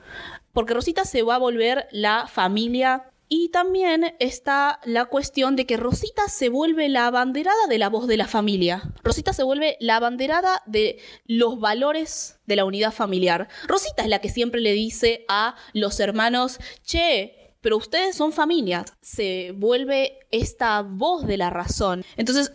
Porque 0.55 0.73
Rosita 0.73 1.05
se 1.05 1.23
va 1.23 1.35
a 1.35 1.39
volver 1.39 1.89
la 1.91 2.27
familia 2.29 3.11
y 3.29 3.49
también 3.49 4.15
está 4.21 4.81
la 4.85 5.07
cuestión 5.07 5.57
de 5.57 5.67
que 5.67 5.77
Rosita 5.77 6.29
se 6.29 6.49
vuelve 6.49 6.89
la 6.89 7.07
abanderada 7.07 7.67
de 7.69 7.79
la 7.79 7.89
voz 7.89 8.07
de 8.07 8.17
la 8.17 8.29
familia. 8.29 8.93
Rosita 9.03 9.33
se 9.33 9.43
vuelve 9.43 9.77
la 9.81 9.97
abanderada 9.97 10.63
de 10.67 10.99
los 11.27 11.59
valores 11.59 12.39
de 12.47 12.57
la 12.57 12.65
unidad 12.65 12.93
familiar. 12.93 13.49
Rosita 13.67 14.05
es 14.05 14.09
la 14.09 14.21
que 14.21 14.29
siempre 14.29 14.61
le 14.61 14.73
dice 14.73 15.25
a 15.27 15.57
los 15.73 15.99
hermanos, 15.99 16.61
che, 16.85 17.44
pero 17.65 17.79
ustedes 17.79 18.15
son 18.15 18.31
familias. 18.31 18.93
Se 19.01 19.53
vuelve 19.57 20.19
esta 20.31 20.83
voz 20.83 21.27
de 21.27 21.39
la 21.39 21.49
razón. 21.49 22.05
Entonces, 22.19 22.53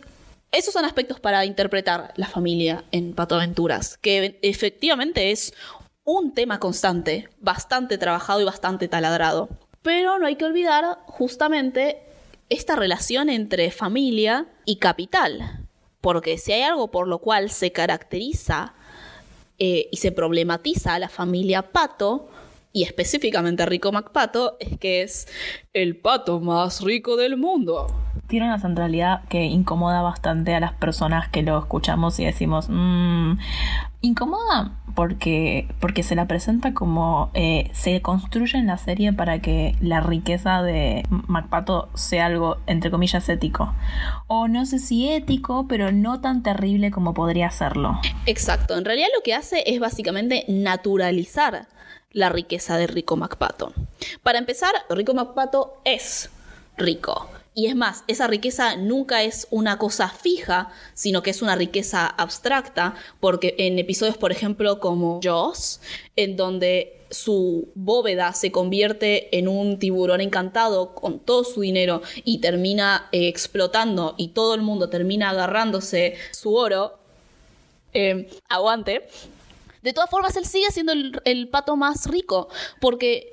esos 0.52 0.72
son 0.72 0.84
aspectos 0.84 1.18
para 1.18 1.44
interpretar 1.44 2.12
la 2.14 2.28
familia 2.28 2.84
en 2.92 3.12
Pato 3.14 3.34
Aventuras, 3.34 3.98
que 3.98 4.38
efectivamente 4.42 5.32
es 5.32 5.52
un 6.04 6.32
tema 6.32 6.60
constante, 6.60 7.28
bastante 7.40 7.98
trabajado 7.98 8.40
y 8.40 8.44
bastante 8.44 8.86
taladrado. 8.86 9.48
Pero 9.82 10.20
no 10.20 10.28
hay 10.28 10.36
que 10.36 10.44
olvidar 10.44 11.00
justamente 11.06 12.04
esta 12.48 12.76
relación 12.76 13.30
entre 13.30 13.72
familia 13.72 14.46
y 14.64 14.76
capital. 14.76 15.66
Porque 16.00 16.38
si 16.38 16.52
hay 16.52 16.62
algo 16.62 16.92
por 16.92 17.08
lo 17.08 17.18
cual 17.18 17.50
se 17.50 17.72
caracteriza 17.72 18.74
eh, 19.58 19.88
y 19.90 19.96
se 19.96 20.12
problematiza 20.12 20.94
a 20.94 21.00
la 21.00 21.08
familia 21.08 21.72
Pato, 21.72 22.28
y 22.72 22.84
específicamente 22.84 23.62
a 23.62 23.66
Rico 23.66 23.92
MacPato, 23.92 24.56
es 24.60 24.78
que 24.78 25.02
es 25.02 25.28
el 25.72 25.96
pato 25.96 26.40
más 26.40 26.82
rico 26.82 27.16
del 27.16 27.36
mundo 27.36 27.86
tiene 28.30 28.46
una 28.46 28.60
centralidad 28.60 29.24
que 29.28 29.44
incomoda 29.44 30.02
bastante 30.02 30.54
a 30.54 30.60
las 30.60 30.72
personas 30.72 31.28
que 31.28 31.42
lo 31.42 31.58
escuchamos 31.58 32.18
y 32.20 32.24
decimos, 32.24 32.68
mmm, 32.70 33.32
incomoda 34.02 34.80
porque, 34.94 35.68
porque 35.80 36.02
se 36.02 36.14
la 36.14 36.26
presenta 36.26 36.72
como 36.72 37.30
eh, 37.34 37.70
se 37.72 38.00
construye 38.02 38.56
en 38.58 38.66
la 38.66 38.78
serie 38.78 39.12
para 39.12 39.40
que 39.40 39.74
la 39.80 40.00
riqueza 40.00 40.62
de 40.62 41.04
MacPato 41.10 41.90
sea 41.94 42.26
algo, 42.26 42.58
entre 42.66 42.90
comillas, 42.90 43.28
ético. 43.28 43.74
O 44.26 44.48
no 44.48 44.64
sé 44.64 44.78
si 44.78 45.10
ético, 45.10 45.66
pero 45.68 45.92
no 45.92 46.20
tan 46.20 46.42
terrible 46.42 46.90
como 46.90 47.14
podría 47.14 47.50
serlo. 47.50 48.00
Exacto, 48.26 48.78
en 48.78 48.84
realidad 48.84 49.08
lo 49.14 49.22
que 49.22 49.34
hace 49.34 49.64
es 49.66 49.80
básicamente 49.80 50.44
naturalizar 50.48 51.66
la 52.12 52.28
riqueza 52.28 52.76
de 52.76 52.86
Rico 52.86 53.16
MacPato. 53.16 53.72
Para 54.22 54.38
empezar, 54.38 54.74
Rico 54.88 55.14
MacPato 55.14 55.80
es 55.84 56.30
rico 56.76 57.28
y 57.54 57.66
es 57.66 57.74
más, 57.74 58.04
esa 58.06 58.26
riqueza 58.26 58.76
nunca 58.76 59.22
es 59.22 59.48
una 59.50 59.76
cosa 59.76 60.08
fija, 60.08 60.70
sino 60.94 61.22
que 61.22 61.30
es 61.30 61.42
una 61.42 61.56
riqueza 61.56 62.06
abstracta, 62.06 62.94
porque 63.18 63.54
en 63.58 63.78
episodios, 63.78 64.16
por 64.16 64.30
ejemplo, 64.30 64.78
como 64.78 65.20
Jaws, 65.22 65.80
en 66.14 66.36
donde 66.36 66.96
su 67.10 67.68
bóveda 67.74 68.32
se 68.34 68.52
convierte 68.52 69.36
en 69.36 69.48
un 69.48 69.80
tiburón 69.80 70.20
encantado 70.20 70.94
con 70.94 71.18
todo 71.18 71.42
su 71.42 71.62
dinero 71.62 72.02
y 72.24 72.38
termina 72.38 73.08
eh, 73.10 73.26
explotando 73.26 74.14
y 74.16 74.28
todo 74.28 74.54
el 74.54 74.62
mundo 74.62 74.88
termina 74.88 75.30
agarrándose 75.30 76.14
su 76.30 76.54
oro, 76.54 76.98
eh, 77.92 78.30
aguante. 78.48 79.08
De 79.82 79.92
todas 79.92 80.10
formas, 80.10 80.36
él 80.36 80.46
sigue 80.46 80.70
siendo 80.70 80.92
el, 80.92 81.48
pato 81.48 81.76
más 81.76 82.06
rico, 82.06 82.48
porque 82.80 83.32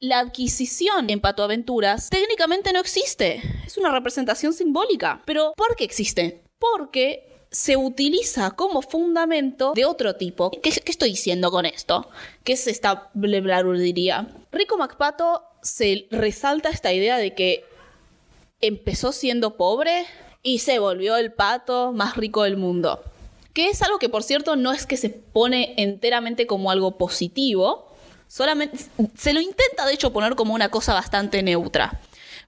la 0.00 0.20
adquisición 0.20 1.10
en 1.10 1.20
Pato 1.20 1.42
Aventuras 1.42 2.10
técnicamente 2.10 2.72
no 2.72 2.80
existe. 2.80 3.42
Es 3.66 3.78
una 3.78 3.90
representación 3.90 4.52
simbólica. 4.52 5.22
Pero 5.24 5.52
¿por 5.56 5.76
qué 5.76 5.84
existe? 5.84 6.42
Porque 6.58 7.28
se 7.50 7.76
utiliza 7.76 8.50
como 8.52 8.82
fundamento 8.82 9.72
de 9.74 9.84
otro 9.84 10.16
tipo. 10.16 10.50
¿Qué, 10.50 10.68
estoy 10.68 11.10
diciendo 11.10 11.50
con 11.50 11.64
esto? 11.66 12.08
¿Qué 12.44 12.52
es 12.52 12.66
esta 12.66 13.10
diría? 13.14 14.28
Rico 14.52 14.76
MacPato 14.76 15.42
se 15.62 16.06
resalta 16.10 16.68
esta 16.68 16.92
idea 16.92 17.16
de 17.16 17.34
que 17.34 17.64
empezó 18.60 19.12
siendo 19.12 19.56
pobre 19.56 20.06
y 20.42 20.58
se 20.58 20.78
volvió 20.78 21.16
el 21.16 21.32
pato 21.32 21.92
más 21.92 22.16
rico 22.16 22.42
del 22.42 22.56
mundo. 22.56 23.02
Que 23.58 23.70
es 23.70 23.82
algo 23.82 23.98
que, 23.98 24.08
por 24.08 24.22
cierto, 24.22 24.54
no 24.54 24.72
es 24.72 24.86
que 24.86 24.96
se 24.96 25.10
pone 25.10 25.74
enteramente 25.78 26.46
como 26.46 26.70
algo 26.70 26.96
positivo, 26.96 27.88
Solamente 28.28 28.78
se 29.16 29.32
lo 29.32 29.40
intenta, 29.40 29.84
de 29.84 29.94
hecho, 29.94 30.12
poner 30.12 30.36
como 30.36 30.54
una 30.54 30.68
cosa 30.68 30.94
bastante 30.94 31.42
neutra. 31.42 31.98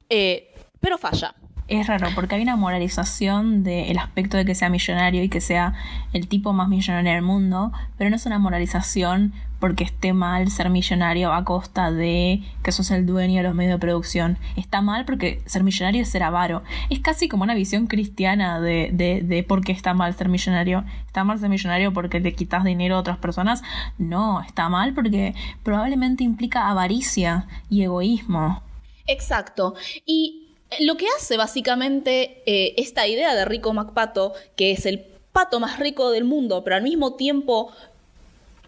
Eh, 0.09 0.55
pero 0.79 0.99
falla. 0.99 1.35
Es 1.71 1.87
raro, 1.87 2.09
porque 2.17 2.35
hay 2.35 2.43
una 2.43 2.57
moralización 2.57 3.63
del 3.63 3.97
aspecto 3.97 4.37
de 4.37 4.45
que 4.45 4.57
sea 4.57 4.69
millonario 4.69 5.23
y 5.23 5.29
que 5.29 5.41
sea 5.41 5.75
el 6.13 6.27
tipo 6.27 6.53
más 6.53 6.69
millonario 6.69 7.13
del 7.13 7.23
mundo, 7.23 7.71
pero 7.97 8.11
no 8.11 8.17
es 8.17 8.27
una 8.27 8.41
moralización 8.41 9.33
porque 9.61 9.85
esté 9.85 10.13
mal 10.13 10.51
ser 10.51 10.69
millonario 10.69 11.33
a 11.33 11.45
costa 11.45 11.93
de 11.93 12.43
que 12.65 12.73
sos 12.73 12.91
el 12.91 13.07
dueño 13.07 13.37
de 13.37 13.43
los 13.45 13.55
medios 13.55 13.75
de 13.75 13.79
producción. 13.79 14.37
Está 14.57 14.83
mal 14.83 15.05
porque 15.05 15.43
ser 15.47 15.63
millonario 15.63 16.03
es 16.03 16.09
ser 16.09 16.25
avaro. 16.25 16.65
Es 16.89 16.99
casi 16.99 17.29
como 17.29 17.45
una 17.45 17.55
visión 17.55 17.87
cristiana 17.87 18.61
de, 18.61 18.91
de, 18.93 19.21
de 19.23 19.45
por 19.45 19.63
qué 19.63 19.71
está 19.71 19.95
mal 19.95 20.13
ser 20.13 20.29
millonario. 20.29 20.83
¿Está 21.07 21.23
mal 21.23 21.39
ser 21.39 21.51
millonario 21.51 21.93
porque 21.93 22.19
le 22.19 22.35
quitas 22.35 22.65
dinero 22.65 22.97
a 22.97 22.99
otras 22.99 23.19
personas? 23.19 23.63
No, 23.97 24.41
está 24.41 24.69
mal 24.69 24.93
porque 24.93 25.37
probablemente 25.63 26.25
implica 26.25 26.69
avaricia 26.69 27.47
y 27.69 27.83
egoísmo. 27.83 28.61
Exacto. 29.07 29.75
Y 30.05 30.40
lo 30.79 30.97
que 30.97 31.07
hace 31.19 31.37
básicamente 31.37 32.43
eh, 32.47 32.75
esta 32.77 33.07
idea 33.07 33.35
de 33.35 33.45
Rico 33.45 33.73
MacPato, 33.73 34.33
que 34.57 34.71
es 34.71 34.87
el 34.87 35.05
pato 35.33 35.61
más 35.61 35.79
rico 35.79 36.11
del 36.11 36.25
mundo, 36.25 36.63
pero 36.65 36.77
al 36.77 36.83
mismo 36.83 37.15
tiempo 37.15 37.73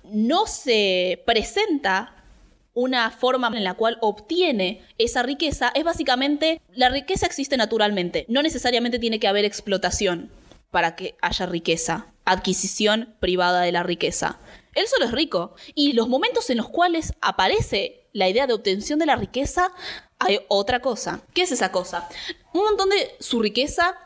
no 0.05 0.47
se 0.47 1.23
presenta 1.25 2.15
una 2.75 3.11
forma 3.11 3.49
en 3.49 3.65
la 3.65 3.75
cual 3.75 3.99
obtiene 4.01 4.83
esa 4.99 5.23
riqueza, 5.23 5.71
es 5.75 5.85
básicamente 5.85 6.61
la 6.75 6.89
riqueza 6.89 7.27
existe 7.27 7.57
naturalmente, 7.57 8.25
no 8.29 8.43
necesariamente 8.43 8.99
tiene 8.99 9.21
que 9.21 9.29
haber 9.29 9.45
explotación 9.45 10.31
para 10.71 10.97
que 10.97 11.17
haya 11.21 11.47
riqueza, 11.47 12.07
adquisición 12.25 13.15
privada 13.21 13.61
de 13.61 13.73
la 13.73 13.83
riqueza. 13.83 14.39
Él 14.75 14.87
solo 14.87 15.05
es 15.05 15.13
rico 15.13 15.55
y 15.75 15.93
los 15.93 16.09
momentos 16.09 16.49
en 16.49 16.57
los 16.57 16.69
cuales 16.71 17.13
aparece 17.21 18.07
la 18.15 18.29
idea 18.29 18.47
de 18.47 18.55
obtención 18.55 18.99
de 18.99 19.07
la 19.07 19.17
riqueza 19.17 19.71
hay 20.27 20.41
otra 20.49 20.81
cosa. 20.81 21.23
¿Qué 21.35 21.43
es 21.43 21.53
esa 21.53 21.73
cosa? 21.73 22.09
Un 22.53 22.63
montón 22.65 22.91
de 22.91 23.15
su 23.21 23.41
riqueza 23.41 23.97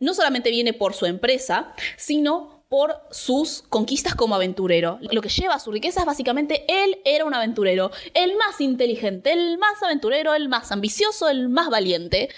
no 0.00 0.14
solamente 0.14 0.50
viene 0.50 0.72
por 0.72 0.94
su 0.94 1.06
empresa, 1.06 1.72
sino 1.96 2.56
por 2.68 2.96
sus 3.10 3.62
conquistas 3.68 4.14
como 4.14 4.34
aventurero. 4.34 4.98
Lo 5.00 5.22
que 5.22 5.28
lleva 5.28 5.54
a 5.54 5.60
su 5.60 5.70
riqueza 5.70 6.00
es 6.00 6.06
básicamente 6.06 6.64
él 6.68 6.98
era 7.04 7.24
un 7.24 7.34
aventurero, 7.34 7.90
el 8.14 8.36
más 8.36 8.60
inteligente, 8.60 9.32
el 9.32 9.58
más 9.58 9.82
aventurero, 9.82 10.34
el 10.34 10.48
más 10.48 10.72
ambicioso, 10.72 11.28
el 11.28 11.48
más 11.48 11.70
valiente. 11.70 12.28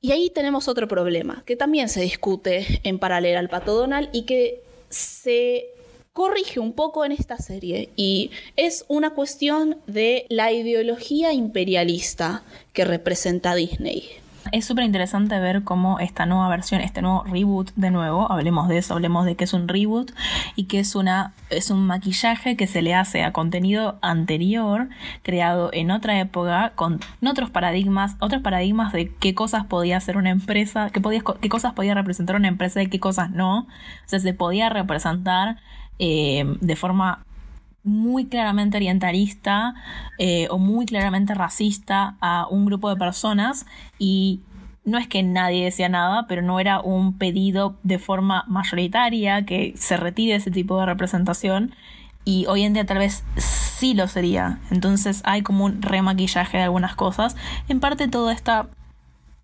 Y 0.00 0.12
ahí 0.12 0.30
tenemos 0.30 0.68
otro 0.68 0.88
problema, 0.88 1.42
que 1.44 1.56
también 1.56 1.88
se 1.88 2.00
discute 2.00 2.80
en 2.84 2.98
paralelo 2.98 3.38
al 3.38 3.48
Pato 3.48 3.74
Donald 3.74 4.08
y 4.12 4.24
que 4.24 4.62
se 4.88 5.74
corrige 6.18 6.58
un 6.58 6.72
poco 6.72 7.04
en 7.04 7.12
esta 7.12 7.36
serie 7.36 7.90
y 7.94 8.32
es 8.56 8.84
una 8.88 9.10
cuestión 9.10 9.76
de 9.86 10.26
la 10.28 10.50
ideología 10.50 11.32
imperialista 11.32 12.42
que 12.72 12.84
representa 12.84 13.54
Disney. 13.54 14.02
Es 14.50 14.64
súper 14.64 14.82
interesante 14.82 15.38
ver 15.38 15.62
cómo 15.62 16.00
esta 16.00 16.26
nueva 16.26 16.48
versión, 16.48 16.80
este 16.80 17.02
nuevo 17.02 17.22
reboot 17.22 17.70
de 17.76 17.92
nuevo, 17.92 18.32
hablemos 18.32 18.66
de 18.66 18.78
eso, 18.78 18.94
hablemos 18.94 19.26
de 19.26 19.36
que 19.36 19.44
es 19.44 19.52
un 19.52 19.68
reboot 19.68 20.10
y 20.56 20.64
que 20.64 20.80
es 20.80 20.96
una 20.96 21.34
es 21.50 21.70
un 21.70 21.86
maquillaje 21.86 22.56
que 22.56 22.66
se 22.66 22.82
le 22.82 22.94
hace 22.94 23.22
a 23.22 23.32
contenido 23.32 24.00
anterior, 24.02 24.88
creado 25.22 25.70
en 25.72 25.92
otra 25.92 26.18
época, 26.18 26.72
con 26.74 26.98
otros 27.24 27.50
paradigmas, 27.50 28.16
otros 28.18 28.42
paradigmas 28.42 28.92
de 28.92 29.14
qué 29.20 29.36
cosas 29.36 29.66
podía 29.66 29.98
hacer 29.98 30.16
una 30.16 30.30
empresa, 30.30 30.90
qué, 30.90 31.00
podía, 31.00 31.22
qué 31.40 31.48
cosas 31.48 31.74
podía 31.74 31.94
representar 31.94 32.34
una 32.34 32.48
empresa 32.48 32.82
y 32.82 32.88
qué 32.88 32.98
cosas 32.98 33.30
no. 33.30 33.60
O 33.60 33.66
sea, 34.06 34.18
se 34.18 34.34
podía 34.34 34.68
representar 34.68 35.58
eh, 35.98 36.44
de 36.60 36.76
forma 36.76 37.24
muy 37.84 38.26
claramente 38.26 38.76
orientalista 38.76 39.74
eh, 40.18 40.48
o 40.50 40.58
muy 40.58 40.86
claramente 40.86 41.34
racista 41.34 42.16
a 42.20 42.46
un 42.48 42.66
grupo 42.66 42.90
de 42.90 42.96
personas 42.96 43.66
y 43.98 44.40
no 44.84 44.98
es 44.98 45.06
que 45.06 45.22
nadie 45.22 45.64
decía 45.64 45.88
nada, 45.88 46.26
pero 46.28 46.42
no 46.42 46.60
era 46.60 46.80
un 46.80 47.18
pedido 47.18 47.76
de 47.82 47.98
forma 47.98 48.44
mayoritaria 48.48 49.44
que 49.44 49.74
se 49.76 49.96
retire 49.96 50.34
ese 50.34 50.50
tipo 50.50 50.78
de 50.80 50.86
representación 50.86 51.74
y 52.24 52.46
hoy 52.46 52.62
en 52.62 52.74
día 52.74 52.86
tal 52.86 52.98
vez 52.98 53.24
sí 53.36 53.94
lo 53.94 54.08
sería. 54.08 54.58
Entonces 54.70 55.22
hay 55.24 55.42
como 55.42 55.64
un 55.64 55.82
remaquillaje 55.82 56.58
de 56.58 56.64
algunas 56.64 56.94
cosas. 56.94 57.36
En 57.68 57.80
parte 57.80 58.08
toda 58.08 58.32
esta 58.32 58.68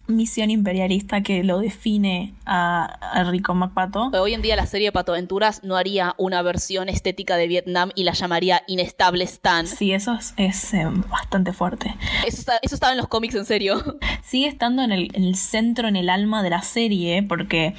misión 0.06 0.50
imperialista 0.50 1.22
que 1.22 1.42
lo 1.44 1.58
define 1.58 2.34
a, 2.44 2.84
a 2.84 3.24
Rico 3.24 3.54
MacPato. 3.54 4.10
Hoy 4.20 4.34
en 4.34 4.42
día 4.42 4.54
la 4.56 4.66
serie 4.66 4.88
de 4.88 4.92
Pato 4.92 5.12
Aventuras 5.12 5.62
no 5.64 5.76
haría 5.76 6.14
una 6.18 6.42
versión 6.42 6.88
estética 6.88 7.36
de 7.36 7.46
Vietnam 7.48 7.90
y 7.94 8.04
la 8.04 8.12
llamaría 8.12 8.62
Inestable 8.66 9.24
Stan. 9.24 9.66
Sí, 9.66 9.92
eso 9.92 10.12
es, 10.14 10.34
es, 10.36 10.74
eh, 10.74 10.86
bastante 11.10 11.52
fuerte. 11.52 11.94
Eso, 12.26 12.38
está- 12.40 12.58
eso 12.62 12.74
estaba 12.74 12.92
en 12.92 12.98
los 12.98 13.08
cómics, 13.08 13.34
en 13.34 13.46
serio. 13.46 13.82
Sigue 14.22 14.46
estando 14.48 14.82
en 14.82 14.92
el, 14.92 15.10
en 15.14 15.24
el 15.24 15.36
centro, 15.36 15.88
en 15.88 15.96
el 15.96 16.10
alma 16.10 16.42
de 16.42 16.50
la 16.50 16.62
serie, 16.62 17.22
porque 17.22 17.74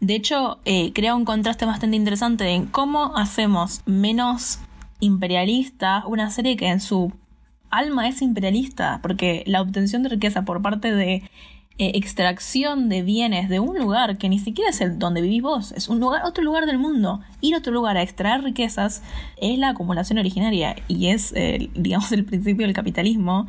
de 0.00 0.14
hecho 0.14 0.60
eh, 0.64 0.92
crea 0.92 1.14
un 1.14 1.24
contraste 1.24 1.64
bastante 1.66 1.96
interesante 1.96 2.48
en 2.50 2.66
cómo 2.66 3.16
hacemos 3.16 3.80
menos 3.84 4.60
imperialista 5.00 6.04
una 6.06 6.30
serie 6.30 6.56
que 6.56 6.68
en 6.68 6.80
su 6.80 7.12
alma 7.70 8.08
es 8.08 8.22
imperialista, 8.22 9.00
porque 9.02 9.42
la 9.46 9.60
obtención 9.60 10.02
de 10.02 10.10
riqueza 10.10 10.44
por 10.44 10.62
parte 10.62 10.92
de 10.92 11.22
eh, 11.80 11.92
extracción 11.94 12.88
de 12.88 13.02
bienes 13.02 13.48
de 13.48 13.60
un 13.60 13.78
lugar 13.78 14.18
que 14.18 14.28
ni 14.28 14.40
siquiera 14.40 14.70
es 14.70 14.80
el 14.80 14.98
donde 14.98 15.20
vivís 15.20 15.42
vos, 15.42 15.70
es 15.70 15.88
un 15.88 16.00
lugar, 16.00 16.22
otro 16.24 16.42
lugar 16.42 16.66
del 16.66 16.76
mundo. 16.76 17.20
Ir 17.40 17.54
a 17.54 17.58
otro 17.58 17.72
lugar 17.72 17.96
a 17.96 18.02
extraer 18.02 18.42
riquezas 18.42 19.00
es 19.36 19.58
la 19.60 19.68
acumulación 19.68 20.18
originaria 20.18 20.74
y 20.88 21.10
es, 21.10 21.32
eh, 21.36 21.70
digamos, 21.76 22.10
el 22.10 22.24
principio 22.24 22.66
del 22.66 22.74
capitalismo 22.74 23.46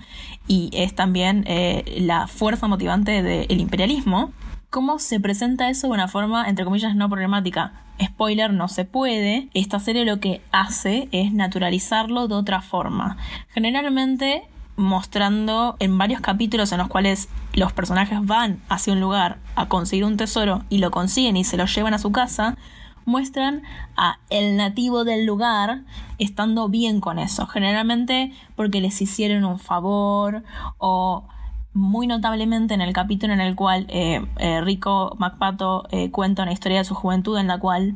y 0.48 0.70
es 0.74 0.94
también 0.94 1.44
eh, 1.48 1.84
la 2.02 2.28
fuerza 2.28 2.68
motivante 2.68 3.24
del 3.24 3.60
imperialismo. 3.60 4.32
¿Cómo 4.70 5.00
se 5.00 5.20
presenta 5.20 5.68
eso 5.72 5.88
de 5.88 5.94
una 5.94 6.08
forma, 6.08 6.48
entre 6.48 6.66
comillas, 6.66 6.96
no 6.96 7.10
problemática? 7.10 7.89
Spoiler, 8.02 8.54
no 8.54 8.68
se 8.68 8.86
puede. 8.86 9.50
Esta 9.54 9.80
serie 9.80 10.06
lo 10.06 10.20
que 10.20 10.42
hace 10.52 11.10
es 11.12 11.34
naturalizarlo 11.34 12.28
de 12.28 12.36
otra 12.36 12.62
forma. 12.62 13.18
Generalmente 13.50 14.44
mostrando 14.80 15.76
en 15.80 15.98
varios 15.98 16.22
capítulos 16.22 16.72
en 16.72 16.78
los 16.78 16.88
cuales 16.88 17.28
los 17.54 17.74
personajes 17.74 18.26
van 18.26 18.62
hacia 18.70 18.94
un 18.94 19.02
lugar 19.02 19.38
a 19.56 19.68
conseguir 19.68 20.06
un 20.06 20.16
tesoro 20.16 20.64
y 20.70 20.78
lo 20.78 20.90
consiguen 20.90 21.36
y 21.36 21.44
se 21.44 21.58
lo 21.58 21.66
llevan 21.66 21.94
a 21.94 22.00
su 22.00 22.14
casa, 22.14 22.56
muestran 23.04 23.64
a 23.98 24.20
el 24.30 24.56
nativo 24.56 25.04
del 25.04 25.26
lugar 25.26 25.82
estando 26.18 26.70
bien 26.70 27.02
con 27.02 27.20
eso. 27.20 27.46
Generalmente 27.48 28.32
porque 28.56 28.80
les 28.80 29.02
hicieron 29.02 29.44
un 29.44 29.60
favor 29.60 30.44
o 30.78 31.26
muy 31.74 32.08
notablemente 32.08 32.74
en 32.74 32.82
el 32.82 32.94
capítulo 32.94 33.34
en 33.34 33.42
el 33.42 33.56
cual 33.56 33.86
eh, 33.90 34.26
eh, 34.38 34.62
Rico 34.62 35.16
MacPato 35.20 35.88
eh, 35.92 36.12
cuenta 36.12 36.44
una 36.44 36.52
historia 36.52 36.80
de 36.80 36.84
su 36.84 36.96
juventud 36.96 37.38
en 37.38 37.48
la 37.48 37.60
cual 37.60 37.96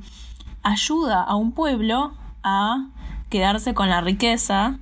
ayuda 0.61 1.24
a 1.24 1.36
un 1.36 1.51
pueblo 1.51 2.13
a 2.43 2.89
quedarse 3.30 3.74
con 3.74 3.89
la 3.89 4.01
riqueza 4.01 4.80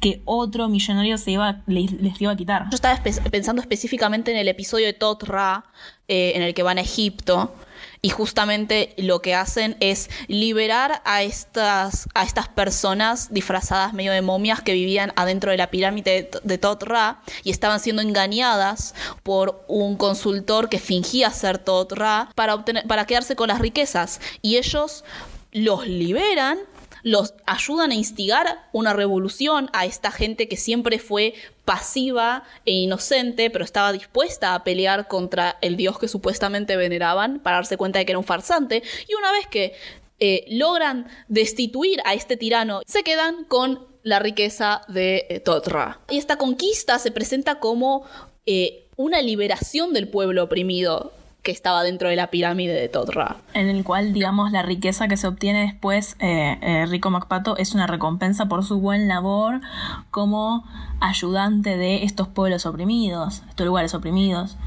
que 0.00 0.22
otro 0.24 0.68
millonario 0.68 1.18
se 1.18 1.32
iba, 1.32 1.62
les, 1.66 1.92
les 1.92 2.20
iba 2.20 2.32
a 2.32 2.36
quitar. 2.36 2.64
Yo 2.70 2.76
estaba 2.76 3.00
pensando 3.30 3.60
específicamente 3.60 4.30
en 4.30 4.36
el 4.36 4.48
episodio 4.48 4.86
de 4.86 4.92
Tot 4.92 5.22
Ra, 5.24 5.64
eh, 6.06 6.32
en 6.36 6.42
el 6.42 6.54
que 6.54 6.62
van 6.62 6.78
a 6.78 6.82
Egipto. 6.82 7.52
Y 8.00 8.10
justamente 8.10 8.94
lo 8.96 9.20
que 9.20 9.34
hacen 9.34 9.76
es 9.80 10.08
liberar 10.28 11.02
a 11.04 11.22
estas, 11.22 12.08
a 12.14 12.22
estas 12.22 12.48
personas 12.48 13.32
disfrazadas 13.32 13.92
medio 13.92 14.12
de 14.12 14.22
momias 14.22 14.62
que 14.62 14.72
vivían 14.72 15.12
adentro 15.16 15.50
de 15.50 15.56
la 15.56 15.70
pirámide 15.70 16.30
de, 16.42 16.58
de 16.58 16.76
Ra 16.80 17.22
y 17.42 17.50
estaban 17.50 17.80
siendo 17.80 18.02
engañadas 18.02 18.94
por 19.22 19.64
un 19.68 19.96
consultor 19.96 20.68
que 20.68 20.78
fingía 20.78 21.30
ser 21.30 21.58
Tot 21.58 21.92
Ra 21.92 22.30
para, 22.34 22.54
obtener, 22.54 22.86
para 22.86 23.06
quedarse 23.06 23.36
con 23.36 23.48
las 23.48 23.58
riquezas. 23.58 24.20
Y 24.42 24.56
ellos 24.56 25.04
los 25.52 25.86
liberan 25.86 26.58
los 27.02 27.34
ayudan 27.46 27.90
a 27.90 27.94
instigar 27.94 28.68
una 28.72 28.92
revolución 28.92 29.70
a 29.72 29.86
esta 29.86 30.10
gente 30.10 30.48
que 30.48 30.56
siempre 30.56 30.98
fue 30.98 31.34
pasiva 31.64 32.44
e 32.64 32.72
inocente, 32.72 33.50
pero 33.50 33.64
estaba 33.64 33.92
dispuesta 33.92 34.54
a 34.54 34.64
pelear 34.64 35.08
contra 35.08 35.58
el 35.60 35.76
dios 35.76 35.98
que 35.98 36.08
supuestamente 36.08 36.76
veneraban 36.76 37.40
para 37.40 37.56
darse 37.56 37.76
cuenta 37.76 37.98
de 37.98 38.06
que 38.06 38.12
era 38.12 38.18
un 38.18 38.24
farsante. 38.24 38.82
Y 39.06 39.14
una 39.14 39.32
vez 39.32 39.46
que 39.46 39.74
eh, 40.20 40.46
logran 40.48 41.06
destituir 41.28 42.00
a 42.04 42.14
este 42.14 42.36
tirano, 42.36 42.80
se 42.86 43.02
quedan 43.02 43.44
con 43.44 43.86
la 44.02 44.18
riqueza 44.18 44.82
de 44.88 45.26
eh, 45.28 45.40
Totra. 45.40 46.00
Y 46.08 46.18
esta 46.18 46.36
conquista 46.38 46.98
se 46.98 47.10
presenta 47.10 47.60
como 47.60 48.04
eh, 48.46 48.86
una 48.96 49.22
liberación 49.22 49.92
del 49.92 50.08
pueblo 50.08 50.44
oprimido 50.44 51.12
que 51.48 51.52
estaba 51.52 51.82
dentro 51.82 52.10
de 52.10 52.16
la 52.16 52.26
pirámide 52.26 52.74
de 52.74 52.90
Totra. 52.90 53.38
en 53.54 53.70
el 53.70 53.82
cual, 53.82 54.12
digamos, 54.12 54.52
la 54.52 54.60
riqueza 54.60 55.08
que 55.08 55.16
se 55.16 55.26
obtiene 55.26 55.62
después, 55.62 56.14
eh, 56.20 56.58
eh, 56.60 56.84
Rico 56.84 57.08
MacPato, 57.08 57.56
es 57.56 57.72
una 57.72 57.86
recompensa 57.86 58.50
por 58.50 58.66
su 58.66 58.80
buen 58.80 59.08
labor 59.08 59.62
como 60.10 60.66
ayudante 61.00 61.78
de 61.78 62.04
estos 62.04 62.28
pueblos 62.28 62.66
oprimidos, 62.66 63.40
estos 63.48 63.64
lugares 63.64 63.94
oprimidos. 63.94 64.58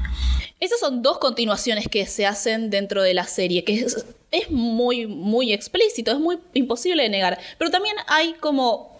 Esas 0.58 0.80
son 0.80 1.02
dos 1.02 1.18
continuaciones 1.18 1.86
que 1.86 2.04
se 2.04 2.26
hacen 2.26 2.68
dentro 2.68 3.00
de 3.04 3.14
la 3.14 3.28
serie, 3.28 3.62
que 3.62 3.74
es, 3.74 4.04
es 4.32 4.50
muy, 4.50 5.06
muy 5.06 5.52
explícito, 5.52 6.10
es 6.10 6.18
muy 6.18 6.40
imposible 6.54 7.04
de 7.04 7.10
negar. 7.10 7.38
Pero 7.58 7.70
también 7.70 7.94
hay 8.08 8.32
como 8.40 8.91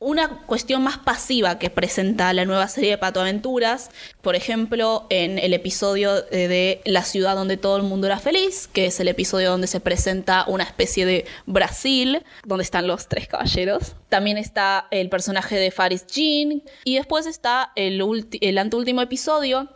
una 0.00 0.28
cuestión 0.46 0.82
más 0.82 0.96
pasiva 0.96 1.58
que 1.58 1.68
presenta 1.68 2.32
la 2.32 2.46
nueva 2.46 2.66
serie 2.68 2.92
de 2.92 2.98
Pato 2.98 3.20
Aventuras. 3.20 3.90
Por 4.22 4.34
ejemplo, 4.34 5.06
en 5.10 5.38
el 5.38 5.52
episodio 5.52 6.22
de, 6.22 6.80
La 6.86 7.04
ciudad 7.04 7.36
donde 7.36 7.58
todo 7.58 7.76
el 7.76 7.82
mundo 7.82 8.06
era 8.06 8.18
feliz, 8.18 8.66
que 8.66 8.86
es 8.86 8.98
el 8.98 9.08
episodio 9.08 9.50
donde 9.50 9.66
se 9.66 9.78
presenta 9.78 10.44
una 10.48 10.64
especie 10.64 11.04
de 11.04 11.26
Brasil, 11.44 12.24
donde 12.46 12.64
están 12.64 12.86
los 12.86 13.08
tres 13.08 13.28
caballeros. 13.28 13.94
También 14.08 14.38
está 14.38 14.88
el 14.90 15.10
personaje 15.10 15.56
de 15.56 15.70
Faris 15.70 16.06
Jean. 16.06 16.62
Y 16.84 16.96
después 16.96 17.26
está 17.26 17.72
el, 17.76 18.02
el 18.40 18.58
anteúltimo 18.58 19.02
episodio 19.02 19.68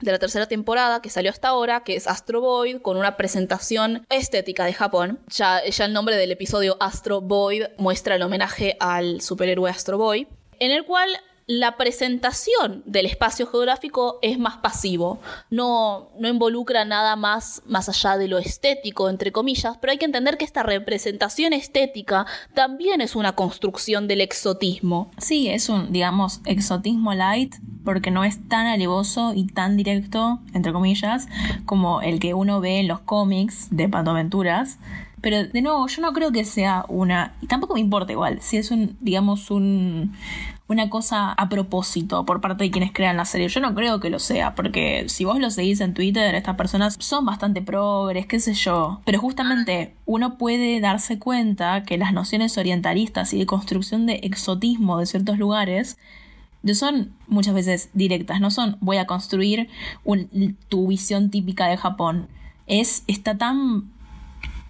de 0.00 0.12
la 0.12 0.18
tercera 0.18 0.46
temporada 0.46 1.00
que 1.00 1.10
salió 1.10 1.30
hasta 1.30 1.48
ahora, 1.48 1.84
que 1.84 1.96
es 1.96 2.06
Astro 2.06 2.40
Void, 2.40 2.80
con 2.80 2.96
una 2.96 3.16
presentación 3.16 4.06
estética 4.10 4.64
de 4.64 4.72
Japón. 4.72 5.20
Ya, 5.28 5.64
ya 5.64 5.84
el 5.84 5.92
nombre 5.92 6.16
del 6.16 6.32
episodio 6.32 6.76
Astro 6.80 7.20
Void 7.20 7.64
muestra 7.78 8.16
el 8.16 8.22
homenaje 8.22 8.76
al 8.80 9.20
superhéroe 9.20 9.70
Astro 9.70 9.98
Boy, 9.98 10.26
en 10.58 10.70
el 10.70 10.84
cual 10.84 11.08
la 11.46 11.76
presentación 11.76 12.82
del 12.86 13.06
espacio 13.06 13.46
geográfico 13.46 14.18
es 14.22 14.38
más 14.38 14.56
pasivo, 14.58 15.20
no, 15.50 16.10
no 16.18 16.28
involucra 16.28 16.84
nada 16.84 17.16
más 17.16 17.62
más 17.66 17.88
allá 17.88 18.16
de 18.16 18.28
lo 18.28 18.38
estético, 18.38 19.10
entre 19.10 19.32
comillas, 19.32 19.76
pero 19.78 19.90
hay 19.90 19.98
que 19.98 20.06
entender 20.06 20.38
que 20.38 20.44
esta 20.44 20.62
representación 20.62 21.52
estética 21.52 22.26
también 22.54 23.00
es 23.00 23.14
una 23.14 23.32
construcción 23.32 24.08
del 24.08 24.20
exotismo. 24.20 25.10
Sí, 25.18 25.48
es 25.48 25.68
un, 25.68 25.92
digamos, 25.92 26.40
exotismo 26.46 27.12
light, 27.14 27.54
porque 27.84 28.10
no 28.10 28.24
es 28.24 28.48
tan 28.48 28.66
alevoso 28.66 29.32
y 29.34 29.46
tan 29.46 29.76
directo, 29.76 30.40
entre 30.54 30.72
comillas, 30.72 31.28
como 31.66 32.00
el 32.00 32.20
que 32.20 32.34
uno 32.34 32.60
ve 32.60 32.80
en 32.80 32.88
los 32.88 33.00
cómics 33.00 33.68
de 33.70 33.88
Pato 33.88 34.12
Aventuras. 34.12 34.78
Pero 35.20 35.44
de 35.44 35.62
nuevo, 35.62 35.86
yo 35.86 36.02
no 36.02 36.12
creo 36.12 36.32
que 36.32 36.44
sea 36.44 36.84
una. 36.88 37.34
Y 37.40 37.46
tampoco 37.46 37.74
me 37.74 37.80
importa 37.80 38.12
igual, 38.12 38.42
si 38.42 38.58
es 38.58 38.70
un, 38.70 38.98
digamos, 39.00 39.50
un. 39.50 40.12
Una 40.66 40.88
cosa 40.88 41.32
a 41.32 41.48
propósito 41.50 42.24
por 42.24 42.40
parte 42.40 42.64
de 42.64 42.70
quienes 42.70 42.92
crean 42.92 43.18
la 43.18 43.26
serie. 43.26 43.48
Yo 43.48 43.60
no 43.60 43.74
creo 43.74 44.00
que 44.00 44.08
lo 44.08 44.18
sea, 44.18 44.54
porque 44.54 45.04
si 45.08 45.24
vos 45.26 45.38
lo 45.38 45.50
seguís 45.50 45.80
en 45.80 45.92
Twitter, 45.92 46.34
estas 46.34 46.56
personas 46.56 46.96
son 47.00 47.26
bastante 47.26 47.60
progres, 47.60 48.26
qué 48.26 48.40
sé 48.40 48.54
yo. 48.54 49.00
Pero 49.04 49.20
justamente 49.20 49.94
uno 50.06 50.38
puede 50.38 50.80
darse 50.80 51.18
cuenta 51.18 51.82
que 51.82 51.98
las 51.98 52.14
nociones 52.14 52.56
orientalistas 52.56 53.34
y 53.34 53.38
de 53.38 53.46
construcción 53.46 54.06
de 54.06 54.20
exotismo 54.22 54.98
de 54.98 55.06
ciertos 55.06 55.38
lugares 55.38 55.98
son 56.72 57.12
muchas 57.28 57.52
veces 57.52 57.90
directas, 57.92 58.40
no 58.40 58.50
son 58.50 58.78
voy 58.80 58.96
a 58.96 59.06
construir 59.06 59.68
tu 60.68 60.86
visión 60.88 61.30
típica 61.30 61.66
de 61.66 61.76
Japón. 61.76 62.28
Es, 62.66 63.04
está 63.06 63.36
tan, 63.36 63.92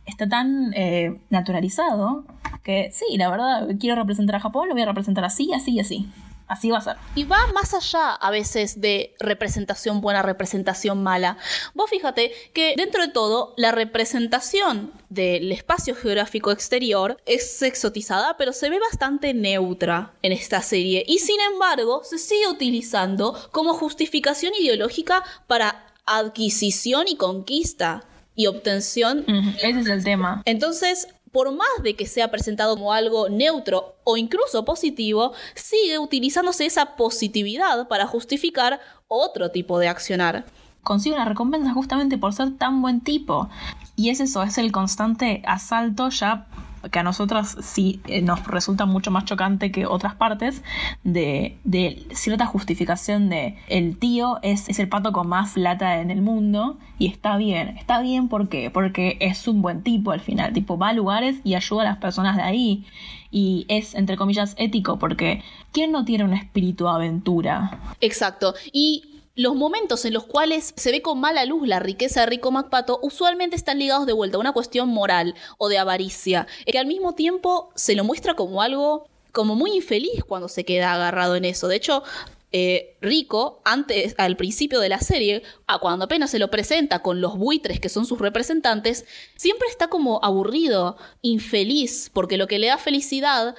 está 0.06 0.28
tan 0.28 0.72
eh, 0.74 1.20
naturalizado 1.30 2.24
que 2.62 2.90
sí, 2.92 3.16
la 3.16 3.30
verdad, 3.30 3.68
quiero 3.78 3.96
representar 3.96 4.36
a 4.36 4.40
Japón, 4.40 4.68
lo 4.68 4.74
voy 4.74 4.82
a 4.82 4.86
representar 4.86 5.24
así, 5.24 5.52
así 5.52 5.72
y 5.72 5.80
así. 5.80 6.08
Así 6.46 6.70
va 6.70 6.78
a 6.78 6.82
ser. 6.82 6.96
Y 7.14 7.24
va 7.24 7.38
más 7.54 7.72
allá 7.72 8.12
a 8.12 8.30
veces 8.30 8.80
de 8.80 9.14
representación 9.18 10.02
buena, 10.02 10.20
representación 10.20 11.02
mala. 11.02 11.38
Vos 11.72 11.88
fíjate 11.88 12.32
que 12.52 12.74
dentro 12.76 13.02
de 13.02 13.12
todo, 13.12 13.54
la 13.56 13.72
representación 13.72 14.92
del 15.08 15.50
espacio 15.52 15.94
geográfico 15.94 16.52
exterior 16.52 17.16
es 17.24 17.62
exotizada, 17.62 18.36
pero 18.36 18.52
se 18.52 18.68
ve 18.68 18.78
bastante 18.78 19.32
neutra 19.32 20.12
en 20.20 20.32
esta 20.32 20.60
serie. 20.60 21.02
Y 21.06 21.20
sin 21.20 21.40
embargo, 21.40 22.02
se 22.04 22.18
sigue 22.18 22.46
utilizando 22.48 23.34
como 23.50 23.72
justificación 23.72 24.52
ideológica 24.54 25.24
para 25.46 25.86
adquisición 26.04 27.08
y 27.08 27.16
conquista 27.16 28.04
y 28.34 28.46
obtención 28.46 29.24
Ese 29.62 29.80
es 29.80 29.86
el 29.86 30.04
tema. 30.04 30.42
entonces, 30.44 31.08
por 31.34 31.50
más 31.52 31.66
de 31.82 31.96
que 31.96 32.06
sea 32.06 32.30
presentado 32.30 32.76
como 32.76 32.92
algo 32.92 33.28
neutro 33.28 33.96
o 34.04 34.16
incluso 34.16 34.64
positivo, 34.64 35.32
sigue 35.56 35.98
utilizándose 35.98 36.64
esa 36.64 36.94
positividad 36.94 37.88
para 37.88 38.06
justificar 38.06 38.78
otro 39.08 39.50
tipo 39.50 39.80
de 39.80 39.88
accionar. 39.88 40.44
Consigue 40.82 41.16
una 41.16 41.24
recompensa 41.24 41.72
justamente 41.72 42.18
por 42.18 42.34
ser 42.34 42.56
tan 42.56 42.82
buen 42.82 43.00
tipo. 43.00 43.48
Y 43.96 44.10
es 44.10 44.20
eso, 44.20 44.44
es 44.44 44.58
el 44.58 44.70
constante 44.70 45.42
asalto 45.44 46.08
ya 46.10 46.46
que 46.90 46.98
a 46.98 47.02
nosotras 47.02 47.56
sí 47.60 48.00
eh, 48.06 48.22
nos 48.22 48.46
resulta 48.46 48.86
mucho 48.86 49.10
más 49.10 49.24
chocante 49.24 49.70
que 49.70 49.86
otras 49.86 50.14
partes, 50.14 50.62
de, 51.02 51.58
de 51.64 52.06
cierta 52.12 52.46
justificación 52.46 53.28
de 53.28 53.56
el 53.68 53.98
tío 53.98 54.38
es, 54.42 54.68
es 54.68 54.78
el 54.78 54.88
pato 54.88 55.12
con 55.12 55.28
más 55.28 55.54
plata 55.54 56.00
en 56.00 56.10
el 56.10 56.22
mundo 56.22 56.78
y 56.98 57.08
está 57.08 57.36
bien. 57.36 57.76
Está 57.78 58.00
bien 58.00 58.28
¿por 58.28 58.48
qué? 58.48 58.70
porque 58.70 59.16
es 59.20 59.46
un 59.48 59.62
buen 59.62 59.82
tipo 59.82 60.12
al 60.12 60.20
final, 60.20 60.52
tipo 60.52 60.78
va 60.78 60.88
a 60.88 60.92
lugares 60.92 61.36
y 61.44 61.54
ayuda 61.54 61.82
a 61.82 61.86
las 61.86 61.98
personas 61.98 62.36
de 62.36 62.42
ahí 62.42 62.84
y 63.30 63.66
es, 63.68 63.96
entre 63.96 64.16
comillas, 64.16 64.54
ético, 64.58 64.98
porque 64.98 65.42
¿quién 65.72 65.90
no 65.90 66.04
tiene 66.04 66.22
un 66.22 66.34
espíritu 66.34 66.86
aventura? 66.88 67.80
Exacto. 68.00 68.54
Y 68.72 69.13
los 69.36 69.56
momentos 69.56 70.04
en 70.04 70.12
los 70.12 70.24
cuales 70.24 70.72
se 70.76 70.92
ve 70.92 71.02
con 71.02 71.18
mala 71.20 71.44
luz 71.44 71.66
la 71.66 71.80
riqueza 71.80 72.20
de 72.20 72.26
Rico 72.26 72.50
MacPato 72.50 73.00
usualmente 73.02 73.56
están 73.56 73.78
ligados 73.78 74.06
de 74.06 74.12
vuelta 74.12 74.36
a 74.36 74.40
una 74.40 74.52
cuestión 74.52 74.88
moral 74.88 75.34
o 75.58 75.68
de 75.68 75.78
avaricia, 75.78 76.46
que 76.66 76.78
al 76.78 76.86
mismo 76.86 77.14
tiempo 77.14 77.70
se 77.74 77.96
lo 77.96 78.04
muestra 78.04 78.34
como 78.34 78.62
algo 78.62 79.08
como 79.32 79.56
muy 79.56 79.72
infeliz 79.72 80.22
cuando 80.24 80.48
se 80.48 80.64
queda 80.64 80.94
agarrado 80.94 81.34
en 81.34 81.44
eso. 81.44 81.66
De 81.66 81.74
hecho, 81.74 82.04
eh, 82.52 82.96
Rico, 83.00 83.60
antes, 83.64 84.14
al 84.16 84.36
principio 84.36 84.78
de 84.78 84.88
la 84.88 85.00
serie, 85.00 85.42
a 85.66 85.80
cuando 85.80 86.04
apenas 86.04 86.30
se 86.30 86.38
lo 86.38 86.52
presenta 86.52 87.00
con 87.00 87.20
los 87.20 87.36
buitres 87.36 87.80
que 87.80 87.88
son 87.88 88.06
sus 88.06 88.20
representantes, 88.20 89.06
siempre 89.34 89.66
está 89.68 89.88
como 89.88 90.20
aburrido, 90.22 90.96
infeliz, 91.20 92.12
porque 92.12 92.36
lo 92.36 92.46
que 92.46 92.60
le 92.60 92.68
da 92.68 92.78
felicidad 92.78 93.56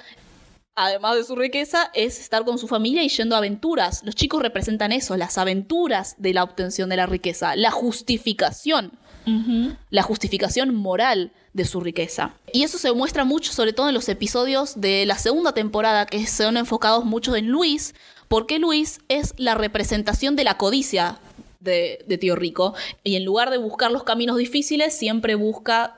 además 0.76 1.16
de 1.16 1.24
su 1.24 1.34
riqueza, 1.34 1.90
es 1.94 2.20
estar 2.20 2.44
con 2.44 2.58
su 2.58 2.68
familia 2.68 3.02
y 3.02 3.08
yendo 3.08 3.34
a 3.34 3.38
aventuras. 3.38 4.02
Los 4.04 4.14
chicos 4.14 4.42
representan 4.42 4.92
eso, 4.92 5.16
las 5.16 5.38
aventuras 5.38 6.14
de 6.18 6.34
la 6.34 6.44
obtención 6.44 6.90
de 6.90 6.96
la 6.96 7.06
riqueza, 7.06 7.56
la 7.56 7.70
justificación, 7.70 8.92
la 9.90 10.02
justificación 10.02 10.72
moral 10.72 11.32
de 11.52 11.64
su 11.64 11.80
riqueza. 11.80 12.34
Y 12.52 12.62
eso 12.62 12.78
se 12.78 12.92
muestra 12.92 13.24
mucho, 13.24 13.52
sobre 13.52 13.72
todo 13.72 13.88
en 13.88 13.94
los 13.94 14.08
episodios 14.08 14.80
de 14.80 15.04
la 15.04 15.18
segunda 15.18 15.52
temporada, 15.52 16.06
que 16.06 16.26
son 16.28 16.56
enfocados 16.56 17.04
mucho 17.04 17.34
en 17.34 17.48
Luis, 17.48 17.94
porque 18.28 18.60
Luis 18.60 19.00
es 19.08 19.34
la 19.36 19.54
representación 19.54 20.36
de 20.36 20.44
la 20.44 20.58
codicia 20.58 21.18
de, 21.58 22.04
de 22.06 22.18
Tío 22.18 22.36
Rico, 22.36 22.74
y 23.02 23.16
en 23.16 23.24
lugar 23.24 23.50
de 23.50 23.58
buscar 23.58 23.90
los 23.90 24.04
caminos 24.04 24.36
difíciles, 24.36 24.96
siempre 24.96 25.34
busca 25.34 25.96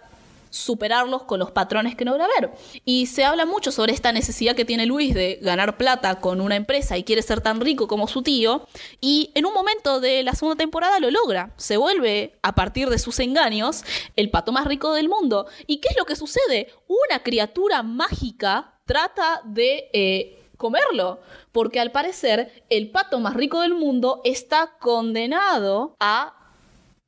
superarlos 0.51 1.25
con 1.25 1.39
los 1.39 1.51
patrones 1.51 1.95
que 1.95 2.05
no 2.05 2.13
logra 2.13 2.29
ver. 2.41 2.51
Y 2.85 3.07
se 3.07 3.25
habla 3.25 3.47
mucho 3.47 3.73
sobre 3.73 3.93
esta 3.93 4.13
necesidad 4.13 4.57
que 4.57 4.65
tiene 4.65 4.87
Luis 4.87 5.15
de 5.15 5.39
ganar 5.43 5.77
plata 5.77 6.21
con 6.21 6.41
una 6.41 6.57
empresa 6.57 6.97
y 6.97 7.05
quiere 7.05 7.23
ser 7.23 7.41
tan 7.41 7.61
rico 7.61 7.89
como 7.89 8.09
su 8.09 8.23
tío. 8.23 8.67
Y 9.01 9.31
en 9.35 9.47
un 9.47 9.55
momento 9.55 10.01
de 10.01 10.23
la 10.23 10.35
segunda 10.35 10.57
temporada 10.57 11.01
lo 11.01 11.11
logra. 11.11 11.53
Se 11.57 11.77
vuelve, 11.77 12.39
a 12.43 12.55
partir 12.55 12.89
de 12.91 12.99
sus 12.99 13.19
engaños, 13.21 13.85
el 14.17 14.31
pato 14.31 14.53
más 14.53 14.67
rico 14.67 14.93
del 14.95 15.09
mundo. 15.09 15.47
¿Y 15.67 15.79
qué 15.79 15.89
es 15.91 15.97
lo 15.97 16.05
que 16.05 16.17
sucede? 16.17 16.69
Una 16.87 17.23
criatura 17.23 17.83
mágica 17.83 18.75
trata 18.85 19.43
de... 19.45 19.91
Eh, 19.93 20.35
comerlo, 20.59 21.21
porque 21.53 21.81
al 21.81 21.93
parecer 21.93 22.65
el 22.69 22.91
pato 22.91 23.21
más 23.21 23.35
rico 23.35 23.61
del 23.61 23.75
mundo 23.75 24.21
está 24.25 24.77
condenado 24.81 25.97
a 26.01 26.38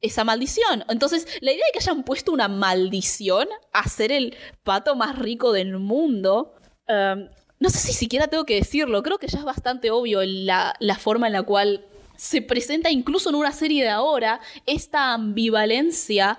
esa 0.01 0.25
maldición. 0.25 0.85
Entonces, 0.89 1.27
la 1.41 1.53
idea 1.53 1.65
de 1.67 1.73
que 1.73 1.79
hayan 1.79 2.03
puesto 2.03 2.33
una 2.33 2.49
maldición 2.49 3.49
a 3.73 3.89
ser 3.89 4.13
el 4.13 4.37
pato 4.63 4.97
más 4.97 5.19
rico 5.19 5.53
del 5.53 5.79
mundo, 5.79 6.55
em, 6.87 7.29
no 7.59 7.71
sé 7.71 7.79
si 7.79 7.93
siquiera 7.93 8.29
tengo 8.29 8.45
que 8.45 8.55
decirlo, 8.55 9.03
creo 9.03 9.19
que 9.19 9.29
ya 9.29 9.39
es 9.39 9.45
bastante 9.45 9.91
obvio 9.91 10.21
la, 10.25 10.75
la 10.81 10.97
forma 10.97 11.27
en 11.27 11.35
la 11.35 11.43
cual 11.43 11.85
se 12.17 12.43
presenta 12.43 12.91
incluso 12.91 13.31
en 13.31 13.37
una 13.37 13.53
serie 13.53 13.83
de 13.83 13.91
ahora 13.91 14.41
esta 14.67 15.15
ambivalencia, 15.15 16.39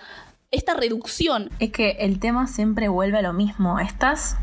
esta 0.52 0.74
reducción. 0.74 1.50
Es 1.60 1.72
que 1.72 1.98
el 2.00 2.20
tema 2.20 2.48
siempre 2.48 2.88
vuelve 2.88 3.18
a 3.18 3.22
lo 3.22 3.34
mismo. 3.34 3.80
Estás 3.80 4.38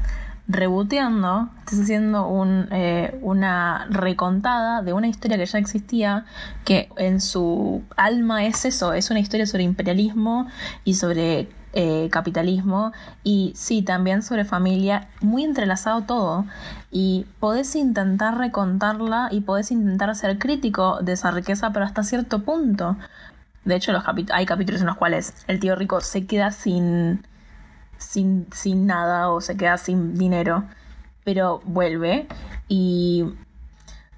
reboteando, 0.49 1.51
estás 1.59 1.81
haciendo 1.81 2.27
un, 2.27 2.69
eh, 2.71 3.19
una 3.21 3.87
recontada 3.91 4.83
de 4.83 4.95
una 4.95 5.07
historia 5.07 5.37
que 5.37 5.45
ya 5.45 5.59
existía, 5.59 6.25
que 6.65 6.89
en 6.97 7.21
su 7.21 7.83
alma 7.97 8.45
es 8.45 8.65
eso, 8.65 8.95
es 8.95 9.11
una 9.11 9.21
historia 9.21 9.47
sobre 9.47 9.65
imperialismo 9.65 10.49
y 10.85 10.95
sobre 10.95 11.49
eh, 11.75 12.09
capitalismo 12.11 12.93
y 13.23 13.53
sí, 13.55 13.83
también 13.83 14.23
sobre 14.23 14.47
familia, 14.47 15.09
muy 15.21 15.45
entrelazado 15.45 16.03
todo. 16.03 16.47
Y 16.91 17.27
podés 17.41 17.77
intentar 17.77 18.39
recontarla 18.39 19.29
y 19.31 19.43
podés 19.43 19.71
intentar 19.71 20.15
ser 20.17 20.39
crítico 20.39 21.01
de 21.03 21.13
esa 21.13 21.31
riqueza, 21.31 21.71
pero 21.75 21.85
hasta 21.85 22.03
cierto 22.05 22.43
punto. 22.43 22.97
De 23.67 23.77
hecho, 23.77 23.93
hay 24.33 24.47
capítulos 24.47 24.81
en 24.81 24.87
los 24.87 24.97
cuales 24.97 25.35
el 25.47 25.61
tío 25.61 25.77
rico 25.77 26.01
se 26.01 26.27
queda 26.27 26.53
sin 26.53 27.23
sin, 27.99 28.47
sin 28.53 28.87
nada 28.87 29.31
o 29.31 29.41
se 29.41 29.57
queda 29.57 29.77
sin 29.77 30.17
dinero, 30.17 30.65
pero 31.25 31.61
vuelve 31.65 32.27
y 32.69 33.25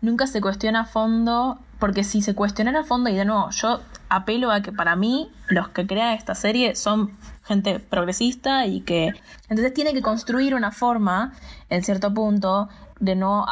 nunca 0.00 0.26
se 0.26 0.40
cuestiona 0.40 0.80
a 0.82 0.86
fondo, 0.86 1.58
porque 1.78 2.04
si 2.04 2.22
se 2.22 2.34
cuestionara 2.34 2.80
a 2.80 2.84
fondo, 2.84 3.10
y 3.10 3.16
de 3.16 3.24
nuevo, 3.24 3.50
yo 3.50 3.80
apelo 4.08 4.50
a 4.50 4.60
que 4.60 4.72
para 4.72 4.96
mí 4.96 5.30
los 5.48 5.68
que 5.68 5.86
crean 5.86 6.14
esta 6.14 6.34
serie 6.34 6.74
son 6.76 7.12
gente 7.44 7.80
progresista 7.80 8.66
y 8.66 8.82
que 8.82 9.12
entonces 9.48 9.72
tiene 9.72 9.92
que 9.92 10.02
construir 10.02 10.54
una 10.54 10.72
forma, 10.72 11.32
en 11.68 11.82
cierto 11.82 12.12
punto, 12.12 12.68
de 12.98 13.16
no, 13.16 13.46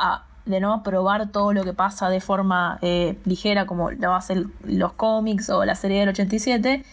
de 0.44 0.60
no 0.60 0.74
aprobar 0.74 1.30
todo 1.30 1.52
lo 1.52 1.64
que 1.64 1.72
pasa 1.72 2.10
de 2.10 2.20
forma 2.20 2.78
eh, 2.82 3.18
ligera 3.24 3.66
como 3.66 3.90
lo 3.90 4.14
hacen 4.14 4.52
los 4.64 4.92
cómics 4.92 5.48
o 5.50 5.64
la 5.64 5.74
serie 5.74 6.00
del 6.00 6.10
87. 6.10 6.84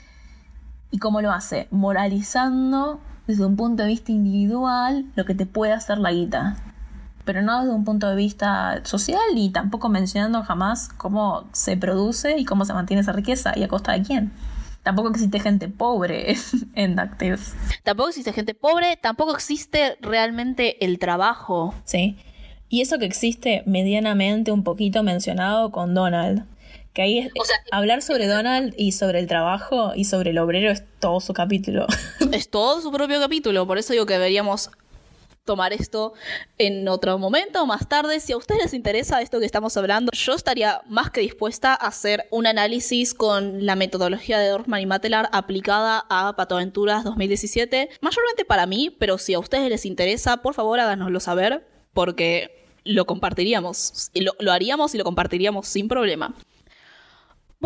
¿Y 0.91 0.99
cómo 0.99 1.21
lo 1.21 1.31
hace? 1.31 1.67
Moralizando 1.71 3.01
desde 3.27 3.45
un 3.45 3.55
punto 3.55 3.83
de 3.83 3.89
vista 3.89 4.11
individual 4.11 5.05
lo 5.15 5.25
que 5.25 5.35
te 5.35 5.45
puede 5.45 5.73
hacer 5.73 5.97
la 5.97 6.11
guita. 6.11 6.57
Pero 7.23 7.41
no 7.41 7.61
desde 7.61 7.73
un 7.73 7.83
punto 7.83 8.07
de 8.07 8.15
vista 8.15 8.81
social 8.83 9.19
y 9.35 9.49
tampoco 9.49 9.89
mencionando 9.89 10.43
jamás 10.43 10.89
cómo 10.89 11.45
se 11.53 11.75
produce 11.75 12.37
y 12.37 12.45
cómo 12.45 12.65
se 12.65 12.73
mantiene 12.73 13.01
esa 13.01 13.13
riqueza 13.13 13.53
y 13.57 13.63
a 13.63 13.67
costa 13.67 13.93
de 13.93 14.03
quién. 14.03 14.31
Tampoco 14.83 15.09
existe 15.09 15.39
gente 15.39 15.67
pobre 15.67 16.35
en 16.75 16.95
DuckTales. 16.95 17.55
Tampoco 17.83 18.09
existe 18.09 18.31
gente 18.33 18.53
pobre, 18.53 18.97
tampoco 18.97 19.33
existe 19.33 19.97
realmente 20.01 20.85
el 20.85 20.99
trabajo. 20.99 21.73
Sí. 21.85 22.17
Y 22.69 22.81
eso 22.81 22.99
que 22.99 23.05
existe 23.05 23.63
medianamente 23.65 24.51
un 24.51 24.63
poquito 24.63 25.01
mencionado 25.01 25.71
con 25.71 25.95
Donald. 25.95 26.45
Que 26.95 27.01
ahí 27.01 27.19
es, 27.19 27.31
hablar 27.71 28.01
sobre 28.01 28.25
Donald 28.25 28.73
y 28.77 28.93
sobre 28.93 29.19
el 29.19 29.27
trabajo 29.27 29.91
y 29.95 30.05
sobre 30.05 30.29
el 30.29 30.37
obrero 30.37 30.71
es 30.71 30.81
todo 30.99 31.19
su 31.19 31.33
capítulo. 31.33 31.85
Es 32.31 32.49
todo 32.49 32.81
su 32.81 32.91
propio 32.91 33.19
capítulo, 33.19 33.67
por 33.67 33.77
eso 33.77 33.91
digo 33.91 34.05
que 34.05 34.13
deberíamos 34.13 34.71
tomar 35.43 35.73
esto 35.73 36.13
en 36.57 36.87
otro 36.87 37.17
momento, 37.17 37.65
más 37.65 37.89
tarde. 37.89 38.21
Si 38.21 38.31
a 38.31 38.37
ustedes 38.37 38.63
les 38.63 38.73
interesa 38.73 39.21
esto 39.21 39.39
que 39.39 39.45
estamos 39.45 39.75
hablando, 39.75 40.09
yo 40.13 40.33
estaría 40.33 40.81
más 40.87 41.11
que 41.11 41.19
dispuesta 41.19 41.73
a 41.73 41.87
hacer 41.87 42.27
un 42.31 42.47
análisis 42.47 43.13
con 43.13 43.65
la 43.65 43.75
metodología 43.75 44.39
de 44.39 44.47
Dorfman 44.47 44.81
y 44.81 44.85
Matelar 44.85 45.27
aplicada 45.33 46.05
a 46.09 46.33
Patoaventuras 46.37 47.03
2017, 47.03 47.89
mayormente 47.99 48.45
para 48.45 48.65
mí, 48.67 48.89
pero 48.89 49.17
si 49.17 49.33
a 49.33 49.39
ustedes 49.39 49.69
les 49.69 49.85
interesa, 49.85 50.37
por 50.37 50.53
favor 50.53 50.79
háganoslo 50.79 51.19
saber, 51.19 51.67
porque 51.93 52.65
lo 52.85 53.05
compartiríamos, 53.05 54.11
lo, 54.13 54.31
lo 54.39 54.53
haríamos 54.53 54.95
y 54.95 54.97
lo 54.97 55.03
compartiríamos 55.03 55.67
sin 55.67 55.89
problema. 55.89 56.33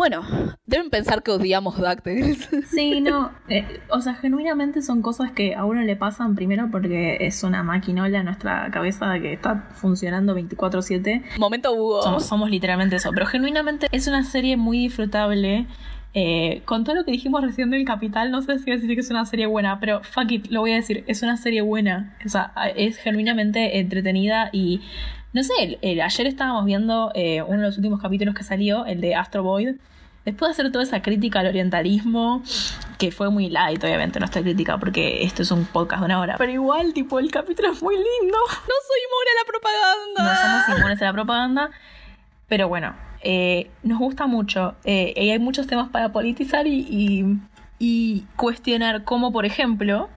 Bueno, 0.00 0.22
deben 0.64 0.88
pensar 0.88 1.22
que 1.22 1.30
odiamos 1.30 1.76
DuckTales. 1.76 2.48
Sí, 2.70 3.02
no. 3.02 3.32
Eh, 3.50 3.80
o 3.90 4.00
sea, 4.00 4.14
genuinamente 4.14 4.80
son 4.80 5.02
cosas 5.02 5.30
que 5.32 5.54
a 5.54 5.66
uno 5.66 5.82
le 5.82 5.94
pasan 5.94 6.36
primero 6.36 6.70
porque 6.70 7.18
es 7.20 7.44
una 7.44 7.62
maquinola 7.62 8.20
en 8.20 8.24
nuestra 8.24 8.70
cabeza 8.70 9.20
que 9.20 9.34
está 9.34 9.68
funcionando 9.74 10.34
24-7. 10.34 11.38
Momento 11.38 11.74
Hugo. 11.74 12.02
Somos, 12.02 12.24
somos, 12.24 12.48
literalmente 12.48 12.96
eso. 12.96 13.10
Pero 13.12 13.26
genuinamente 13.26 13.88
es 13.92 14.06
una 14.06 14.24
serie 14.24 14.56
muy 14.56 14.78
disfrutable. 14.78 15.66
Eh, 16.14 16.62
con 16.64 16.84
todo 16.84 16.94
lo 16.94 17.04
que 17.04 17.12
dijimos 17.12 17.42
recién 17.42 17.68
del 17.68 17.84
Capital, 17.84 18.30
no 18.30 18.40
sé 18.40 18.58
si 18.58 18.70
decir 18.70 18.94
que 18.94 19.00
es 19.00 19.10
una 19.10 19.26
serie 19.26 19.44
buena, 19.44 19.80
pero 19.80 20.02
fuck 20.02 20.32
it, 20.32 20.46
lo 20.46 20.60
voy 20.60 20.72
a 20.72 20.76
decir, 20.76 21.04
es 21.08 21.22
una 21.22 21.36
serie 21.36 21.60
buena. 21.60 22.16
O 22.24 22.28
sea, 22.30 22.54
es 22.74 22.96
genuinamente 22.96 23.78
entretenida 23.78 24.48
y 24.50 24.80
no 25.32 25.44
sé, 25.44 25.78
ayer 25.82 26.26
estábamos 26.26 26.64
viendo 26.64 27.12
eh, 27.14 27.42
uno 27.42 27.58
de 27.58 27.66
los 27.66 27.76
últimos 27.76 28.00
capítulos 28.00 28.34
que 28.34 28.42
salió, 28.42 28.86
el 28.86 29.02
de 29.02 29.14
Astro 29.14 29.42
Void. 29.42 29.76
Después 30.24 30.48
de 30.48 30.52
hacer 30.52 30.72
toda 30.72 30.84
esa 30.84 31.00
crítica 31.02 31.40
al 31.40 31.46
orientalismo, 31.46 32.42
que 32.98 33.10
fue 33.10 33.30
muy 33.30 33.48
light, 33.48 33.82
obviamente, 33.82 34.18
nuestra 34.18 34.42
crítica, 34.42 34.78
porque 34.78 35.22
esto 35.22 35.42
es 35.42 35.50
un 35.50 35.64
podcast 35.64 36.00
de 36.00 36.06
una 36.06 36.20
hora. 36.20 36.34
Pero 36.38 36.52
igual, 36.52 36.92
tipo, 36.92 37.18
el 37.18 37.30
capítulo 37.30 37.72
es 37.72 37.82
muy 37.82 37.96
lindo. 37.96 38.38
No 38.48 38.74
soy 38.86 39.00
inmune 39.06 39.30
a 39.30 39.40
la 39.40 39.46
propaganda. 39.46 40.22
No 40.22 40.40
somos 40.40 40.78
inmunes 40.78 41.02
a 41.02 41.04
la 41.06 41.12
propaganda. 41.12 41.70
Pero 42.48 42.68
bueno, 42.68 42.94
eh, 43.22 43.70
nos 43.82 43.98
gusta 43.98 44.26
mucho. 44.26 44.74
Eh, 44.84 45.14
y 45.16 45.30
hay 45.30 45.38
muchos 45.38 45.66
temas 45.66 45.88
para 45.88 46.12
politizar 46.12 46.66
y, 46.66 47.38
y 47.78 48.24
cuestionar, 48.36 49.04
como 49.04 49.32
por 49.32 49.46
ejemplo, 49.46 50.10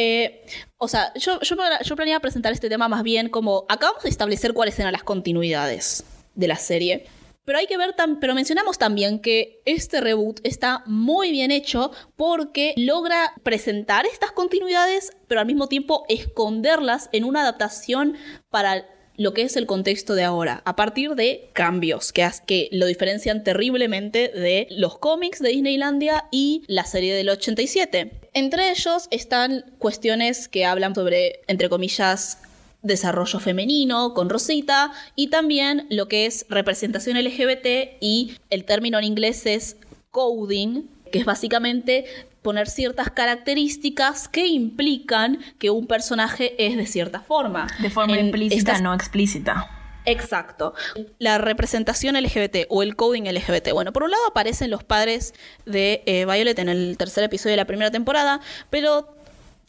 eh, 0.00 0.46
o 0.76 0.86
sea, 0.86 1.12
yo, 1.14 1.40
yo, 1.40 1.56
yo 1.84 1.96
planeaba 1.96 2.20
presentar 2.20 2.52
este 2.52 2.68
tema 2.68 2.86
más 2.86 3.02
bien 3.02 3.28
como 3.28 3.66
acabamos 3.68 4.04
de 4.04 4.08
establecer 4.08 4.52
cuáles 4.52 4.78
eran 4.78 4.92
las 4.92 5.02
continuidades 5.02 6.04
de 6.36 6.46
la 6.46 6.54
serie. 6.54 7.06
Pero 7.48 7.60
hay 7.60 7.66
que 7.66 7.78
ver, 7.78 7.94
pero 8.20 8.34
mencionamos 8.34 8.76
también 8.76 9.20
que 9.20 9.62
este 9.64 10.02
reboot 10.02 10.38
está 10.44 10.82
muy 10.84 11.30
bien 11.30 11.50
hecho 11.50 11.92
porque 12.14 12.74
logra 12.76 13.32
presentar 13.42 14.04
estas 14.04 14.32
continuidades, 14.32 15.12
pero 15.28 15.40
al 15.40 15.46
mismo 15.46 15.66
tiempo 15.66 16.04
esconderlas 16.10 17.08
en 17.10 17.24
una 17.24 17.40
adaptación 17.40 18.18
para 18.50 18.86
lo 19.16 19.32
que 19.32 19.44
es 19.44 19.56
el 19.56 19.64
contexto 19.64 20.14
de 20.14 20.24
ahora, 20.24 20.60
a 20.66 20.76
partir 20.76 21.14
de 21.14 21.48
cambios 21.54 22.12
que, 22.12 22.30
que 22.46 22.68
lo 22.70 22.84
diferencian 22.84 23.42
terriblemente 23.44 24.28
de 24.28 24.66
los 24.70 24.98
cómics 24.98 25.38
de 25.38 25.48
Disneylandia 25.48 26.26
y 26.30 26.64
la 26.66 26.84
serie 26.84 27.14
del 27.14 27.30
87. 27.30 28.28
Entre 28.34 28.70
ellos 28.70 29.08
están 29.10 29.64
cuestiones 29.78 30.48
que 30.48 30.66
hablan 30.66 30.94
sobre, 30.94 31.40
entre 31.46 31.70
comillas, 31.70 32.42
desarrollo 32.88 33.38
femenino 33.38 34.14
con 34.14 34.28
Rosita 34.28 34.90
y 35.14 35.28
también 35.28 35.86
lo 35.90 36.08
que 36.08 36.26
es 36.26 36.46
representación 36.48 37.16
LGBT 37.22 37.98
y 38.00 38.32
el 38.50 38.64
término 38.64 38.98
en 38.98 39.04
inglés 39.04 39.46
es 39.46 39.76
coding, 40.10 40.88
que 41.12 41.20
es 41.20 41.24
básicamente 41.24 42.04
poner 42.42 42.68
ciertas 42.68 43.10
características 43.10 44.28
que 44.28 44.46
implican 44.46 45.38
que 45.58 45.70
un 45.70 45.86
personaje 45.86 46.54
es 46.64 46.76
de 46.76 46.86
cierta 46.86 47.20
forma. 47.20 47.68
De 47.80 47.90
forma 47.90 48.18
implícita, 48.18 48.80
no 48.80 48.94
explícita. 48.94 49.70
Exacto. 50.06 50.74
La 51.18 51.36
representación 51.38 52.16
LGBT 52.20 52.66
o 52.70 52.82
el 52.82 52.96
coding 52.96 53.24
LGBT. 53.24 53.72
Bueno, 53.72 53.92
por 53.92 54.04
un 54.04 54.10
lado 54.10 54.22
aparecen 54.26 54.70
los 54.70 54.82
padres 54.82 55.34
de 55.66 56.02
eh, 56.06 56.24
Violet 56.24 56.58
en 56.58 56.70
el 56.70 56.96
tercer 56.96 57.24
episodio 57.24 57.52
de 57.52 57.58
la 57.58 57.66
primera 57.66 57.90
temporada, 57.90 58.40
pero 58.70 59.17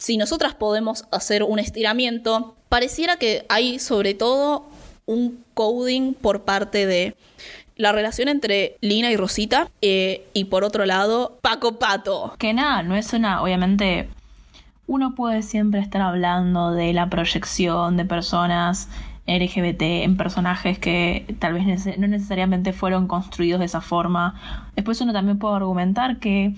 si 0.00 0.16
nosotras 0.16 0.54
podemos 0.54 1.04
hacer 1.12 1.42
un 1.42 1.58
estiramiento, 1.58 2.56
pareciera 2.70 3.16
que 3.16 3.44
hay 3.50 3.78
sobre 3.78 4.14
todo 4.14 4.66
un 5.04 5.44
coding 5.52 6.14
por 6.14 6.44
parte 6.44 6.86
de 6.86 7.14
la 7.76 7.92
relación 7.92 8.28
entre 8.28 8.76
Lina 8.80 9.10
y 9.10 9.16
Rosita 9.16 9.68
eh, 9.82 10.26
y 10.32 10.44
por 10.44 10.64
otro 10.64 10.86
lado 10.86 11.38
Paco 11.42 11.78
Pato. 11.78 12.34
Que 12.38 12.54
nada, 12.54 12.82
no 12.82 12.96
es 12.96 13.12
una, 13.12 13.42
obviamente, 13.42 14.08
uno 14.86 15.14
puede 15.14 15.42
siempre 15.42 15.80
estar 15.80 16.00
hablando 16.00 16.72
de 16.72 16.94
la 16.94 17.10
proyección 17.10 17.98
de 17.98 18.06
personas 18.06 18.88
LGBT 19.26 19.82
en 19.82 20.16
personajes 20.16 20.78
que 20.78 21.36
tal 21.38 21.52
vez 21.52 21.98
no 21.98 22.08
necesariamente 22.08 22.72
fueron 22.72 23.06
construidos 23.06 23.60
de 23.60 23.66
esa 23.66 23.82
forma. 23.82 24.70
Después 24.76 24.98
uno 25.02 25.12
también 25.12 25.38
puede 25.38 25.56
argumentar 25.56 26.18
que 26.20 26.54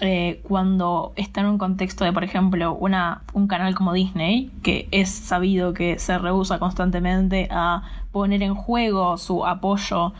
eh, 0.00 0.40
cuando 0.42 1.12
está 1.16 1.40
en 1.40 1.46
un 1.46 1.58
contexto 1.58 2.04
de, 2.04 2.12
por 2.12 2.24
ejemplo, 2.24 2.74
una, 2.74 3.22
un 3.32 3.48
canal 3.48 3.74
como 3.74 3.92
Disney, 3.92 4.50
que 4.62 4.88
es 4.90 5.10
sabido 5.10 5.74
que 5.74 5.98
se 5.98 6.18
rehúsa 6.18 6.58
constantemente 6.58 7.48
a 7.50 7.82
poner 8.12 8.42
en 8.42 8.54
juego 8.54 9.16
su 9.16 9.44
apoyo 9.44 10.12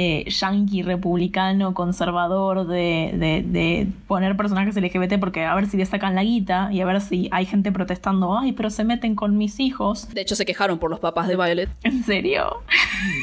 eh, 0.00 0.24
yankee 0.30 0.82
republicano 0.84 1.74
conservador 1.74 2.68
de, 2.68 3.88
poner 4.06 4.36
personajes 4.36 4.76
LGBT 4.76 5.18
porque 5.18 5.44
a 5.44 5.56
ver 5.56 5.66
si 5.66 5.76
le 5.76 5.84
sacan 5.86 6.14
la 6.14 6.22
guita 6.22 6.68
y 6.70 6.80
a 6.80 6.86
ver 6.86 7.00
si 7.00 7.28
hay 7.32 7.46
gente 7.46 7.72
protestando, 7.72 8.38
ay, 8.38 8.52
pero 8.52 8.70
se 8.70 8.84
meten 8.84 9.16
con 9.16 9.36
mis 9.36 9.58
hijos. 9.58 10.08
De 10.14 10.20
hecho, 10.20 10.36
se 10.36 10.46
quejaron 10.46 10.78
por 10.78 10.88
los 10.88 11.00
papás 11.00 11.26
de 11.26 11.34
Violet. 11.34 11.68
¿En 11.82 12.04
serio? 12.04 12.62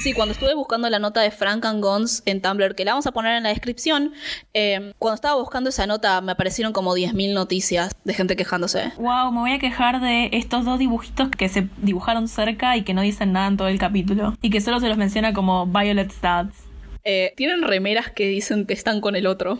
Sí, 0.03 0.11
cuando 0.11 0.33
estuve 0.33 0.53
buscando 0.53 0.89
la 0.89 0.99
nota 0.99 1.21
de 1.21 1.31
Frank 1.31 1.63
and 1.63 1.81
Gons 1.81 2.23
en 2.25 2.41
Tumblr, 2.41 2.75
que 2.75 2.83
la 2.83 2.91
vamos 2.91 3.07
a 3.07 3.13
poner 3.13 3.37
en 3.37 3.43
la 3.43 3.49
descripción, 3.49 4.11
eh, 4.53 4.91
cuando 4.99 5.15
estaba 5.15 5.39
buscando 5.39 5.69
esa 5.69 5.87
nota 5.87 6.19
me 6.19 6.33
aparecieron 6.33 6.73
como 6.73 6.93
10.000 6.93 7.33
noticias 7.33 7.95
de 8.03 8.13
gente 8.13 8.35
quejándose. 8.35 8.91
Wow, 8.97 9.31
me 9.31 9.39
voy 9.39 9.51
a 9.53 9.59
quejar 9.59 10.01
de 10.01 10.29
estos 10.33 10.65
dos 10.65 10.77
dibujitos 10.77 11.29
que 11.29 11.47
se 11.47 11.69
dibujaron 11.77 12.27
cerca 12.27 12.75
y 12.75 12.83
que 12.83 12.93
no 12.93 13.01
dicen 13.01 13.31
nada 13.31 13.47
en 13.47 13.55
todo 13.55 13.69
el 13.69 13.79
capítulo. 13.79 14.35
Y 14.41 14.49
que 14.49 14.59
solo 14.59 14.81
se 14.81 14.89
los 14.89 14.97
menciona 14.97 15.33
como 15.33 15.67
Violet 15.67 16.11
Stats. 16.11 16.64
Eh, 17.07 17.33
tienen 17.37 17.61
remeras 17.61 18.09
que 18.09 18.27
dicen 18.27 18.65
que 18.65 18.73
están 18.73 18.99
con 18.99 19.15
el 19.15 19.27
otro. 19.27 19.59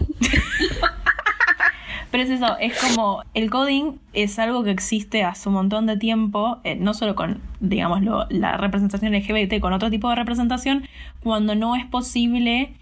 Pero 2.11 2.23
es 2.23 2.29
eso, 2.29 2.57
es 2.59 2.73
como 2.79 3.23
el 3.33 3.51
coding 3.51 3.99
es 4.13 4.39
algo 4.39 4.63
que 4.63 4.71
existe 4.71 5.23
hace 5.23 5.49
un 5.49 5.55
montón 5.55 5.85
de 5.85 5.97
tiempo, 5.97 6.59
eh, 6.63 6.75
no 6.75 6.93
solo 6.93 7.13
con, 7.13 7.41
digamos, 7.59 8.01
la 8.29 8.57
representación 8.57 9.13
LGBT, 9.13 9.59
con 9.59 9.73
otro 9.73 9.89
tipo 9.89 10.09
de 10.09 10.15
representación, 10.15 10.87
cuando 11.21 11.55
no 11.55 11.75
es 11.75 11.85
posible 11.85 12.73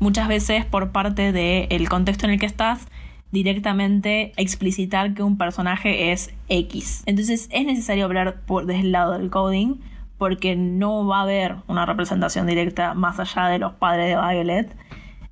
muchas 0.00 0.28
veces 0.28 0.64
por 0.64 0.92
parte 0.92 1.32
del 1.32 1.88
contexto 1.88 2.26
en 2.26 2.32
el 2.32 2.40
que 2.40 2.46
estás 2.46 2.88
directamente 3.30 4.32
explicitar 4.36 5.14
que 5.14 5.22
un 5.22 5.38
personaje 5.38 6.10
es 6.10 6.34
X. 6.48 7.04
Entonces 7.06 7.48
es 7.52 7.64
necesario 7.64 8.04
hablar 8.04 8.40
por, 8.44 8.66
desde 8.66 8.80
el 8.80 8.92
lado 8.92 9.12
del 9.16 9.30
coding 9.30 9.76
porque 10.20 10.54
no 10.54 11.06
va 11.06 11.20
a 11.20 11.22
haber 11.22 11.56
una 11.66 11.86
representación 11.86 12.46
directa 12.46 12.92
más 12.92 13.18
allá 13.18 13.46
de 13.46 13.58
los 13.58 13.72
padres 13.72 14.14
de 14.14 14.20
Violet. 14.20 14.76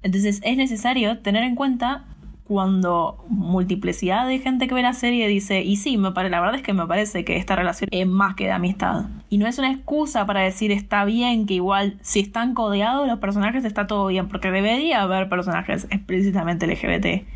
Entonces 0.03 0.41
es 0.43 0.57
necesario 0.57 1.18
tener 1.18 1.45
en 1.45 1.57
cuenta 1.57 2.07
cuando 2.45 3.22
multiplicidad 3.28 4.26
de 4.26 4.39
gente 4.39 4.66
que 4.66 4.74
ve 4.74 4.80
la 4.80 4.95
serie 4.95 5.28
dice, 5.28 5.61
y 5.61 5.76
sí, 5.76 5.99
me 5.99 6.09
la 6.09 6.41
verdad 6.41 6.55
es 6.55 6.62
que 6.62 6.72
me 6.72 6.86
parece 6.86 7.22
que 7.22 7.36
esta 7.36 7.55
relación 7.55 7.91
es 7.93 8.07
más 8.07 8.34
que 8.34 8.45
de 8.45 8.53
amistad. 8.53 9.05
Y 9.28 9.36
no 9.36 9.47
es 9.47 9.59
una 9.59 9.70
excusa 9.70 10.24
para 10.24 10.41
decir 10.41 10.72
está 10.72 11.05
bien 11.05 11.45
que 11.45 11.53
igual 11.53 11.99
si 12.01 12.20
están 12.20 12.55
codeados 12.55 13.07
los 13.07 13.18
personajes 13.18 13.66
está 13.66 13.86
todo 13.86 14.07
bien, 14.07 14.28
porque 14.28 14.51
debería 14.51 15.03
haber 15.03 15.28
personajes 15.28 15.86
explícitamente 15.91 16.66
LGBT. 16.66 17.28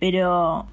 Pero 0.00 0.66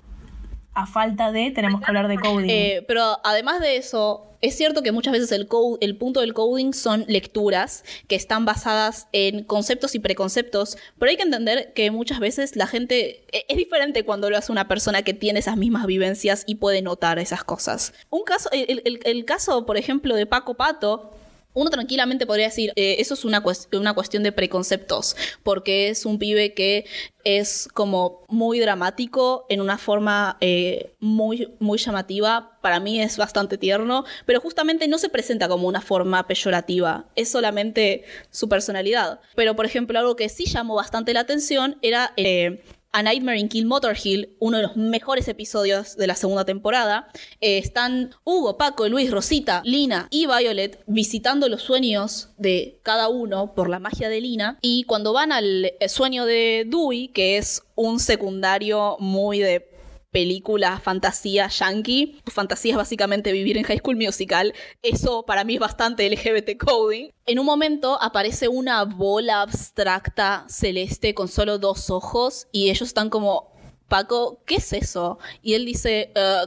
a 0.76 0.86
falta 0.86 1.32
de, 1.32 1.52
tenemos 1.52 1.80
que 1.80 1.88
hablar 1.88 2.10
de 2.10 2.18
coding. 2.18 2.50
Eh, 2.50 2.84
pero 2.86 3.20
además 3.24 3.62
de 3.62 3.78
eso, 3.78 4.28
es 4.42 4.56
cierto 4.56 4.84
que 4.84 4.92
muchas 4.92 5.14
veces 5.14 5.32
el, 5.32 5.48
el 5.80 5.98
punto 5.98 6.20
del 6.20 6.34
coding 6.34 6.74
son 6.74 7.06
lecturas 7.08 7.86
que 8.08 8.16
están 8.16 8.44
basadas 8.44 9.08
en 9.14 9.46
conceptos 9.46 9.96
y 9.96 10.00
preconceptos, 10.00 10.78
pero 11.00 11.10
hay 11.10 11.16
que 11.16 11.24
entender 11.24 11.72
que 11.74 11.92
muchas 11.92 12.20
veces 12.20 12.58
la 12.58 12.68
gente 12.68 13.24
e, 13.32 13.46
es 13.48 13.58
diferente 13.58 14.04
cuando 14.04 14.30
lo 14.30 14.38
hace 14.38 14.52
una 14.52 14.68
persona 14.68 15.02
que 15.02 15.14
tiene 15.14 15.40
esas 15.40 15.56
mismas 15.56 15.86
vivencias 15.86 16.44
y 16.46 16.56
puede 16.56 16.82
notar 16.82 17.20
esas 17.20 17.46
cosas. 17.46 17.94
Un 18.10 18.24
caso, 18.24 18.50
el 18.52 19.26
caso, 19.26 19.66
por 19.66 19.78
ejemplo, 19.78 20.14
de 20.14 20.26
Paco 20.26 20.56
Pato, 20.56 21.12
uno 21.56 21.72
tranquilamente 21.72 22.28
podría 22.28 22.46
decir, 22.46 22.72
eh, 22.76 22.98
eso 23.00 23.16
es 23.16 23.26
una, 23.26 23.44
una 23.74 23.94
cuestión 23.94 24.22
de 24.22 24.32
preconceptos, 24.32 25.16
porque 25.42 25.90
es 25.90 26.06
un 26.06 26.20
pibe 26.20 26.54
que 26.54 26.86
es 27.24 27.68
como 27.74 28.24
muy 28.28 28.60
dramático 28.60 29.46
en 29.50 29.62
una 29.62 29.80
forma 29.80 30.38
eh, 30.42 30.94
muy, 31.00 31.54
muy 31.60 31.80
llamativa. 31.80 32.60
Para 32.62 32.80
mí 32.80 33.02
es 33.02 33.18
bastante 33.18 33.58
tierno, 33.58 34.06
pero 34.26 34.40
justamente 34.40 34.88
no 34.88 34.98
se 34.98 35.10
presenta 35.10 35.48
como 35.48 35.68
una 35.68 35.82
forma 35.82 36.28
peyorativa, 36.28 37.06
es 37.16 37.30
solamente 37.30 38.04
su 38.30 38.48
personalidad. 38.48 39.22
Pero, 39.36 39.56
por 39.56 39.66
ejemplo, 39.66 39.98
algo 39.98 40.16
que 40.16 40.30
sí 40.30 40.46
llamó 40.46 40.76
bastante 40.76 41.14
la 41.14 41.22
atención 41.22 41.78
era 41.82 42.14
eh, 42.18 42.62
a 42.96 43.04
Nightmare 43.04 43.38
in 43.38 43.50
Kill 43.50 43.66
Motor 43.66 43.98
Hill, 44.02 44.38
uno 44.40 44.56
de 44.56 44.64
los 44.64 44.78
mejores 44.78 45.28
episodios 45.28 45.98
de 45.98 46.08
la 46.08 46.16
segunda 46.16 46.46
temporada. 46.46 47.10
Eh, 47.42 47.58
están 47.58 48.16
Hugo, 48.24 48.58
Paco, 48.58 48.88
Luis, 48.88 49.12
Rosita, 49.12 49.62
Lina 49.66 50.08
y 50.12 50.28
Violet 50.28 50.82
visitando 50.88 51.50
los 51.50 51.62
sueños 51.62 52.30
de 52.38 52.80
cada 52.84 53.10
uno 53.10 53.54
por 53.54 53.68
la 53.68 53.80
magia 53.80 54.08
de 54.08 54.22
Lina. 54.22 54.60
Y 54.62 54.86
cuando 54.86 55.12
van 55.12 55.34
al 55.34 55.74
eh, 55.78 55.90
sueño 55.90 56.24
de 56.24 56.66
Dewey, 56.68 57.10
que 57.10 57.36
es 57.36 57.64
un 57.76 58.00
secundario 58.00 58.96
muy 59.02 59.40
de 59.40 59.75
película 60.16 60.80
fantasía 60.80 61.50
yankee. 61.50 62.22
Tu 62.24 62.32
fantasía 62.32 62.72
es 62.72 62.78
básicamente 62.78 63.34
vivir 63.34 63.58
en 63.58 63.66
High 63.66 63.80
School 63.80 63.98
Musical. 63.98 64.54
Eso 64.82 65.26
para 65.26 65.44
mí 65.44 65.56
es 65.56 65.60
bastante 65.60 66.10
LGBT 66.10 66.58
coding. 66.58 67.10
En 67.26 67.38
un 67.38 67.46
momento 67.46 68.02
aparece 68.02 68.48
una 68.48 68.86
bola 68.86 69.42
abstracta 69.42 70.46
celeste 70.48 71.14
con 71.14 71.28
solo 71.28 71.60
dos 71.60 71.90
ojos 71.90 72.48
y 72.54 72.70
ellos 72.70 72.88
están 72.88 73.10
como, 73.10 73.52
Paco, 73.90 74.40
¿qué 74.46 74.56
es 74.56 74.72
eso? 74.72 75.20
Y 75.42 75.56
él 75.56 75.66
dice, 75.66 76.14
eh, 76.16 76.46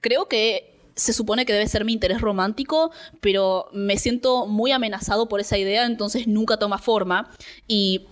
creo 0.00 0.28
que 0.28 0.78
se 0.94 1.12
supone 1.12 1.44
que 1.44 1.52
debe 1.52 1.66
ser 1.66 1.84
mi 1.84 1.94
interés 1.94 2.20
romántico, 2.20 2.92
pero 3.20 3.68
me 3.72 3.96
siento 3.96 4.46
muy 4.46 4.70
amenazado 4.70 5.28
por 5.28 5.40
esa 5.40 5.58
idea, 5.58 5.86
entonces 5.86 6.28
nunca 6.28 6.56
toma 6.60 6.78
forma. 6.78 7.32
Y 7.66 8.06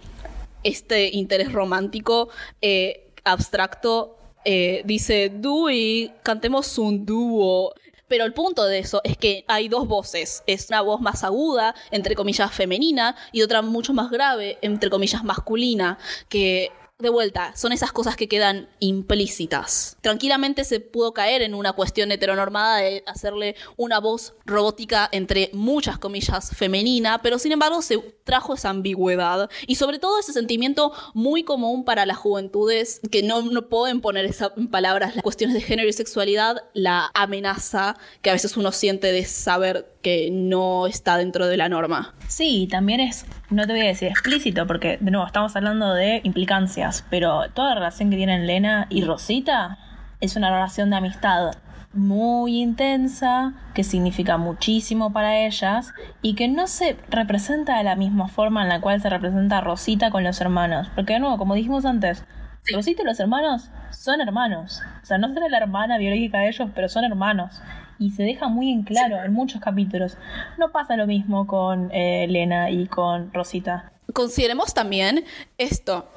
este 0.64 1.10
interés 1.14 1.52
romántico 1.52 2.28
eh, 2.60 3.12
abstracto 3.22 4.16
eh, 4.48 4.82
dice 4.84 5.30
Dewey, 5.34 6.12
cantemos 6.22 6.78
un 6.78 7.04
dúo. 7.04 7.74
Pero 8.08 8.24
el 8.24 8.32
punto 8.32 8.64
de 8.64 8.78
eso 8.78 9.00
es 9.02 9.16
que 9.16 9.44
hay 9.48 9.68
dos 9.68 9.88
voces. 9.88 10.44
Es 10.46 10.68
una 10.68 10.80
voz 10.80 11.00
más 11.00 11.24
aguda, 11.24 11.74
entre 11.90 12.14
comillas 12.14 12.54
femenina, 12.54 13.16
y 13.32 13.42
otra 13.42 13.62
mucho 13.62 13.92
más 13.92 14.10
grave, 14.10 14.58
entre 14.62 14.88
comillas 14.90 15.24
masculina, 15.24 15.98
que 16.28 16.70
de 16.98 17.10
vuelta, 17.10 17.54
son 17.54 17.72
esas 17.72 17.92
cosas 17.92 18.16
que 18.16 18.26
quedan 18.26 18.70
implícitas. 18.78 19.98
Tranquilamente 20.00 20.64
se 20.64 20.80
pudo 20.80 21.12
caer 21.12 21.42
en 21.42 21.54
una 21.54 21.74
cuestión 21.74 22.10
heteronormada 22.10 22.78
de 22.78 23.04
hacerle 23.06 23.54
una 23.76 24.00
voz 24.00 24.34
robótica 24.46 25.06
entre 25.12 25.50
muchas 25.52 25.98
comillas 25.98 26.56
femenina, 26.56 27.20
pero 27.20 27.38
sin 27.38 27.52
embargo 27.52 27.82
se 27.82 27.98
trajo 28.24 28.54
esa 28.54 28.70
ambigüedad 28.70 29.50
y 29.66 29.74
sobre 29.74 29.98
todo 29.98 30.18
ese 30.18 30.32
sentimiento 30.32 30.90
muy 31.12 31.44
común 31.44 31.84
para 31.84 32.06
las 32.06 32.16
juventudes 32.16 33.02
que 33.10 33.22
no, 33.22 33.42
no 33.42 33.68
pueden 33.68 34.00
poner 34.00 34.34
en 34.56 34.68
palabras 34.68 35.14
las 35.14 35.22
cuestiones 35.22 35.52
de 35.52 35.60
género 35.60 35.90
y 35.90 35.92
sexualidad, 35.92 36.64
la 36.72 37.10
amenaza 37.12 37.98
que 38.22 38.30
a 38.30 38.32
veces 38.32 38.56
uno 38.56 38.72
siente 38.72 39.12
de 39.12 39.26
saber 39.26 39.95
que 40.06 40.30
no 40.30 40.86
está 40.86 41.16
dentro 41.16 41.48
de 41.48 41.56
la 41.56 41.68
norma. 41.68 42.14
Sí, 42.28 42.68
también 42.70 43.00
es, 43.00 43.26
no 43.50 43.66
te 43.66 43.72
voy 43.72 43.82
a 43.82 43.86
decir 43.86 44.06
explícito, 44.06 44.64
porque 44.64 44.98
de 45.00 45.10
nuevo 45.10 45.26
estamos 45.26 45.56
hablando 45.56 45.94
de 45.94 46.20
implicancias, 46.22 47.04
pero 47.10 47.50
toda 47.54 47.70
la 47.70 47.74
relación 47.74 48.10
que 48.10 48.16
tienen 48.16 48.46
Lena 48.46 48.86
y 48.88 49.02
Rosita 49.02 49.78
es 50.20 50.36
una 50.36 50.52
relación 50.52 50.90
de 50.90 50.96
amistad 50.98 51.56
muy 51.92 52.62
intensa, 52.62 53.54
que 53.74 53.82
significa 53.82 54.36
muchísimo 54.36 55.12
para 55.12 55.40
ellas 55.40 55.92
y 56.22 56.36
que 56.36 56.46
no 56.46 56.68
se 56.68 56.96
representa 57.10 57.76
de 57.76 57.82
la 57.82 57.96
misma 57.96 58.28
forma 58.28 58.62
en 58.62 58.68
la 58.68 58.80
cual 58.80 59.02
se 59.02 59.10
representa 59.10 59.60
Rosita 59.60 60.12
con 60.12 60.22
los 60.22 60.40
hermanos. 60.40 60.88
Porque 60.94 61.14
de 61.14 61.18
nuevo, 61.18 61.36
como 61.36 61.56
dijimos 61.56 61.84
antes, 61.84 62.24
Rosita 62.72 63.02
y 63.02 63.06
los 63.06 63.18
hermanos 63.18 63.72
son 63.90 64.20
hermanos. 64.20 64.82
O 65.02 65.04
sea, 65.04 65.18
no 65.18 65.34
será 65.34 65.48
la 65.48 65.58
hermana 65.58 65.98
biológica 65.98 66.38
de 66.38 66.50
ellos, 66.50 66.70
pero 66.76 66.88
son 66.88 67.02
hermanos. 67.02 67.60
Y 67.98 68.10
se 68.10 68.22
deja 68.22 68.48
muy 68.48 68.70
en 68.70 68.82
claro 68.82 69.22
en 69.22 69.32
muchos 69.32 69.60
capítulos. 69.60 70.16
No 70.58 70.70
pasa 70.70 70.96
lo 70.96 71.06
mismo 71.06 71.46
con 71.46 71.90
eh, 71.92 72.26
Lena 72.28 72.70
y 72.70 72.86
con 72.86 73.32
Rosita. 73.32 73.92
Consideremos 74.12 74.74
también 74.74 75.24
esto. 75.58 76.08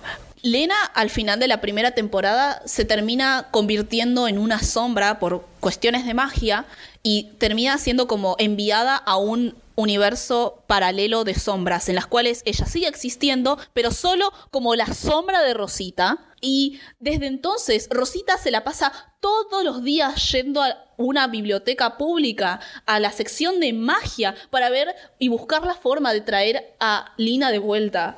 Lena 0.42 0.76
al 0.94 1.10
final 1.10 1.40
de 1.40 1.48
la 1.48 1.60
primera 1.60 1.92
temporada 1.92 2.62
se 2.66 2.86
termina 2.86 3.48
convirtiendo 3.52 4.28
en 4.28 4.38
una 4.38 4.60
sombra 4.60 5.20
por 5.20 5.46
cuestiones 5.60 6.06
de 6.06 6.14
magia 6.14 6.66
y 7.04 7.32
termina 7.40 7.78
siendo 7.78 8.08
como 8.08 8.36
enviada 8.40 8.96
a 8.96 9.18
un 9.18 9.56
universo 9.76 10.64
paralelo 10.68 11.24
de 11.24 11.36
sombras 11.36 11.90
en 11.90 11.96
las 11.96 12.06
cuales 12.06 12.42
ella 12.46 12.66
sigue 12.66 12.88
existiendo, 12.88 13.58
pero 13.74 13.92
solo 13.92 14.32
como 14.52 14.76
la 14.76 14.94
sombra 14.94 15.42
de 15.42 15.54
Rosita. 15.54 16.20
Y 16.42 16.80
desde 17.00 17.28
entonces 17.28 17.88
Rosita 17.90 18.38
se 18.38 18.52
la 18.52 18.64
pasa 18.64 18.92
todos 19.20 19.64
los 19.64 19.84
días 19.84 20.32
yendo 20.32 20.62
a 20.62 20.89
una 21.00 21.28
biblioteca 21.28 21.98
pública, 21.98 22.60
a 22.86 23.00
la 23.00 23.12
sección 23.12 23.60
de 23.60 23.74
magia, 23.74 24.36
para 24.52 24.70
ver 24.70 24.94
y 25.18 25.30
buscar 25.30 25.66
la 25.66 25.74
forma 25.74 26.14
de 26.14 26.22
traer 26.22 26.76
a 26.80 27.14
Lina 27.18 27.52
de 27.52 27.60
vuelta. 27.60 28.18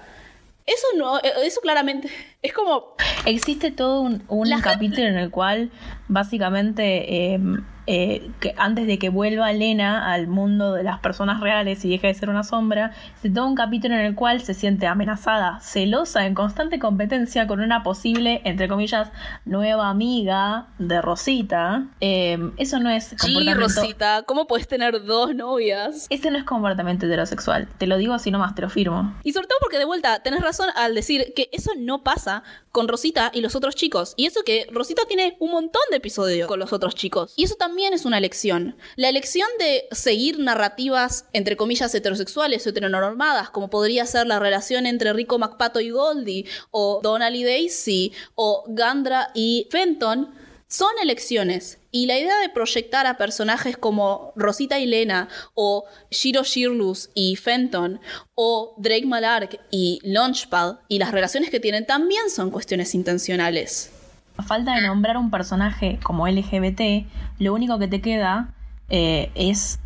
Eso 0.65 0.87
no, 0.97 1.19
eh, 1.19 1.31
eso 1.43 1.61
claramente 1.61 2.09
es 2.41 2.53
como... 2.53 2.95
Existe 3.25 3.71
todo 3.71 4.01
un, 4.01 4.23
un 4.27 4.49
capítulo 4.61 5.07
en 5.07 5.17
el 5.17 5.29
cual 5.29 5.71
básicamente 6.07 7.33
em, 7.33 7.63
eh, 7.87 8.29
que 8.39 8.53
antes 8.57 8.87
de 8.87 8.99
que 8.99 9.09
vuelva 9.09 9.51
Lena 9.53 10.11
al 10.11 10.27
mundo 10.27 10.73
de 10.73 10.83
las 10.83 10.99
personas 10.99 11.39
reales 11.41 11.83
y 11.83 11.89
deje 11.89 12.07
de 12.07 12.13
ser 12.13 12.29
una 12.29 12.43
sombra, 12.43 12.91
se 13.21 13.29
toma 13.29 13.47
un 13.47 13.55
capítulo 13.55 13.95
en 13.95 14.01
el 14.01 14.15
cual 14.15 14.41
se 14.41 14.53
siente 14.53 14.87
amenazada, 14.87 15.59
celosa, 15.61 16.25
en 16.25 16.35
constante 16.35 16.79
competencia 16.79 17.47
con 17.47 17.59
una 17.59 17.83
posible, 17.83 18.41
entre 18.45 18.67
comillas, 18.67 19.09
nueva 19.45 19.89
amiga 19.89 20.67
de 20.77 21.01
Rosita. 21.01 21.87
Em, 21.99 22.53
eso 22.57 22.79
no 22.79 22.89
es 22.89 23.15
comportamiento... 23.19 23.69
Sí, 23.69 23.79
Rosita, 23.79 24.23
¿cómo 24.23 24.47
puedes 24.47 24.67
tener 24.67 25.03
dos 25.03 25.35
novias? 25.35 26.07
Ese 26.09 26.31
no 26.31 26.37
es 26.37 26.43
comportamiento 26.43 27.07
heterosexual, 27.07 27.67
te 27.77 27.87
lo 27.87 27.97
digo 27.97 28.13
así 28.13 28.31
nomás, 28.31 28.55
te 28.55 28.61
lo 28.61 28.69
firmo. 28.69 29.13
Y 29.23 29.33
sobre 29.33 29.47
todo 29.47 29.57
porque 29.61 29.79
de 29.79 29.85
vuelta, 29.85 30.21
tenés 30.21 30.41
razón 30.41 30.69
al 30.75 30.93
decir 30.93 31.33
que 31.35 31.49
eso 31.51 31.71
no 31.77 32.03
pasa 32.03 32.43
con 32.71 32.87
Rosita 32.87 33.31
y 33.33 33.41
los 33.41 33.55
otros 33.55 33.75
chicos. 33.75 34.13
Y 34.17 34.27
eso 34.27 34.43
que 34.45 34.67
Rosita 34.71 35.03
tiene 35.07 35.35
un 35.39 35.51
montón 35.51 35.81
de 35.89 35.97
episodios 35.97 36.47
con 36.47 36.59
los 36.59 36.73
otros 36.73 36.95
chicos. 36.95 37.33
Y 37.35 37.43
eso 37.43 37.55
también 37.55 37.70
es 37.93 38.05
una 38.05 38.17
elección. 38.17 38.75
La 38.95 39.09
elección 39.09 39.47
de 39.59 39.85
seguir 39.91 40.39
narrativas, 40.39 41.25
entre 41.33 41.57
comillas, 41.57 41.93
heterosexuales 41.93 42.65
o 42.65 42.69
heteronormadas, 42.69 43.49
como 43.49 43.69
podría 43.69 44.05
ser 44.05 44.27
la 44.27 44.39
relación 44.39 44.85
entre 44.85 45.13
Rico 45.13 45.39
McPato 45.39 45.79
y 45.79 45.89
Goldie, 45.89 46.45
o 46.69 46.99
Donald 47.01 47.35
y 47.35 47.43
Daisy, 47.43 48.13
o 48.35 48.63
Gandra 48.67 49.31
y 49.33 49.67
Fenton, 49.71 50.33
son 50.67 50.91
elecciones. 51.01 51.79
Y 51.91 52.05
la 52.05 52.17
idea 52.17 52.39
de 52.39 52.49
proyectar 52.49 53.05
a 53.05 53.17
personajes 53.17 53.77
como 53.77 54.31
Rosita 54.35 54.79
y 54.79 54.85
Lena, 54.85 55.27
o 55.53 55.85
Shiro 56.09 56.43
Shirlus 56.43 57.09
y 57.13 57.35
Fenton, 57.35 57.99
o 58.35 58.75
Drake 58.77 59.05
Malark 59.05 59.59
y 59.71 59.99
Launchpad, 60.03 60.79
y 60.87 60.99
las 60.99 61.11
relaciones 61.11 61.49
que 61.49 61.59
tienen 61.59 61.85
también 61.85 62.29
son 62.29 62.51
cuestiones 62.51 62.95
intencionales. 62.95 63.91
A 64.37 64.43
falta 64.43 64.75
de 64.75 64.87
nombrar 64.87 65.17
un 65.17 65.29
personaje 65.29 65.99
como 66.03 66.27
LGBT, 66.27 67.07
lo 67.39 67.53
único 67.53 67.77
que 67.79 67.87
te 67.87 68.01
queda 68.01 68.53
eh, 68.89 69.31
es 69.35 69.79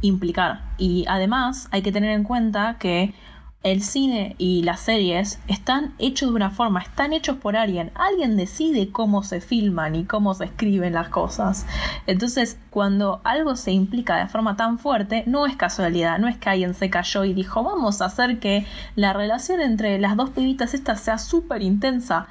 implicar. 0.00 0.62
Y 0.78 1.04
además 1.08 1.68
hay 1.70 1.82
que 1.82 1.92
tener 1.92 2.10
en 2.10 2.24
cuenta 2.24 2.76
que 2.78 3.14
el 3.62 3.82
cine 3.82 4.34
y 4.38 4.64
las 4.64 4.80
series 4.80 5.40
están 5.46 5.94
hechos 5.98 6.30
de 6.30 6.34
una 6.34 6.50
forma, 6.50 6.80
están 6.80 7.12
hechos 7.12 7.36
por 7.36 7.56
alguien. 7.56 7.92
Alguien 7.94 8.36
decide 8.36 8.90
cómo 8.90 9.22
se 9.22 9.40
filman 9.40 9.94
y 9.94 10.04
cómo 10.04 10.34
se 10.34 10.46
escriben 10.46 10.94
las 10.94 11.08
cosas. 11.08 11.64
Entonces, 12.06 12.58
cuando 12.70 13.20
algo 13.22 13.54
se 13.54 13.70
implica 13.70 14.16
de 14.16 14.26
forma 14.26 14.56
tan 14.56 14.78
fuerte, 14.78 15.22
no 15.26 15.46
es 15.46 15.56
casualidad, 15.56 16.18
no 16.18 16.26
es 16.26 16.36
que 16.38 16.50
alguien 16.50 16.74
se 16.74 16.90
cayó 16.90 17.24
y 17.24 17.34
dijo, 17.34 17.62
vamos 17.62 18.02
a 18.02 18.06
hacer 18.06 18.40
que 18.40 18.66
la 18.96 19.12
relación 19.12 19.60
entre 19.60 19.98
las 20.00 20.16
dos 20.16 20.30
pibitas 20.30 20.74
estas 20.74 21.00
sea 21.00 21.18
súper 21.18 21.62
intensa. 21.62 22.26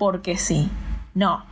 Porque 0.00 0.38
sí. 0.38 0.70
No, 1.14 1.44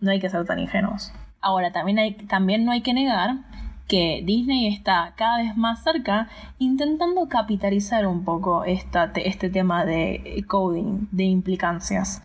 no 0.00 0.10
hay 0.10 0.20
que 0.20 0.28
ser 0.28 0.44
tan 0.44 0.58
ingenuos. 0.58 1.10
Ahora, 1.40 1.72
también, 1.72 1.98
hay, 1.98 2.12
también 2.12 2.66
no 2.66 2.72
hay 2.72 2.82
que 2.82 2.92
negar 2.92 3.38
que 3.86 4.22
Disney 4.24 4.66
está 4.66 5.14
cada 5.16 5.38
vez 5.38 5.56
más 5.56 5.82
cerca 5.82 6.28
intentando 6.58 7.26
capitalizar 7.30 8.06
un 8.06 8.24
poco 8.24 8.64
esta, 8.64 9.10
este 9.14 9.48
tema 9.48 9.86
de 9.86 10.44
coding, 10.46 11.06
de 11.10 11.24
implicancias. 11.24 12.22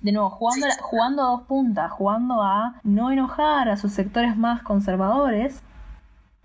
De 0.00 0.10
nuevo, 0.10 0.28
jugando, 0.30 0.66
jugando 0.80 1.22
a 1.22 1.26
dos 1.26 1.42
puntas, 1.42 1.92
jugando 1.92 2.42
a 2.42 2.80
no 2.82 3.12
enojar 3.12 3.68
a 3.68 3.76
sus 3.76 3.92
sectores 3.92 4.36
más 4.36 4.62
conservadores, 4.62 5.62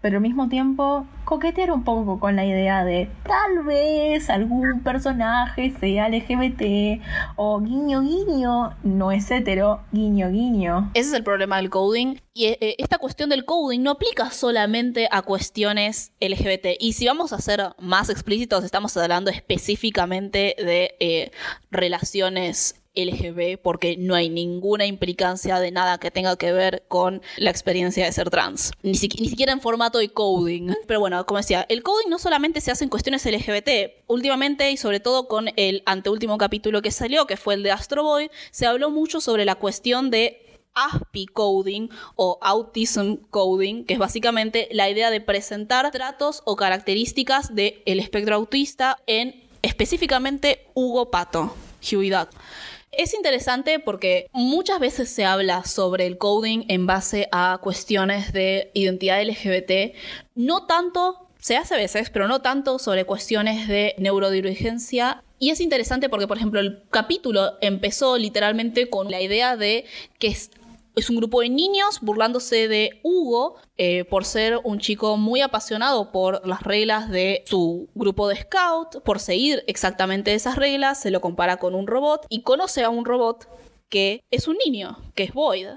pero 0.02 0.18
al 0.18 0.24
mismo 0.24 0.50
tiempo 0.50 1.06
coquetear 1.26 1.72
un 1.72 1.84
poco 1.84 2.20
con 2.20 2.36
la 2.36 2.46
idea 2.46 2.86
de 2.86 3.10
tal 3.24 3.64
vez 3.64 4.30
algún 4.30 4.82
personaje 4.82 5.74
sea 5.80 6.10
LGBT 6.10 7.02
o 7.36 7.60
guiño 7.60 8.02
guiño 8.02 8.76
no 8.84 9.12
es 9.12 9.30
hetero, 9.30 9.82
guiño 9.92 10.30
guiño. 10.30 10.92
Ese 10.94 11.10
es 11.10 11.14
el 11.14 11.24
problema 11.24 11.58
del 11.58 11.70
coding 11.70 12.16
y 12.34 12.46
eh, 12.46 12.76
esta 12.78 12.98
cuestión 12.98 13.30
del 13.30 13.46
coding 13.46 13.82
no 13.82 13.92
aplica 13.92 14.32
solamente 14.32 15.08
a 15.12 15.22
cuestiones 15.22 16.14
LGBT 16.20 16.78
y 16.80 16.94
si 16.94 17.06
vamos 17.06 17.34
a 17.34 17.40
ser 17.40 17.74
más 17.80 18.10
explícitos 18.10 18.64
estamos 18.64 18.96
hablando 18.98 19.30
específicamente 19.30 20.56
de 20.58 20.96
eh, 21.00 21.32
relaciones 21.72 22.79
LGB 23.06 23.58
porque 23.62 23.98
no 23.98 24.16
hay 24.16 24.30
ninguna 24.30 24.86
implicancia 24.86 25.60
de 25.60 25.72
nada 25.72 26.00
que 26.00 26.12
tenga 26.12 26.36
que 26.36 26.52
ver 26.52 26.84
con 26.88 27.22
la 27.38 27.50
experiencia 27.50 28.06
de 28.06 28.12
ser 28.12 28.30
trans. 28.30 28.72
Ni, 28.84 28.96
siquiera 28.96 29.52
en 29.52 29.62
formato 29.62 30.00
de 30.00 30.10
coding. 30.10 30.74
Pero 30.88 31.00
bueno, 31.00 31.26
como 31.26 31.38
decía, 31.38 31.66
el 31.70 31.84
coding 31.84 32.10
no 32.10 32.20
solamente 32.20 32.62
se 32.62 32.72
hace 32.72 32.84
en 32.84 32.90
cuestiones 32.90 33.26
LGBT. 33.26 33.70
Últimamente 34.08 34.72
y 34.72 34.78
sobre 34.78 35.00
todo 35.00 35.28
con 35.28 35.50
el 35.56 35.84
anteúltimo 35.86 36.38
capítulo 36.38 36.82
que 36.82 36.92
salió, 36.92 37.28
que 37.28 37.38
fue 37.38 37.54
el 37.54 37.64
de 37.64 37.72
Astro 37.72 38.04
Boy, 38.04 38.30
se 38.52 38.66
habló 38.66 38.90
mucho 38.90 39.22
sobre 39.22 39.46
la 39.46 39.56
cuestión 39.56 40.10
de 40.10 40.46
ASPI 40.74 41.26
coding 41.28 41.90
o 42.16 42.38
autism 42.42 43.16
coding, 43.30 43.86
que 43.86 43.94
es 43.94 44.00
básicamente 44.00 44.68
la 44.72 44.90
idea 44.90 45.10
de 45.10 45.22
presentar 45.22 45.92
tratos 45.92 46.42
o 46.46 46.56
características 46.56 47.54
del 47.54 47.82
espectro 47.86 48.36
autista 48.36 48.98
en 49.08 49.44
específicamente 49.62 50.68
Hugo 50.74 51.12
Pato, 51.12 51.54
Huey 51.82 52.12
es 52.92 53.14
interesante 53.14 53.80
porque 53.80 54.30
muchas 54.34 54.80
veces 54.80 55.10
se 55.10 55.26
habla 55.26 55.64
sobre 55.64 56.06
el 56.06 56.18
coding 56.18 56.66
en 56.68 56.88
base 56.88 57.28
a 57.32 57.60
cuestiones 57.62 58.34
de 58.34 58.72
identidad 58.74 59.22
LGBT, 59.24 59.96
no 60.36 60.66
tanto, 60.66 61.28
se 61.40 61.56
hace 61.56 61.76
a 61.76 61.78
veces, 61.78 62.10
pero 62.10 62.28
no 62.28 62.42
tanto 62.42 62.80
sobre 62.80 63.06
cuestiones 63.06 63.68
de 63.68 63.96
neurodivergencia. 63.98 65.24
Y 65.38 65.52
es 65.52 65.62
interesante 65.62 66.10
porque, 66.10 66.28
por 66.28 66.38
ejemplo, 66.38 66.60
el 66.60 66.84
capítulo 66.90 67.54
empezó 67.62 68.18
literalmente 68.18 68.90
con 68.90 69.10
la 69.10 69.22
idea 69.22 69.56
de 69.56 69.86
que 70.18 70.36
es 71.00 71.10
un 71.10 71.16
grupo 71.16 71.42
de 71.42 71.50
niños 71.50 72.00
burlándose 72.02 72.68
de 72.68 73.00
Hugo 73.04 73.56
eh, 73.78 74.04
por 74.06 74.26
ser 74.26 74.60
un 74.64 74.80
chico 74.80 75.18
muy 75.18 75.42
apasionado 75.42 76.12
por 76.12 76.46
las 76.46 76.62
reglas 76.64 77.10
de 77.10 77.44
su 77.46 77.90
grupo 77.96 78.28
de 78.28 78.36
scout, 78.36 79.02
por 79.04 79.20
seguir 79.20 79.64
exactamente 79.68 80.34
esas 80.34 80.58
reglas, 80.58 81.00
se 81.00 81.12
lo 81.12 81.22
compara 81.22 81.58
con 81.58 81.76
un 81.76 81.88
robot 81.88 82.26
y 82.30 82.42
conoce 82.42 82.84
a 82.84 82.90
un 82.90 83.06
robot 83.06 83.48
que 83.90 84.22
es 84.30 84.48
un 84.48 84.58
niño, 84.64 84.98
que 85.16 85.24
es 85.24 85.34
Boyd. 85.34 85.68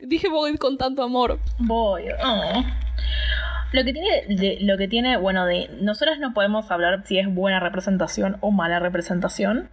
Dije 0.00 0.28
Boyd 0.28 0.56
con 0.56 0.76
tanto 0.76 1.02
amor. 1.02 1.38
Boyd. 1.58 2.10
Oh. 2.24 2.62
Lo 3.72 3.84
que 3.84 3.92
tiene, 3.94 4.58
lo 4.60 4.76
que 4.76 4.88
tiene, 4.88 5.16
bueno, 5.16 5.46
de 5.46 5.70
nosotros 5.80 6.18
no 6.18 6.34
podemos 6.34 6.70
hablar 6.70 7.04
si 7.06 7.18
es 7.18 7.32
buena 7.32 7.58
representación 7.58 8.36
o 8.40 8.50
mala 8.50 8.80
representación, 8.80 9.70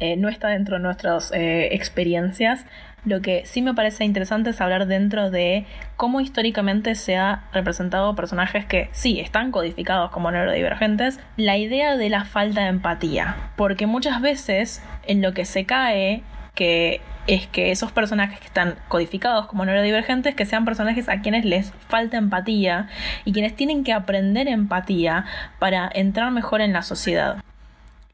eh, 0.00 0.16
no 0.16 0.28
está 0.28 0.48
dentro 0.48 0.76
de 0.76 0.82
nuestras 0.82 1.32
eh, 1.32 1.68
experiencias. 1.72 2.66
Lo 3.04 3.20
que 3.20 3.44
sí 3.46 3.62
me 3.62 3.74
parece 3.74 4.04
interesante 4.04 4.50
es 4.50 4.60
hablar 4.60 4.86
dentro 4.86 5.30
de 5.30 5.66
cómo 5.96 6.20
históricamente 6.20 6.94
se 6.94 7.16
ha 7.16 7.44
representado 7.52 8.14
personajes 8.14 8.64
que 8.64 8.90
sí 8.92 9.18
están 9.18 9.50
codificados 9.50 10.10
como 10.10 10.30
neurodivergentes, 10.30 11.18
la 11.36 11.56
idea 11.56 11.96
de 11.96 12.08
la 12.10 12.24
falta 12.24 12.62
de 12.62 12.68
empatía. 12.68 13.36
Porque 13.56 13.86
muchas 13.86 14.20
veces 14.20 14.82
en 15.04 15.20
lo 15.20 15.34
que 15.34 15.44
se 15.44 15.64
cae 15.64 16.22
que 16.54 17.00
es 17.26 17.46
que 17.46 17.70
esos 17.70 17.92
personajes 17.92 18.38
que 18.40 18.46
están 18.46 18.76
codificados 18.88 19.46
como 19.46 19.64
neurodivergentes, 19.64 20.34
que 20.34 20.44
sean 20.44 20.64
personajes 20.64 21.08
a 21.08 21.20
quienes 21.20 21.44
les 21.44 21.72
falta 21.88 22.18
empatía 22.18 22.88
y 23.24 23.32
quienes 23.32 23.54
tienen 23.54 23.84
que 23.84 23.92
aprender 23.92 24.48
empatía 24.48 25.24
para 25.58 25.90
entrar 25.94 26.30
mejor 26.30 26.60
en 26.60 26.72
la 26.72 26.82
sociedad. 26.82 27.42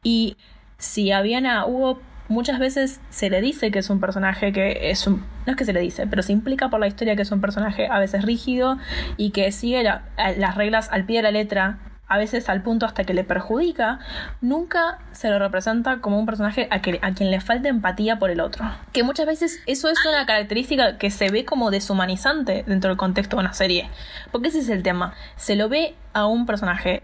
Y 0.03 0.37
si 0.77 1.11
Viana 1.23 1.67
hubo 1.67 2.01
muchas 2.29 2.59
veces 2.59 3.01
se 3.11 3.31
le 3.31 3.41
dice 3.41 3.71
que 3.71 3.79
es 3.79 3.91
un 3.91 4.01
personaje 4.01 4.53
que 4.53 4.91
es 4.91 5.07
un... 5.07 5.25
No 5.47 5.53
es 5.53 5.57
que 5.57 5.65
se 5.65 5.73
le 5.73 5.81
dice, 5.81 6.07
pero 6.07 6.23
se 6.23 6.33
implica 6.33 6.69
por 6.69 6.81
la 6.81 6.87
historia 6.87 7.17
que 7.17 7.23
es 7.23 7.33
un 7.33 7.41
personaje 7.41 7.89
a 7.89 7.99
veces 7.99 8.25
rígido 8.25 8.79
y 9.17 9.31
que 9.31 9.51
sigue 9.53 9.83
las 9.83 10.55
reglas 10.55 10.89
al 10.93 11.05
pie 11.05 11.19
de 11.19 11.23
la 11.23 11.31
letra 11.31 11.79
a 12.09 12.17
veces 12.17 12.49
al 12.49 12.63
punto 12.63 12.87
hasta 12.87 13.05
que 13.05 13.13
le 13.13 13.23
perjudica, 13.23 13.99
nunca 14.41 14.99
se 15.13 15.29
lo 15.29 15.39
representa 15.39 16.01
como 16.01 16.19
un 16.19 16.25
personaje 16.25 16.67
a, 16.71 16.77
a, 16.77 17.13
quien 17.13 17.31
le 17.31 17.41
falta 17.41 17.69
empatía 17.69 18.19
por 18.19 18.31
el 18.31 18.41
otro. 18.41 18.65
Que 18.93 19.03
muchas 19.03 19.27
veces 19.27 19.61
eso 19.67 19.91
es 19.91 19.99
una 20.07 20.25
característica 20.25 20.97
que 20.97 21.11
se 21.11 21.31
ve 21.31 21.45
como 21.45 21.71
deshumanizante 21.71 22.65
dentro 22.67 22.89
del 22.89 22.97
contexto 22.97 23.37
de 23.37 23.41
una 23.41 23.53
serie. 23.53 23.91
Porque 24.33 24.49
ese 24.49 24.61
es 24.61 24.71
el 24.71 24.83
tema. 24.83 25.13
Se 25.37 25.55
lo 25.55 25.69
ve 25.69 25.95
a 26.15 26.27
un 26.27 26.47
personaje 26.47 27.03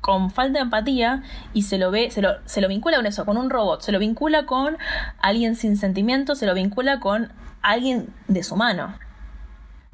con 0.00 0.30
falta 0.30 0.58
de 0.58 0.64
empatía 0.64 1.22
y 1.52 1.62
se 1.62 1.78
lo 1.78 1.90
ve, 1.90 2.10
se 2.10 2.22
lo, 2.22 2.36
se 2.44 2.60
lo 2.60 2.68
vincula 2.68 2.96
con 2.96 3.06
eso, 3.06 3.24
con 3.24 3.36
un 3.36 3.50
robot, 3.50 3.82
se 3.82 3.92
lo 3.92 3.98
vincula 3.98 4.46
con 4.46 4.78
alguien 5.20 5.56
sin 5.56 5.76
sentimientos, 5.76 6.38
se 6.38 6.46
lo 6.46 6.54
vincula 6.54 7.00
con 7.00 7.32
alguien 7.62 8.12
deshumano. 8.28 8.94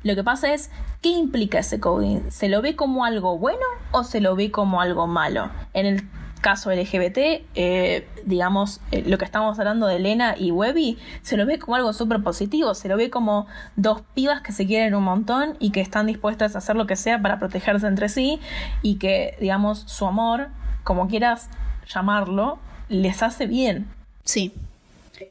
Lo 0.03 0.15
que 0.15 0.23
pasa 0.23 0.53
es, 0.53 0.71
¿qué 1.01 1.09
implica 1.09 1.61
ese 1.61 1.81
coding? 1.81 2.31
¿Se 2.31 2.51
lo 2.51 2.61
ve 2.61 2.77
como 2.77 3.07
algo 3.07 3.39
bueno 3.39 3.65
o 3.91 4.05
se 4.05 4.21
lo 4.21 4.37
ve 4.37 4.51
como 4.51 4.83
algo 4.83 5.07
malo? 5.07 5.51
En 5.73 5.87
el 5.87 6.09
caso 6.45 6.71
LGBT, 6.71 7.43
eh, 7.55 8.07
digamos, 8.27 8.83
eh, 8.93 9.03
lo 9.07 9.17
que 9.17 9.25
estamos 9.25 9.59
hablando 9.59 9.87
de 9.87 9.97
Elena 9.97 10.35
y 10.39 10.51
Webby, 10.51 10.99
se 11.23 11.39
lo 11.39 11.47
ve 11.47 11.59
como 11.59 11.75
algo 11.75 11.95
súper 11.95 12.23
positivo, 12.23 12.75
se 12.75 12.87
lo 12.87 12.99
ve 12.99 13.09
como 13.09 13.47
dos 13.77 14.03
pibas 14.13 14.43
que 14.43 14.53
se 14.53 14.67
quieren 14.67 14.95
un 14.95 15.05
montón 15.05 15.57
y 15.59 15.71
que 15.71 15.81
están 15.81 16.07
dispuestas 16.07 16.55
a 16.55 16.59
hacer 16.59 16.77
lo 16.77 16.87
que 16.87 16.97
sea 16.97 17.23
para 17.23 17.39
protegerse 17.39 17.87
entre 17.87 18.11
sí 18.11 18.41
y 18.83 18.97
que, 18.97 19.39
digamos, 19.41 19.85
su 19.87 20.05
amor, 20.07 20.49
como 20.83 21.09
quieras 21.09 21.49
llamarlo, 21.89 22.59
les 22.91 23.23
hace 23.23 23.47
bien. 23.47 23.89
Sí. 24.25 24.53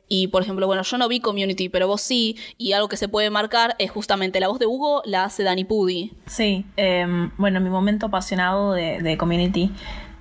Y 0.07 0.27
por 0.27 0.43
ejemplo, 0.43 0.67
bueno, 0.67 0.83
yo 0.83 0.97
no 0.97 1.07
vi 1.07 1.19
Community, 1.19 1.69
pero 1.69 1.87
vos 1.87 2.01
sí, 2.01 2.37
y 2.57 2.73
algo 2.73 2.87
que 2.87 2.97
se 2.97 3.07
puede 3.07 3.29
marcar 3.29 3.75
es 3.79 3.91
justamente 3.91 4.39
la 4.39 4.47
voz 4.47 4.59
de 4.59 4.65
Hugo 4.65 5.01
la 5.05 5.25
hace 5.25 5.43
Dani 5.43 5.65
Pudi. 5.65 6.11
Sí, 6.25 6.65
em, 6.77 7.31
bueno, 7.37 7.59
mi 7.59 7.69
momento 7.69 8.07
apasionado 8.07 8.73
de, 8.73 9.17
Community 9.17 9.71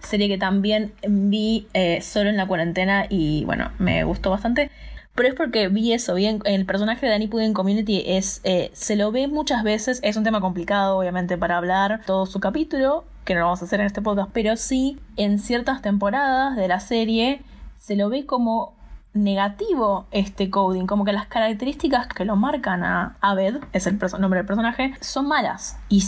serie 0.02 0.28
que 0.28 0.38
también 0.38 0.92
vi 1.06 1.66
eh, 1.74 2.00
solo 2.00 2.30
en 2.30 2.36
la 2.36 2.46
cuarentena 2.46 3.06
y 3.08 3.44
bueno, 3.44 3.70
me 3.78 4.04
gustó 4.04 4.30
bastante. 4.30 4.70
Pero 5.14 5.28
es 5.28 5.34
porque 5.34 5.68
vi 5.68 5.92
eso, 5.92 6.14
bien 6.14 6.40
el 6.44 6.64
personaje 6.64 7.04
de 7.04 7.12
Danny 7.12 7.28
Pudi 7.28 7.44
en 7.44 7.52
Community 7.52 8.02
es, 8.06 8.40
eh, 8.44 8.70
se 8.72 8.96
lo 8.96 9.12
ve 9.12 9.28
muchas 9.28 9.62
veces, 9.62 10.00
es 10.02 10.16
un 10.16 10.24
tema 10.24 10.40
complicado 10.40 10.98
obviamente 10.98 11.36
para 11.36 11.58
hablar 11.58 12.00
todo 12.06 12.24
su 12.24 12.40
capítulo, 12.40 13.04
que 13.26 13.34
no 13.34 13.40
lo 13.40 13.46
vamos 13.46 13.60
a 13.60 13.66
hacer 13.66 13.80
en 13.80 13.86
este 13.86 14.00
podcast, 14.00 14.30
pero 14.32 14.56
sí 14.56 14.98
en 15.16 15.38
ciertas 15.38 15.82
temporadas 15.82 16.56
de 16.56 16.66
la 16.66 16.80
serie 16.80 17.42
se 17.78 17.94
lo 17.94 18.08
ve 18.08 18.24
como 18.24 18.74
negativo 19.12 20.06
este 20.12 20.48
coding, 20.48 20.86
como 20.86 21.04
que 21.04 21.12
las 21.12 21.26
características 21.26 22.06
que 22.08 22.24
lo 22.24 22.36
marcan 22.36 22.82
a 22.82 23.16
Abed, 23.20 23.56
es 23.74 23.86
el 23.86 23.98
nombre 24.18 24.38
del 24.38 24.46
personaje, 24.46 24.94
son 25.00 25.28
malas 25.28 25.76
y 25.90 26.02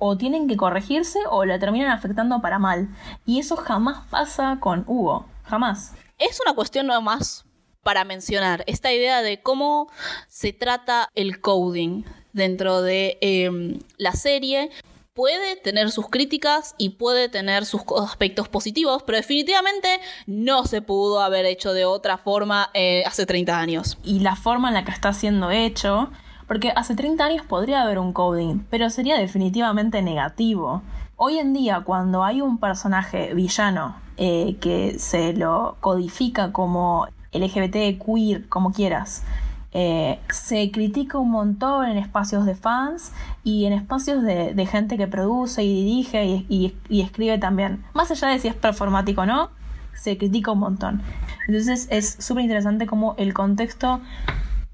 o 0.00 0.16
tienen 0.16 0.48
que 0.48 0.56
corregirse 0.56 1.20
o 1.30 1.44
la 1.44 1.60
terminan 1.60 1.92
afectando 1.92 2.40
para 2.40 2.58
mal. 2.58 2.88
Y 3.24 3.38
eso 3.38 3.56
jamás 3.56 4.08
pasa 4.10 4.58
con 4.58 4.84
Hugo, 4.88 5.26
jamás. 5.44 5.94
Es 6.18 6.40
una 6.44 6.54
cuestión 6.56 6.88
nada 6.88 7.00
más 7.00 7.44
para 7.82 8.04
mencionar, 8.04 8.64
esta 8.66 8.92
idea 8.92 9.22
de 9.22 9.40
cómo 9.40 9.88
se 10.28 10.52
trata 10.52 11.08
el 11.14 11.40
coding 11.40 12.02
dentro 12.32 12.82
de 12.82 13.18
em, 13.20 13.78
la 13.96 14.12
serie 14.12 14.70
puede 15.14 15.56
tener 15.56 15.90
sus 15.90 16.08
críticas 16.08 16.74
y 16.78 16.90
puede 16.90 17.28
tener 17.28 17.66
sus 17.66 17.82
aspectos 18.02 18.48
positivos, 18.48 19.02
pero 19.02 19.18
definitivamente 19.18 20.00
no 20.26 20.66
se 20.66 20.82
pudo 20.82 21.20
haber 21.20 21.46
hecho 21.46 21.72
de 21.72 21.84
otra 21.84 22.16
forma 22.16 22.70
eh, 22.74 23.02
hace 23.06 23.26
30 23.26 23.58
años. 23.58 23.98
Y 24.04 24.20
la 24.20 24.36
forma 24.36 24.68
en 24.68 24.74
la 24.74 24.84
que 24.84 24.92
está 24.92 25.12
siendo 25.12 25.50
hecho, 25.50 26.10
porque 26.50 26.72
hace 26.74 26.96
30 26.96 27.24
años 27.24 27.46
podría 27.46 27.82
haber 27.82 28.00
un 28.00 28.12
coding, 28.12 28.64
pero 28.70 28.90
sería 28.90 29.16
definitivamente 29.16 30.02
negativo. 30.02 30.82
Hoy 31.14 31.38
en 31.38 31.52
día, 31.52 31.82
cuando 31.86 32.24
hay 32.24 32.40
un 32.40 32.58
personaje 32.58 33.32
villano 33.34 33.94
eh, 34.16 34.56
que 34.60 34.98
se 34.98 35.32
lo 35.32 35.76
codifica 35.78 36.50
como 36.50 37.06
LGBT, 37.32 38.04
queer, 38.04 38.48
como 38.48 38.72
quieras, 38.72 39.22
eh, 39.70 40.18
se 40.28 40.72
critica 40.72 41.18
un 41.18 41.30
montón 41.30 41.86
en 41.86 41.98
espacios 41.98 42.44
de 42.44 42.56
fans 42.56 43.12
y 43.44 43.66
en 43.66 43.72
espacios 43.72 44.20
de, 44.24 44.66
gente 44.66 44.96
que 44.96 45.06
produce 45.06 45.62
y 45.62 45.84
dirige 45.84 46.24
y, 46.48 46.74
escribe 46.90 47.38
también. 47.38 47.84
Más 47.94 48.10
allá 48.10 48.26
de 48.26 48.40
si 48.40 48.48
es 48.48 48.56
performático 48.56 49.20
o 49.20 49.26
no, 49.26 49.50
se 49.94 50.18
critica 50.18 50.50
un 50.50 50.58
montón. 50.58 51.00
Entonces 51.46 51.86
es 51.92 52.16
súper 52.18 52.42
interesante 52.42 52.88
cómo 52.88 53.14
el 53.18 53.34
contexto 53.34 54.00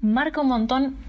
marca 0.01 0.41
un 0.41 0.47
montón 0.47 1.06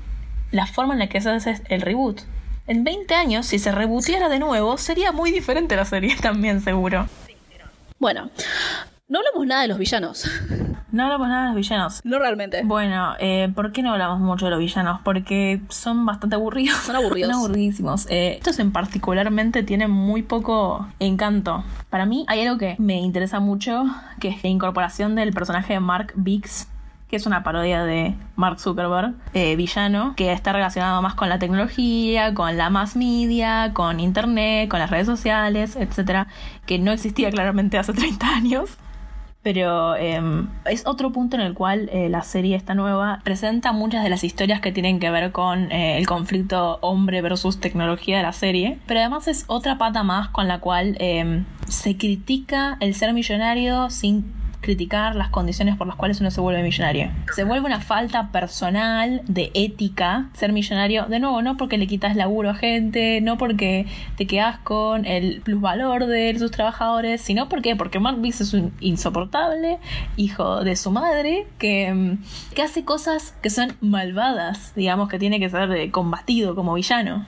la 0.51 0.67
forma 0.67 0.95
en 0.95 1.01
la 1.01 1.09
que 1.09 1.21
se 1.21 1.31
hace 1.31 1.63
el 1.69 1.81
reboot. 1.81 2.23
En 2.67 2.85
20 2.85 3.15
años, 3.15 3.47
si 3.47 3.59
se 3.59 3.73
rebootiera 3.73 4.29
de 4.29 4.39
nuevo, 4.39 4.77
sería 4.77 5.13
muy 5.13 5.31
diferente 5.31 5.75
la 5.77 5.85
serie 5.85 6.17
también, 6.21 6.61
seguro. 6.61 7.07
Bueno, 7.99 8.31
no 9.09 9.21
hablamos 9.21 9.47
nada 9.47 9.63
de 9.63 9.69
los 9.69 9.79
villanos. 9.79 10.31
No 10.93 11.05
hablamos 11.05 11.29
nada 11.29 11.43
de 11.43 11.49
los 11.49 11.57
villanos. 11.57 12.01
No 12.05 12.19
realmente. 12.19 12.63
Bueno, 12.65 13.15
eh, 13.19 13.51
¿por 13.55 13.73
qué 13.73 13.83
no 13.83 13.93
hablamos 13.93 14.21
mucho 14.21 14.45
de 14.45 14.51
los 14.51 14.61
villanos? 14.61 15.01
Porque 15.03 15.61
son 15.71 16.05
bastante 16.05 16.37
aburridos. 16.37 16.77
Son 16.77 16.95
aburridos. 16.95 17.31
son 17.33 17.39
aburridísimos. 17.39 18.07
Eh, 18.11 18.37
estos 18.37 18.59
en 18.59 18.71
particularmente 18.71 19.63
tienen 19.63 19.91
muy 19.91 20.23
poco 20.23 20.87
encanto. 20.99 21.65
Para 21.89 22.05
mí 22.05 22.25
hay 22.29 22.43
algo 22.43 22.59
que 22.59 22.77
me 22.79 22.97
interesa 23.01 23.41
mucho, 23.41 23.85
que 24.21 24.29
es 24.29 24.43
la 24.43 24.51
incorporación 24.51 25.15
del 25.15 25.33
personaje 25.33 25.73
de 25.73 25.81
Mark 25.81 26.13
Biggs 26.15 26.69
que 27.09 27.17
es 27.17 27.27
una 27.27 27.43
parodia 27.43 27.85
de 27.85 28.15
Mark 28.37 28.61
Zuckerberg, 28.61 29.15
eh, 29.33 29.57
villano, 29.57 30.15
que 30.17 30.33
está 30.33 30.53
relacionado 30.53 31.01
más 31.01 31.15
con 31.15 31.29
la 31.29 31.39
tecnología, 31.39 32.35
con 32.35 32.57
la 32.57 32.69
mass 32.69 32.97
media, 32.97 33.73
con 33.73 33.99
internet, 33.99 34.69
con 34.69 34.79
las 34.79 34.91
redes 34.91 35.07
sociales, 35.07 35.77
etcétera, 35.77 36.29
que 36.67 36.79
no 36.79 36.93
existía 36.93 37.31
claramente 37.31 37.79
hace 37.79 37.93
30 37.95 38.27
años. 38.29 38.79
Pero 39.41 39.97
em, 39.97 40.49
es 40.67 40.85
otro 40.85 41.13
punto 41.13 41.37
en 41.37 41.43
el 41.43 41.55
cual 41.55 41.89
eh, 41.93 42.09
la 42.11 42.23
serie 42.23 42.57
esta 42.57 42.75
nueva 42.75 43.21
presenta 43.23 43.73
muchas 43.73 44.03
de 44.03 44.11
las 44.11 44.25
historias 44.25 44.61
que 44.61 44.73
tienen 44.73 44.99
que 44.99 45.11
ver 45.11 45.33
con 45.33 45.71
eh, 45.73 45.97
el 45.97 46.07
conflicto 46.07 46.79
hombre 46.83 47.23
versus 47.23 47.61
tecnología 47.61 48.19
de 48.19 48.25
la 48.25 48.33
serie, 48.33 48.79
pero 48.87 49.01
además 49.01 49.29
es 49.29 49.45
otra 49.47 49.79
pata 49.79 50.03
más 50.03 50.29
con 50.29 50.49
la 50.49 50.59
cual 50.59 50.97
em, 50.99 51.47
se 51.69 51.97
critica 51.97 52.77
el 52.81 52.95
ser 52.95 53.15
millonario 53.15 53.89
sin 53.91 54.38
criticar 54.61 55.15
las 55.17 55.29
condiciones 55.29 55.77
por 55.77 55.87
las 55.87 55.97
cuales 55.97 56.21
uno 56.21 56.31
se 56.31 56.41
vuelve 56.41 56.63
millonario. 56.63 57.11
Se 57.35 57.45
vuelve 57.45 57.67
una 57.67 57.81
falta 57.81 58.31
personal 58.33 59.23
de 59.27 59.51
ética 59.55 60.29
ser 60.35 60.53
millonario, 60.53 61.07
de 61.07 61.21
nuevo, 61.21 61.43
no 61.43 61.57
porque 61.57 61.79
le 61.79 61.87
quitas 61.87 62.17
laburo 62.17 62.51
a 62.51 62.55
gente, 62.55 63.21
no 63.21 63.39
porque 63.39 63.87
te 64.17 64.27
quedas 64.27 64.59
con 64.59 65.07
el 65.07 65.41
plusvalor 65.43 66.07
de 66.07 66.39
sus 66.39 66.51
trabajadores, 66.51 67.21
sino 67.21 67.49
porque, 67.49 67.77
porque 67.77 67.99
Mark 68.01 68.21
Biggs 68.21 68.41
es 68.41 68.55
un 68.55 68.73
insoportable 68.81 69.79
hijo 70.17 70.65
de 70.65 70.77
su 70.77 70.91
madre 70.91 71.47
que, 71.59 71.93
mm, 71.93 72.55
que 72.55 72.63
hace 72.63 72.85
cosas 72.85 73.35
que 73.43 73.51
son 73.51 73.77
malvadas, 73.81 74.73
digamos 74.75 75.09
que 75.09 75.19
tiene 75.19 75.39
que 75.41 75.49
ser 75.49 75.71
eh, 75.73 75.91
combatido 75.91 76.55
como 76.55 76.75
villano. 76.75 77.27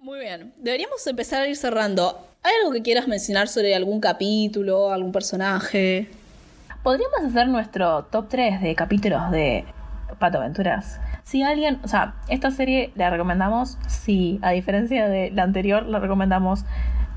Muy 0.00 0.20
bien, 0.20 0.52
deberíamos 0.56 1.06
empezar 1.06 1.42
a 1.42 1.48
ir 1.48 1.56
cerrando. 1.56 2.18
¿Hay 2.42 2.52
algo 2.60 2.72
que 2.72 2.82
quieras 2.82 3.08
mencionar 3.08 3.48
sobre 3.48 3.74
algún 3.74 4.00
capítulo, 4.00 4.92
algún 4.92 5.12
personaje? 5.12 6.08
Podríamos 6.82 7.20
hacer 7.24 7.48
nuestro 7.48 8.04
top 8.04 8.28
3 8.28 8.60
de 8.60 8.74
capítulos 8.74 9.30
de 9.30 9.64
Pato 10.18 10.38
Aventuras. 10.38 11.00
Si 11.24 11.42
alguien, 11.42 11.80
o 11.82 11.88
sea, 11.88 12.14
esta 12.28 12.50
serie 12.50 12.92
la 12.94 13.10
recomendamos, 13.10 13.78
sí, 13.88 14.38
a 14.42 14.50
diferencia 14.52 15.08
de 15.08 15.30
la 15.32 15.42
anterior, 15.42 15.84
la 15.86 15.98
recomendamos, 15.98 16.64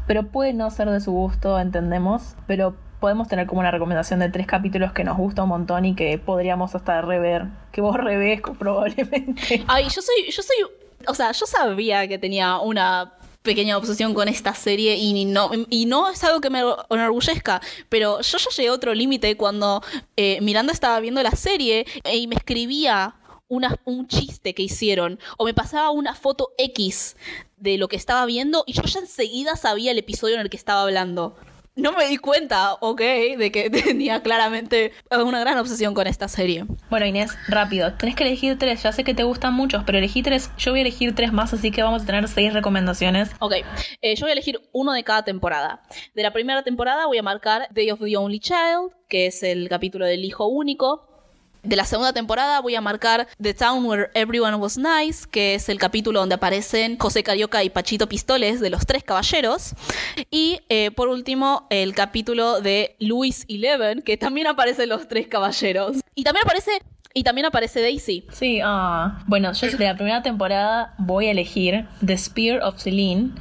pero 0.07 0.27
puede 0.27 0.53
no 0.53 0.71
ser 0.71 0.89
de 0.89 0.99
su 0.99 1.11
gusto, 1.11 1.59
entendemos, 1.59 2.35
pero 2.47 2.75
podemos 2.99 3.27
tener 3.27 3.45
como 3.47 3.61
una 3.61 3.71
recomendación 3.71 4.19
de 4.19 4.29
tres 4.29 4.47
capítulos 4.47 4.91
que 4.91 5.03
nos 5.03 5.17
gusta 5.17 5.43
un 5.43 5.49
montón 5.49 5.85
y 5.85 5.95
que 5.95 6.17
podríamos 6.17 6.75
hasta 6.75 7.01
rever, 7.01 7.45
que 7.71 7.81
vos 7.81 7.95
revés 8.03 8.41
probablemente. 8.57 9.63
Ay, 9.67 9.83
yo 9.85 10.01
soy, 10.01 10.31
yo 10.31 10.41
soy, 10.41 10.55
o 11.07 11.13
sea, 11.13 11.31
yo 11.31 11.45
sabía 11.45 12.07
que 12.07 12.17
tenía 12.17 12.59
una 12.59 13.13
pequeña 13.41 13.77
obsesión 13.77 14.13
con 14.13 14.27
esta 14.27 14.53
serie 14.53 14.97
y 14.97 15.25
no, 15.25 15.49
y 15.69 15.85
no 15.85 16.09
es 16.09 16.23
algo 16.23 16.41
que 16.41 16.49
me 16.49 16.61
enorgullezca, 16.89 17.61
pero 17.87 18.21
yo 18.21 18.37
ya 18.37 18.49
llegué 18.55 18.69
a 18.69 18.73
otro 18.73 18.93
límite 18.93 19.37
cuando 19.37 19.81
eh, 20.17 20.39
Miranda 20.41 20.73
estaba 20.73 20.99
viendo 20.99 21.23
la 21.23 21.31
serie 21.31 21.85
y 22.11 22.27
me 22.27 22.35
escribía 22.35 23.15
un 23.47 24.07
chiste 24.07 24.53
que 24.53 24.61
hicieron 24.61 25.19
o 25.37 25.45
me 25.45 25.55
pasaba 25.55 25.89
una 25.89 26.13
foto 26.13 26.51
X 26.57 27.15
de 27.57 27.77
lo 27.79 27.87
que 27.87 27.95
estaba 27.95 28.25
viendo 28.25 28.63
y 28.67 28.73
yo 28.73 28.83
ya 28.83 28.99
enseguida 28.99 29.55
sabía 29.55 29.91
el 29.91 29.97
episodio 29.97 30.35
en 30.35 30.41
el 30.41 30.49
que 30.51 30.57
estaba 30.57 30.83
hablando 30.83 31.35
no 31.75 31.93
me 31.93 32.07
di 32.07 32.17
cuenta, 32.17 32.73
ok, 32.73 33.01
de 33.37 33.51
que 33.51 33.69
tenía 33.69 34.21
claramente 34.21 34.93
una 35.11 35.39
gran 35.39 35.57
obsesión 35.57 35.93
con 35.93 36.07
esta 36.07 36.27
serie. 36.27 36.65
Bueno, 36.89 37.05
Inés, 37.05 37.31
rápido, 37.47 37.93
tenés 37.93 38.15
que 38.15 38.23
elegir 38.23 38.57
tres. 38.57 38.83
Ya 38.83 38.91
sé 38.91 39.03
que 39.03 39.13
te 39.13 39.23
gustan 39.23 39.53
muchos, 39.53 39.83
pero 39.85 39.97
elegí 39.97 40.21
tres. 40.21 40.51
Yo 40.57 40.71
voy 40.71 40.79
a 40.79 40.81
elegir 40.83 41.15
tres 41.15 41.31
más, 41.31 41.53
así 41.53 41.71
que 41.71 41.83
vamos 41.83 42.03
a 42.03 42.05
tener 42.05 42.27
seis 42.27 42.53
recomendaciones. 42.53 43.31
Ok, 43.39 43.53
eh, 44.01 44.15
yo 44.15 44.25
voy 44.25 44.31
a 44.31 44.33
elegir 44.33 44.59
uno 44.71 44.93
de 44.93 45.03
cada 45.03 45.23
temporada. 45.23 45.81
De 46.13 46.23
la 46.23 46.33
primera 46.33 46.63
temporada 46.63 47.05
voy 47.05 47.17
a 47.17 47.23
marcar 47.23 47.67
Day 47.71 47.91
of 47.91 47.99
the 47.99 48.17
Only 48.17 48.39
Child, 48.39 48.93
que 49.07 49.27
es 49.27 49.43
el 49.43 49.69
capítulo 49.69 50.05
del 50.05 50.23
hijo 50.25 50.47
único. 50.47 51.08
De 51.63 51.75
la 51.75 51.83
segunda 51.83 52.13
temporada 52.13 52.61
voy 52.61 52.75
a 52.75 52.81
marcar 52.81 53.27
The 53.41 53.53
Town 53.53 53.85
Where 53.85 54.09
Everyone 54.13 54.55
Was 54.55 54.77
Nice, 54.77 55.27
que 55.29 55.55
es 55.55 55.67
el 55.67 55.77
capítulo 55.77 56.21
donde 56.21 56.35
aparecen 56.35 56.97
José 56.97 57.21
Carioca 57.21 57.63
y 57.65 57.69
Pachito 57.69 58.07
Pistoles 58.07 58.61
de 58.61 58.69
los 58.69 58.85
Tres 58.85 59.03
Caballeros. 59.03 59.73
Y 60.31 60.61
eh, 60.69 60.91
por 60.91 61.09
último, 61.09 61.67
el 61.69 61.93
capítulo 61.93 62.61
de 62.61 62.95
Louis 62.99 63.45
Eleven, 63.49 64.01
que 64.01 64.15
también 64.15 64.47
aparecen 64.47 64.87
los 64.87 65.09
Tres 65.09 65.27
Caballeros. 65.27 65.97
Y 66.15 66.23
también 66.23 66.45
aparece 66.45 66.71
y 67.11 67.23
también 67.23 67.47
aparece 67.47 67.81
Daisy. 67.81 68.23
Sí, 68.31 68.61
ah. 68.63 69.23
Bueno, 69.25 69.51
yo 69.53 69.67
de 69.67 69.83
la 69.83 69.95
primera 69.95 70.21
temporada 70.21 70.93
voy 70.99 71.25
a 71.25 71.31
elegir 71.31 71.87
The 72.05 72.15
Spear 72.15 72.61
of 72.61 72.79
Celine. 72.79 73.31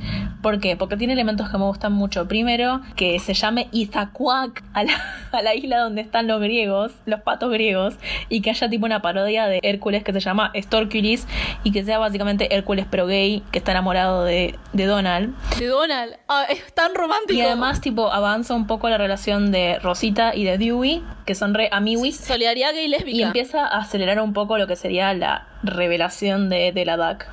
¿Por 0.42 0.58
qué? 0.58 0.76
Porque 0.76 0.96
tiene 0.96 1.12
elementos 1.12 1.50
que 1.50 1.58
me 1.58 1.64
gustan 1.64 1.92
mucho. 1.92 2.26
Primero, 2.28 2.80
que 2.96 3.18
se 3.18 3.34
llame 3.34 3.68
Izacuac 3.72 4.64
a 4.72 4.84
la, 4.84 4.92
a 5.32 5.42
la 5.42 5.54
isla 5.54 5.80
donde 5.80 6.00
están 6.00 6.26
los 6.26 6.40
griegos, 6.40 6.92
los 7.04 7.20
patos 7.20 7.50
griegos, 7.50 7.96
y 8.30 8.40
que 8.40 8.50
haya 8.50 8.70
tipo 8.70 8.86
una 8.86 9.02
parodia 9.02 9.46
de 9.46 9.60
Hércules 9.62 10.02
que 10.02 10.14
se 10.14 10.20
llama 10.20 10.50
Storkulis 10.56 11.26
y 11.62 11.72
que 11.72 11.84
sea 11.84 11.98
básicamente 11.98 12.54
Hércules 12.54 12.86
pero 12.90 13.06
gay, 13.06 13.42
que 13.52 13.58
está 13.58 13.72
enamorado 13.72 14.24
de, 14.24 14.54
de 14.72 14.86
Donald. 14.86 15.34
De 15.58 15.66
Donald. 15.66 16.14
Ah, 16.28 16.46
es 16.48 16.72
tan 16.72 16.94
romántico. 16.94 17.34
Y 17.34 17.42
además, 17.42 17.82
tipo, 17.82 18.10
avanza 18.10 18.54
un 18.54 18.66
poco 18.66 18.88
la 18.88 18.96
relación 18.96 19.52
de 19.52 19.78
Rosita 19.80 20.34
y 20.34 20.44
de 20.44 20.56
Dewey, 20.56 21.02
que 21.26 21.34
son 21.34 21.52
re 21.52 21.68
amiguis. 21.70 22.16
Solidaridad 22.16 22.72
gay 22.72 22.88
lésbica. 22.88 23.16
Y 23.16 23.22
empieza 23.22 23.57
acelerar 23.66 24.20
un 24.20 24.32
poco 24.32 24.58
lo 24.58 24.66
que 24.66 24.76
sería 24.76 25.12
la 25.14 25.46
revelación 25.62 26.48
de, 26.48 26.72
de 26.72 26.84
la 26.84 26.96
DAC. 26.96 27.28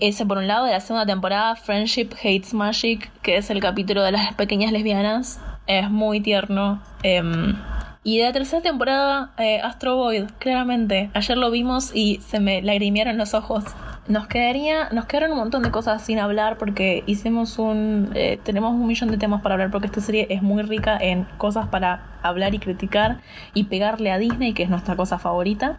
Ese 0.00 0.24
por 0.24 0.38
un 0.38 0.46
lado, 0.46 0.64
de 0.64 0.72
la 0.72 0.80
segunda 0.80 1.04
temporada, 1.04 1.56
Friendship 1.56 2.08
Hates 2.18 2.54
Magic, 2.54 3.10
que 3.20 3.36
es 3.36 3.50
el 3.50 3.60
capítulo 3.60 4.02
de 4.02 4.12
las 4.12 4.32
pequeñas 4.34 4.72
lesbianas. 4.72 5.40
Es 5.66 5.90
muy 5.90 6.20
tierno. 6.20 6.82
Em, 7.02 7.54
y 8.02 8.16
de 8.18 8.24
la 8.24 8.32
tercera 8.32 8.62
temporada, 8.62 9.32
eh, 9.36 9.60
Astro 9.60 9.96
Void, 9.96 10.24
claramente. 10.38 11.10
Ayer 11.12 11.36
lo 11.36 11.50
vimos 11.50 11.90
y 11.94 12.18
se 12.26 12.40
me 12.40 12.62
lagrimearon 12.62 13.18
los 13.18 13.34
ojos. 13.34 13.64
Nos 14.08 14.26
quedaría, 14.26 14.88
nos 14.90 15.04
quedaron 15.06 15.32
un 15.32 15.38
montón 15.38 15.62
de 15.62 15.70
cosas 15.70 16.02
sin 16.02 16.18
hablar 16.18 16.58
porque 16.58 17.04
hicimos 17.06 17.58
un, 17.58 18.10
eh, 18.14 18.40
tenemos 18.42 18.72
un 18.72 18.86
millón 18.86 19.10
de 19.10 19.18
temas 19.18 19.40
para 19.42 19.54
hablar 19.54 19.70
porque 19.70 19.86
esta 19.86 20.00
serie 20.00 20.26
es 20.30 20.42
muy 20.42 20.62
rica 20.62 20.98
en 21.00 21.24
cosas 21.38 21.68
para 21.68 22.18
hablar 22.22 22.54
y 22.54 22.58
criticar 22.58 23.20
y 23.54 23.64
pegarle 23.64 24.10
a 24.10 24.18
Disney 24.18 24.52
que 24.52 24.62
es 24.64 24.70
nuestra 24.70 24.96
cosa 24.96 25.18
favorita. 25.18 25.78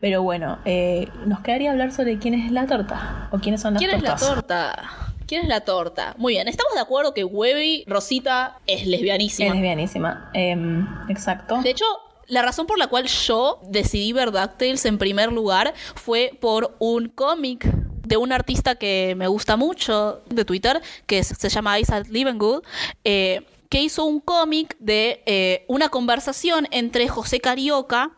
Pero 0.00 0.22
bueno, 0.22 0.58
eh, 0.64 1.08
nos 1.26 1.40
quedaría 1.40 1.70
hablar 1.70 1.92
sobre 1.92 2.18
quién 2.18 2.34
es 2.34 2.50
la 2.50 2.66
torta 2.66 3.28
o 3.30 3.38
quiénes 3.38 3.60
son 3.60 3.74
las 3.74 3.82
¿Quién 3.82 3.92
tortas. 3.92 4.22
es 4.22 4.28
la 4.28 4.34
torta? 4.34 4.90
¿Quién 5.26 5.42
es 5.42 5.48
la 5.48 5.60
torta? 5.60 6.14
Muy 6.18 6.32
bien, 6.34 6.48
estamos 6.48 6.74
de 6.74 6.80
acuerdo 6.80 7.14
que 7.14 7.22
Webby, 7.22 7.84
Rosita, 7.86 8.56
es 8.66 8.86
lesbianísima. 8.86 9.48
Es 9.48 9.54
lesbianísima, 9.54 10.30
em, 10.32 10.86
exacto. 11.08 11.62
De 11.62 11.70
hecho, 11.70 11.84
la 12.30 12.42
razón 12.42 12.66
por 12.66 12.78
la 12.78 12.86
cual 12.86 13.06
yo 13.06 13.60
decidí 13.68 14.12
ver 14.12 14.30
DuckTales 14.30 14.84
en 14.86 14.98
primer 14.98 15.32
lugar 15.32 15.74
fue 15.96 16.32
por 16.40 16.76
un 16.78 17.08
cómic 17.08 17.66
de 18.06 18.16
un 18.16 18.32
artista 18.32 18.76
que 18.76 19.14
me 19.16 19.26
gusta 19.26 19.56
mucho 19.56 20.22
de 20.28 20.44
Twitter, 20.44 20.80
que 21.06 21.22
se 21.22 21.48
llama 21.48 21.78
Isaac 21.78 22.06
Livengood, 22.08 22.62
eh, 23.04 23.42
que 23.68 23.82
hizo 23.82 24.04
un 24.04 24.20
cómic 24.20 24.76
de 24.78 25.22
eh, 25.26 25.64
una 25.68 25.88
conversación 25.88 26.66
entre 26.70 27.08
José 27.08 27.40
Carioca 27.40 28.12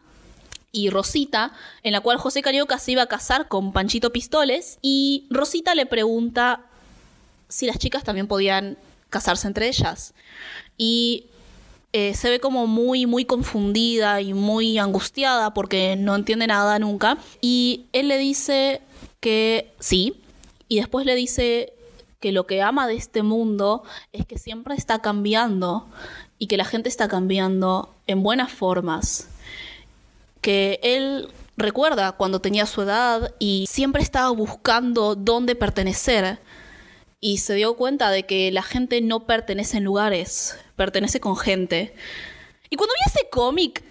y 0.72 0.88
Rosita, 0.88 1.52
en 1.82 1.92
la 1.92 2.00
cual 2.00 2.16
José 2.16 2.42
Carioca 2.42 2.78
se 2.78 2.92
iba 2.92 3.02
a 3.02 3.06
casar 3.06 3.48
con 3.48 3.72
Panchito 3.72 4.12
Pistoles 4.12 4.78
y 4.80 5.26
Rosita 5.30 5.74
le 5.74 5.84
pregunta 5.86 6.60
si 7.48 7.66
las 7.66 7.78
chicas 7.78 8.04
también 8.04 8.28
podían 8.28 8.78
casarse 9.10 9.46
entre 9.46 9.68
ellas. 9.68 10.14
Y 10.78 11.26
eh, 11.92 12.14
se 12.14 12.30
ve 12.30 12.40
como 12.40 12.66
muy, 12.66 13.04
muy 13.04 13.24
confundida 13.26 14.20
y 14.22 14.32
muy 14.32 14.78
angustiada 14.78 15.52
porque 15.52 15.96
no 15.96 16.14
entiende 16.14 16.46
nada 16.46 16.78
nunca. 16.78 17.18
Y 17.40 17.86
él 17.92 18.08
le 18.08 18.18
dice 18.18 18.80
que 19.20 19.72
sí. 19.78 20.14
Y 20.68 20.76
después 20.76 21.04
le 21.04 21.14
dice 21.14 21.74
que 22.20 22.32
lo 22.32 22.46
que 22.46 22.62
ama 22.62 22.86
de 22.86 22.94
este 22.94 23.22
mundo 23.22 23.82
es 24.12 24.24
que 24.24 24.38
siempre 24.38 24.74
está 24.74 25.00
cambiando 25.00 25.86
y 26.38 26.46
que 26.46 26.56
la 26.56 26.64
gente 26.64 26.88
está 26.88 27.08
cambiando 27.08 27.94
en 28.06 28.22
buenas 28.22 28.50
formas. 28.50 29.28
Que 30.40 30.80
él 30.82 31.28
recuerda 31.58 32.12
cuando 32.12 32.40
tenía 32.40 32.64
su 32.64 32.82
edad 32.82 33.34
y 33.38 33.66
siempre 33.68 34.02
estaba 34.02 34.30
buscando 34.30 35.14
dónde 35.14 35.54
pertenecer 35.54 36.38
y 37.20 37.38
se 37.38 37.54
dio 37.54 37.76
cuenta 37.76 38.10
de 38.10 38.24
que 38.24 38.50
la 38.50 38.62
gente 38.62 39.00
no 39.00 39.26
pertenece 39.26 39.76
en 39.76 39.84
lugares, 39.84 40.58
pertenece 40.82 41.20
con 41.20 41.36
gente. 41.36 41.94
Y 42.70 42.76
cuando 42.76 42.94
vi 42.94 43.12
ese 43.12 43.28
cómic, 43.30 43.84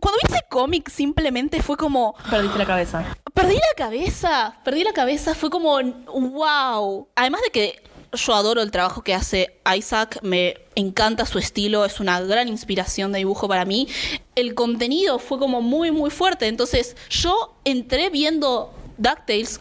cuando 0.00 0.18
vi 0.22 0.34
ese 0.34 0.44
cómic 0.50 0.90
simplemente 0.90 1.62
fue 1.62 1.78
como... 1.78 2.14
Perdiste 2.30 2.58
la 2.58 2.66
cabeza. 2.66 3.16
Perdí 3.32 3.54
la 3.54 3.74
cabeza, 3.76 4.58
perdí 4.64 4.84
la 4.84 4.92
cabeza, 4.92 5.34
fue 5.34 5.48
como, 5.48 5.80
wow. 5.80 7.08
Además 7.16 7.40
de 7.42 7.50
que 7.50 7.82
yo 8.12 8.34
adoro 8.34 8.60
el 8.60 8.70
trabajo 8.70 9.02
que 9.02 9.14
hace 9.14 9.60
Isaac, 9.76 10.18
me 10.20 10.58
encanta 10.74 11.24
su 11.24 11.38
estilo, 11.38 11.86
es 11.86 12.00
una 12.00 12.20
gran 12.20 12.48
inspiración 12.48 13.12
de 13.12 13.18
dibujo 13.18 13.48
para 13.48 13.64
mí. 13.64 13.88
El 14.34 14.54
contenido 14.54 15.18
fue 15.18 15.38
como 15.38 15.62
muy, 15.62 15.90
muy 15.90 16.10
fuerte, 16.10 16.48
entonces 16.48 16.96
yo 17.08 17.56
entré 17.64 18.10
viendo 18.10 18.74
DuckTales 18.98 19.58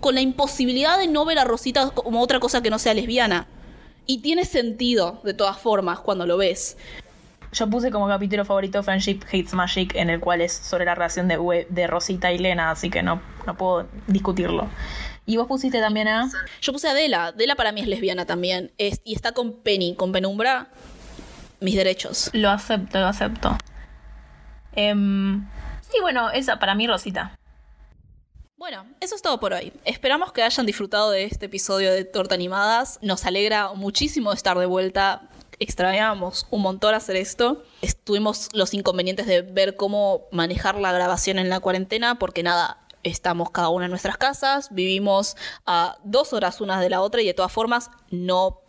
con 0.00 0.14
la 0.14 0.20
imposibilidad 0.20 0.98
de 0.98 1.08
no 1.08 1.24
ver 1.24 1.38
a 1.38 1.44
Rosita 1.44 1.90
como 1.90 2.20
otra 2.20 2.38
cosa 2.38 2.62
que 2.62 2.70
no 2.70 2.78
sea 2.78 2.92
lesbiana. 2.94 3.46
Y 4.10 4.18
tiene 4.18 4.44
sentido, 4.44 5.20
de 5.22 5.34
todas 5.34 5.58
formas, 5.58 6.00
cuando 6.00 6.26
lo 6.26 6.36
ves. 6.36 6.76
Yo 7.52 7.70
puse 7.70 7.92
como 7.92 8.08
capítulo 8.08 8.44
favorito 8.44 8.82
Friendship 8.82 9.20
Hates 9.28 9.54
Magic, 9.54 9.94
en 9.94 10.10
el 10.10 10.18
cual 10.18 10.40
es 10.40 10.52
sobre 10.52 10.84
la 10.84 10.96
relación 10.96 11.28
de, 11.28 11.66
de 11.70 11.86
Rosita 11.86 12.32
y 12.32 12.38
Lena, 12.38 12.72
así 12.72 12.90
que 12.90 13.04
no, 13.04 13.22
no 13.46 13.56
puedo 13.56 13.86
discutirlo. 14.08 14.68
¿Y 15.26 15.36
vos 15.36 15.46
pusiste 15.46 15.78
también 15.78 16.08
a...? 16.08 16.28
Yo 16.60 16.72
puse 16.72 16.88
a 16.88 16.94
Dela. 16.94 17.30
Dela 17.30 17.54
para 17.54 17.70
mí 17.70 17.82
es 17.82 17.86
lesbiana 17.86 18.26
también. 18.26 18.72
y 18.78 19.14
está 19.14 19.30
con 19.30 19.52
Penny, 19.62 19.94
con 19.94 20.10
Penumbra. 20.10 20.70
Mis 21.60 21.76
derechos. 21.76 22.30
Lo 22.32 22.50
acepto, 22.50 22.98
lo 22.98 23.06
acepto. 23.06 23.58
Em, 24.72 25.46
sí, 25.82 25.98
bueno, 26.00 26.30
esa 26.32 26.58
para 26.58 26.74
mí 26.74 26.88
Rosita. 26.88 27.38
Bueno, 28.60 28.84
eso 29.00 29.14
es 29.14 29.22
todo 29.22 29.40
por 29.40 29.54
hoy. 29.54 29.72
Esperamos 29.86 30.32
que 30.34 30.42
hayan 30.42 30.66
disfrutado 30.66 31.10
de 31.10 31.24
este 31.24 31.46
episodio 31.46 31.94
de 31.94 32.04
Torta 32.04 32.34
Animadas. 32.34 32.98
Nos 33.00 33.24
alegra 33.24 33.72
muchísimo 33.72 34.34
estar 34.34 34.58
de 34.58 34.66
vuelta. 34.66 35.30
Extrañábamos 35.58 36.46
un 36.50 36.60
montón 36.60 36.92
hacer 36.92 37.16
esto. 37.16 37.64
Tuvimos 38.04 38.50
los 38.52 38.74
inconvenientes 38.74 39.26
de 39.26 39.40
ver 39.40 39.76
cómo 39.76 40.26
manejar 40.30 40.74
la 40.74 40.92
grabación 40.92 41.38
en 41.38 41.48
la 41.48 41.60
cuarentena, 41.60 42.18
porque 42.18 42.42
nada, 42.42 42.86
estamos 43.02 43.50
cada 43.50 43.70
una 43.70 43.86
en 43.86 43.92
nuestras 43.92 44.18
casas, 44.18 44.68
vivimos 44.70 45.38
a 45.64 45.96
dos 46.04 46.34
horas 46.34 46.60
unas 46.60 46.82
de 46.82 46.90
la 46.90 47.00
otra 47.00 47.22
y 47.22 47.26
de 47.26 47.32
todas 47.32 47.52
formas 47.52 47.90
no 48.10 48.60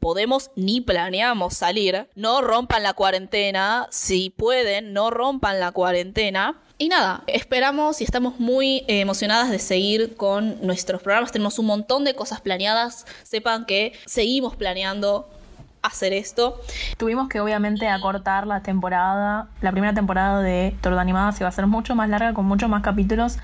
podemos 0.00 0.50
ni 0.56 0.80
planeamos 0.80 1.54
salir. 1.54 2.08
No 2.16 2.40
rompan 2.40 2.82
la 2.82 2.94
cuarentena, 2.94 3.86
si 3.92 4.30
pueden, 4.30 4.92
no 4.92 5.10
rompan 5.10 5.60
la 5.60 5.70
cuarentena. 5.70 6.63
Y 6.76 6.88
nada, 6.88 7.22
esperamos 7.28 8.00
y 8.00 8.04
estamos 8.04 8.40
muy 8.40 8.78
eh, 8.88 9.00
emocionadas 9.00 9.48
de 9.48 9.60
seguir 9.60 10.16
con 10.16 10.60
nuestros 10.66 11.02
programas. 11.02 11.30
Tenemos 11.30 11.60
un 11.60 11.66
montón 11.66 12.04
de 12.04 12.16
cosas 12.16 12.40
planeadas. 12.40 13.06
Sepan 13.22 13.64
que 13.64 13.92
seguimos 14.06 14.56
planeando 14.56 15.28
hacer 15.82 16.12
esto. 16.12 16.60
Tuvimos 16.96 17.28
que 17.28 17.40
obviamente 17.40 17.88
acortar 17.88 18.48
la 18.48 18.62
temporada, 18.62 19.48
la 19.60 19.70
primera 19.70 19.94
temporada 19.94 20.40
de 20.40 20.74
Torta 20.80 21.00
Animada 21.00 21.30
se 21.30 21.44
va 21.44 21.48
a 21.48 21.52
ser 21.52 21.68
mucho 21.68 21.94
más 21.94 22.08
larga, 22.08 22.34
con 22.34 22.46
muchos 22.46 22.68
más 22.68 22.82
capítulos. 22.82 23.38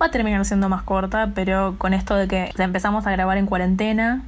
Va 0.00 0.06
a 0.06 0.10
terminar 0.10 0.42
siendo 0.46 0.70
más 0.70 0.82
corta, 0.82 1.32
pero 1.34 1.74
con 1.76 1.92
esto 1.92 2.14
de 2.14 2.26
que 2.26 2.52
empezamos 2.56 3.06
a 3.06 3.10
grabar 3.10 3.36
en 3.36 3.46
cuarentena 3.46 4.22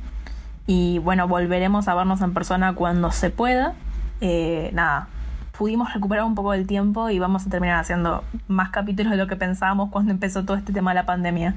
y 0.67 0.99
bueno, 0.99 1.29
volveremos 1.29 1.89
a 1.89 1.95
vernos 1.95 2.21
en 2.21 2.35
persona 2.35 2.75
cuando 2.75 3.11
se 3.11 3.31
pueda. 3.31 3.75
Eh, 4.21 4.71
nada, 4.73 5.09
pudimos 5.57 5.93
recuperar 5.93 6.25
un 6.25 6.35
poco 6.35 6.53
del 6.53 6.67
tiempo 6.67 7.11
y 7.11 7.19
vamos 7.19 7.47
a 7.47 7.51
terminar 7.51 7.81
haciendo 7.81 8.25
más 8.49 8.71
capítulos 8.71 9.13
de 9.13 9.17
lo 9.17 9.27
que 9.27 9.37
pensábamos 9.37 9.91
cuando 9.91 10.13
empezó 10.13 10.45
todo 10.45 10.57
este 10.57 10.73
tema 10.73 10.91
de 10.91 10.97
la 10.97 11.07
pandemia. 11.07 11.55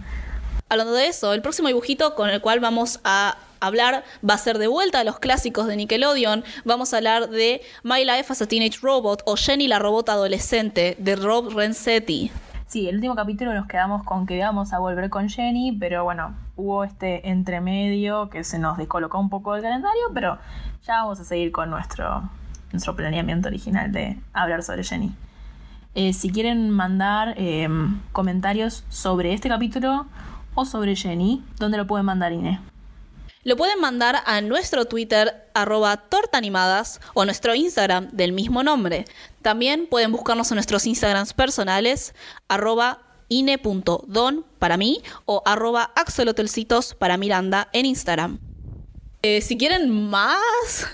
Hablando 0.69 0.93
de 0.93 1.07
eso, 1.07 1.33
el 1.33 1.41
próximo 1.41 1.69
dibujito 1.69 2.13
con 2.13 2.29
el 2.29 2.41
cual 2.41 2.59
vamos 2.59 2.99
a 3.03 3.37
hablar 3.59 4.03
va 4.27 4.33
a 4.33 4.37
ser 4.37 4.57
de 4.57 4.67
vuelta 4.67 4.99
a 4.99 5.03
los 5.03 5.17
clásicos 5.19 5.67
de 5.67 5.77
Nickelodeon. 5.77 6.43
Vamos 6.65 6.93
a 6.93 6.97
hablar 6.97 7.29
de 7.29 7.61
My 7.83 8.03
Life 8.03 8.31
as 8.31 8.41
a 8.41 8.47
Teenage 8.47 8.79
Robot 8.81 9.23
o 9.25 9.35
Jenny 9.35 9.67
la 9.67 9.79
robot 9.79 10.09
adolescente 10.09 10.95
de 10.99 11.15
Rob 11.15 11.55
Renzetti. 11.55 12.31
Sí, 12.67 12.89
el 12.89 12.95
último 12.95 13.15
capítulo 13.15 13.53
nos 13.53 13.65
quedamos 13.65 14.03
con 14.03 14.25
que 14.25 14.35
íbamos 14.35 14.73
a 14.73 14.79
volver 14.79 15.09
con 15.09 15.29
Jenny, 15.29 15.71
pero 15.71 16.03
bueno, 16.03 16.35
hubo 16.57 16.83
este 16.83 17.29
entremedio 17.29 18.29
que 18.29 18.43
se 18.43 18.59
nos 18.59 18.77
descolocó 18.77 19.19
un 19.19 19.29
poco 19.29 19.53
del 19.53 19.63
calendario, 19.63 20.01
pero 20.13 20.37
ya 20.85 21.01
vamos 21.01 21.17
a 21.21 21.23
seguir 21.23 21.53
con 21.53 21.69
nuestro, 21.69 22.29
nuestro 22.72 22.95
planeamiento 22.95 23.47
original 23.47 23.91
de 23.91 24.18
hablar 24.34 24.63
sobre 24.63 24.84
Jenny. 24.84 25.11
Eh, 25.95 26.13
si 26.13 26.30
quieren 26.30 26.70
mandar 26.70 27.34
eh, 27.38 27.68
comentarios 28.11 28.84
sobre 28.89 29.34
este 29.34 29.49
capítulo 29.49 30.05
o 30.53 30.65
sobre 30.65 30.95
Jenny, 30.95 31.43
¿dónde 31.57 31.78
lo 31.78 31.88
pueden 31.88 32.05
mandar, 32.05 32.34
Inés? 32.34 32.59
Lo 33.43 33.55
pueden 33.55 33.80
mandar 33.80 34.24
a 34.26 34.41
nuestro 34.41 34.86
Twitter 34.86 35.49
arroba 35.53 35.95
tortaanimadas 35.95 36.99
o 37.13 37.24
nuestro 37.24 37.55
Instagram 37.55 38.09
del 38.11 38.34
mismo 38.34 38.61
nombre. 38.61 39.05
También 39.41 39.88
pueden 39.88 40.11
buscarnos 40.11 40.51
en 40.51 40.55
nuestros 40.55 40.86
Instagrams 40.86 41.34
personales 41.34 42.13
arroba 42.49 42.99
ine.don 43.30 44.45
para 44.59 44.76
mí 44.76 45.01
o 45.26 45.43
arroba 45.45 45.91
axolotelcitos 45.95 46.93
para 46.93 47.15
Miranda 47.15 47.70
en 47.72 47.86
Instagram. 47.86 48.46
Eh, 49.24 49.41
si 49.41 49.57
quieren 49.57 49.89
más 49.89 50.39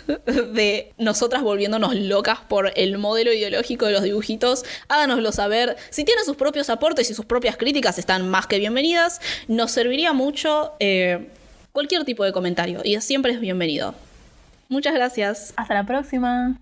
de 0.26 0.94
nosotras 0.98 1.44
volviéndonos 1.44 1.96
locas 1.96 2.40
por 2.40 2.72
el 2.76 2.98
modelo 2.98 3.34
ideológico 3.34 3.86
de 3.86 3.92
los 3.92 4.04
dibujitos, 4.04 4.64
háganoslo 4.88 5.32
saber. 5.32 5.76
Si 5.90 6.06
tienen 6.06 6.24
sus 6.26 6.38
propios 6.38 6.70
aportes 6.70 7.10
y 7.12 7.14
sus 7.14 7.26
propias 7.26 7.58
críticas, 7.58 8.00
están 8.00 8.30
más 8.30 8.48
que 8.48 8.60
bienvenidas. 8.60 9.20
Nos 9.48 9.72
serviría 9.72 10.14
mucho 10.14 10.74
eh, 10.80 11.30
cualquier 11.74 12.06
tipo 12.06 12.24
de 12.24 12.32
comentario 12.32 12.82
y 12.84 13.00
siempre 13.02 13.34
es 13.34 13.40
bienvenido. 13.40 13.94
Muchas 14.70 14.94
gracias. 14.94 15.54
Hasta 15.58 15.74
la 15.74 15.86
próxima. 15.86 16.58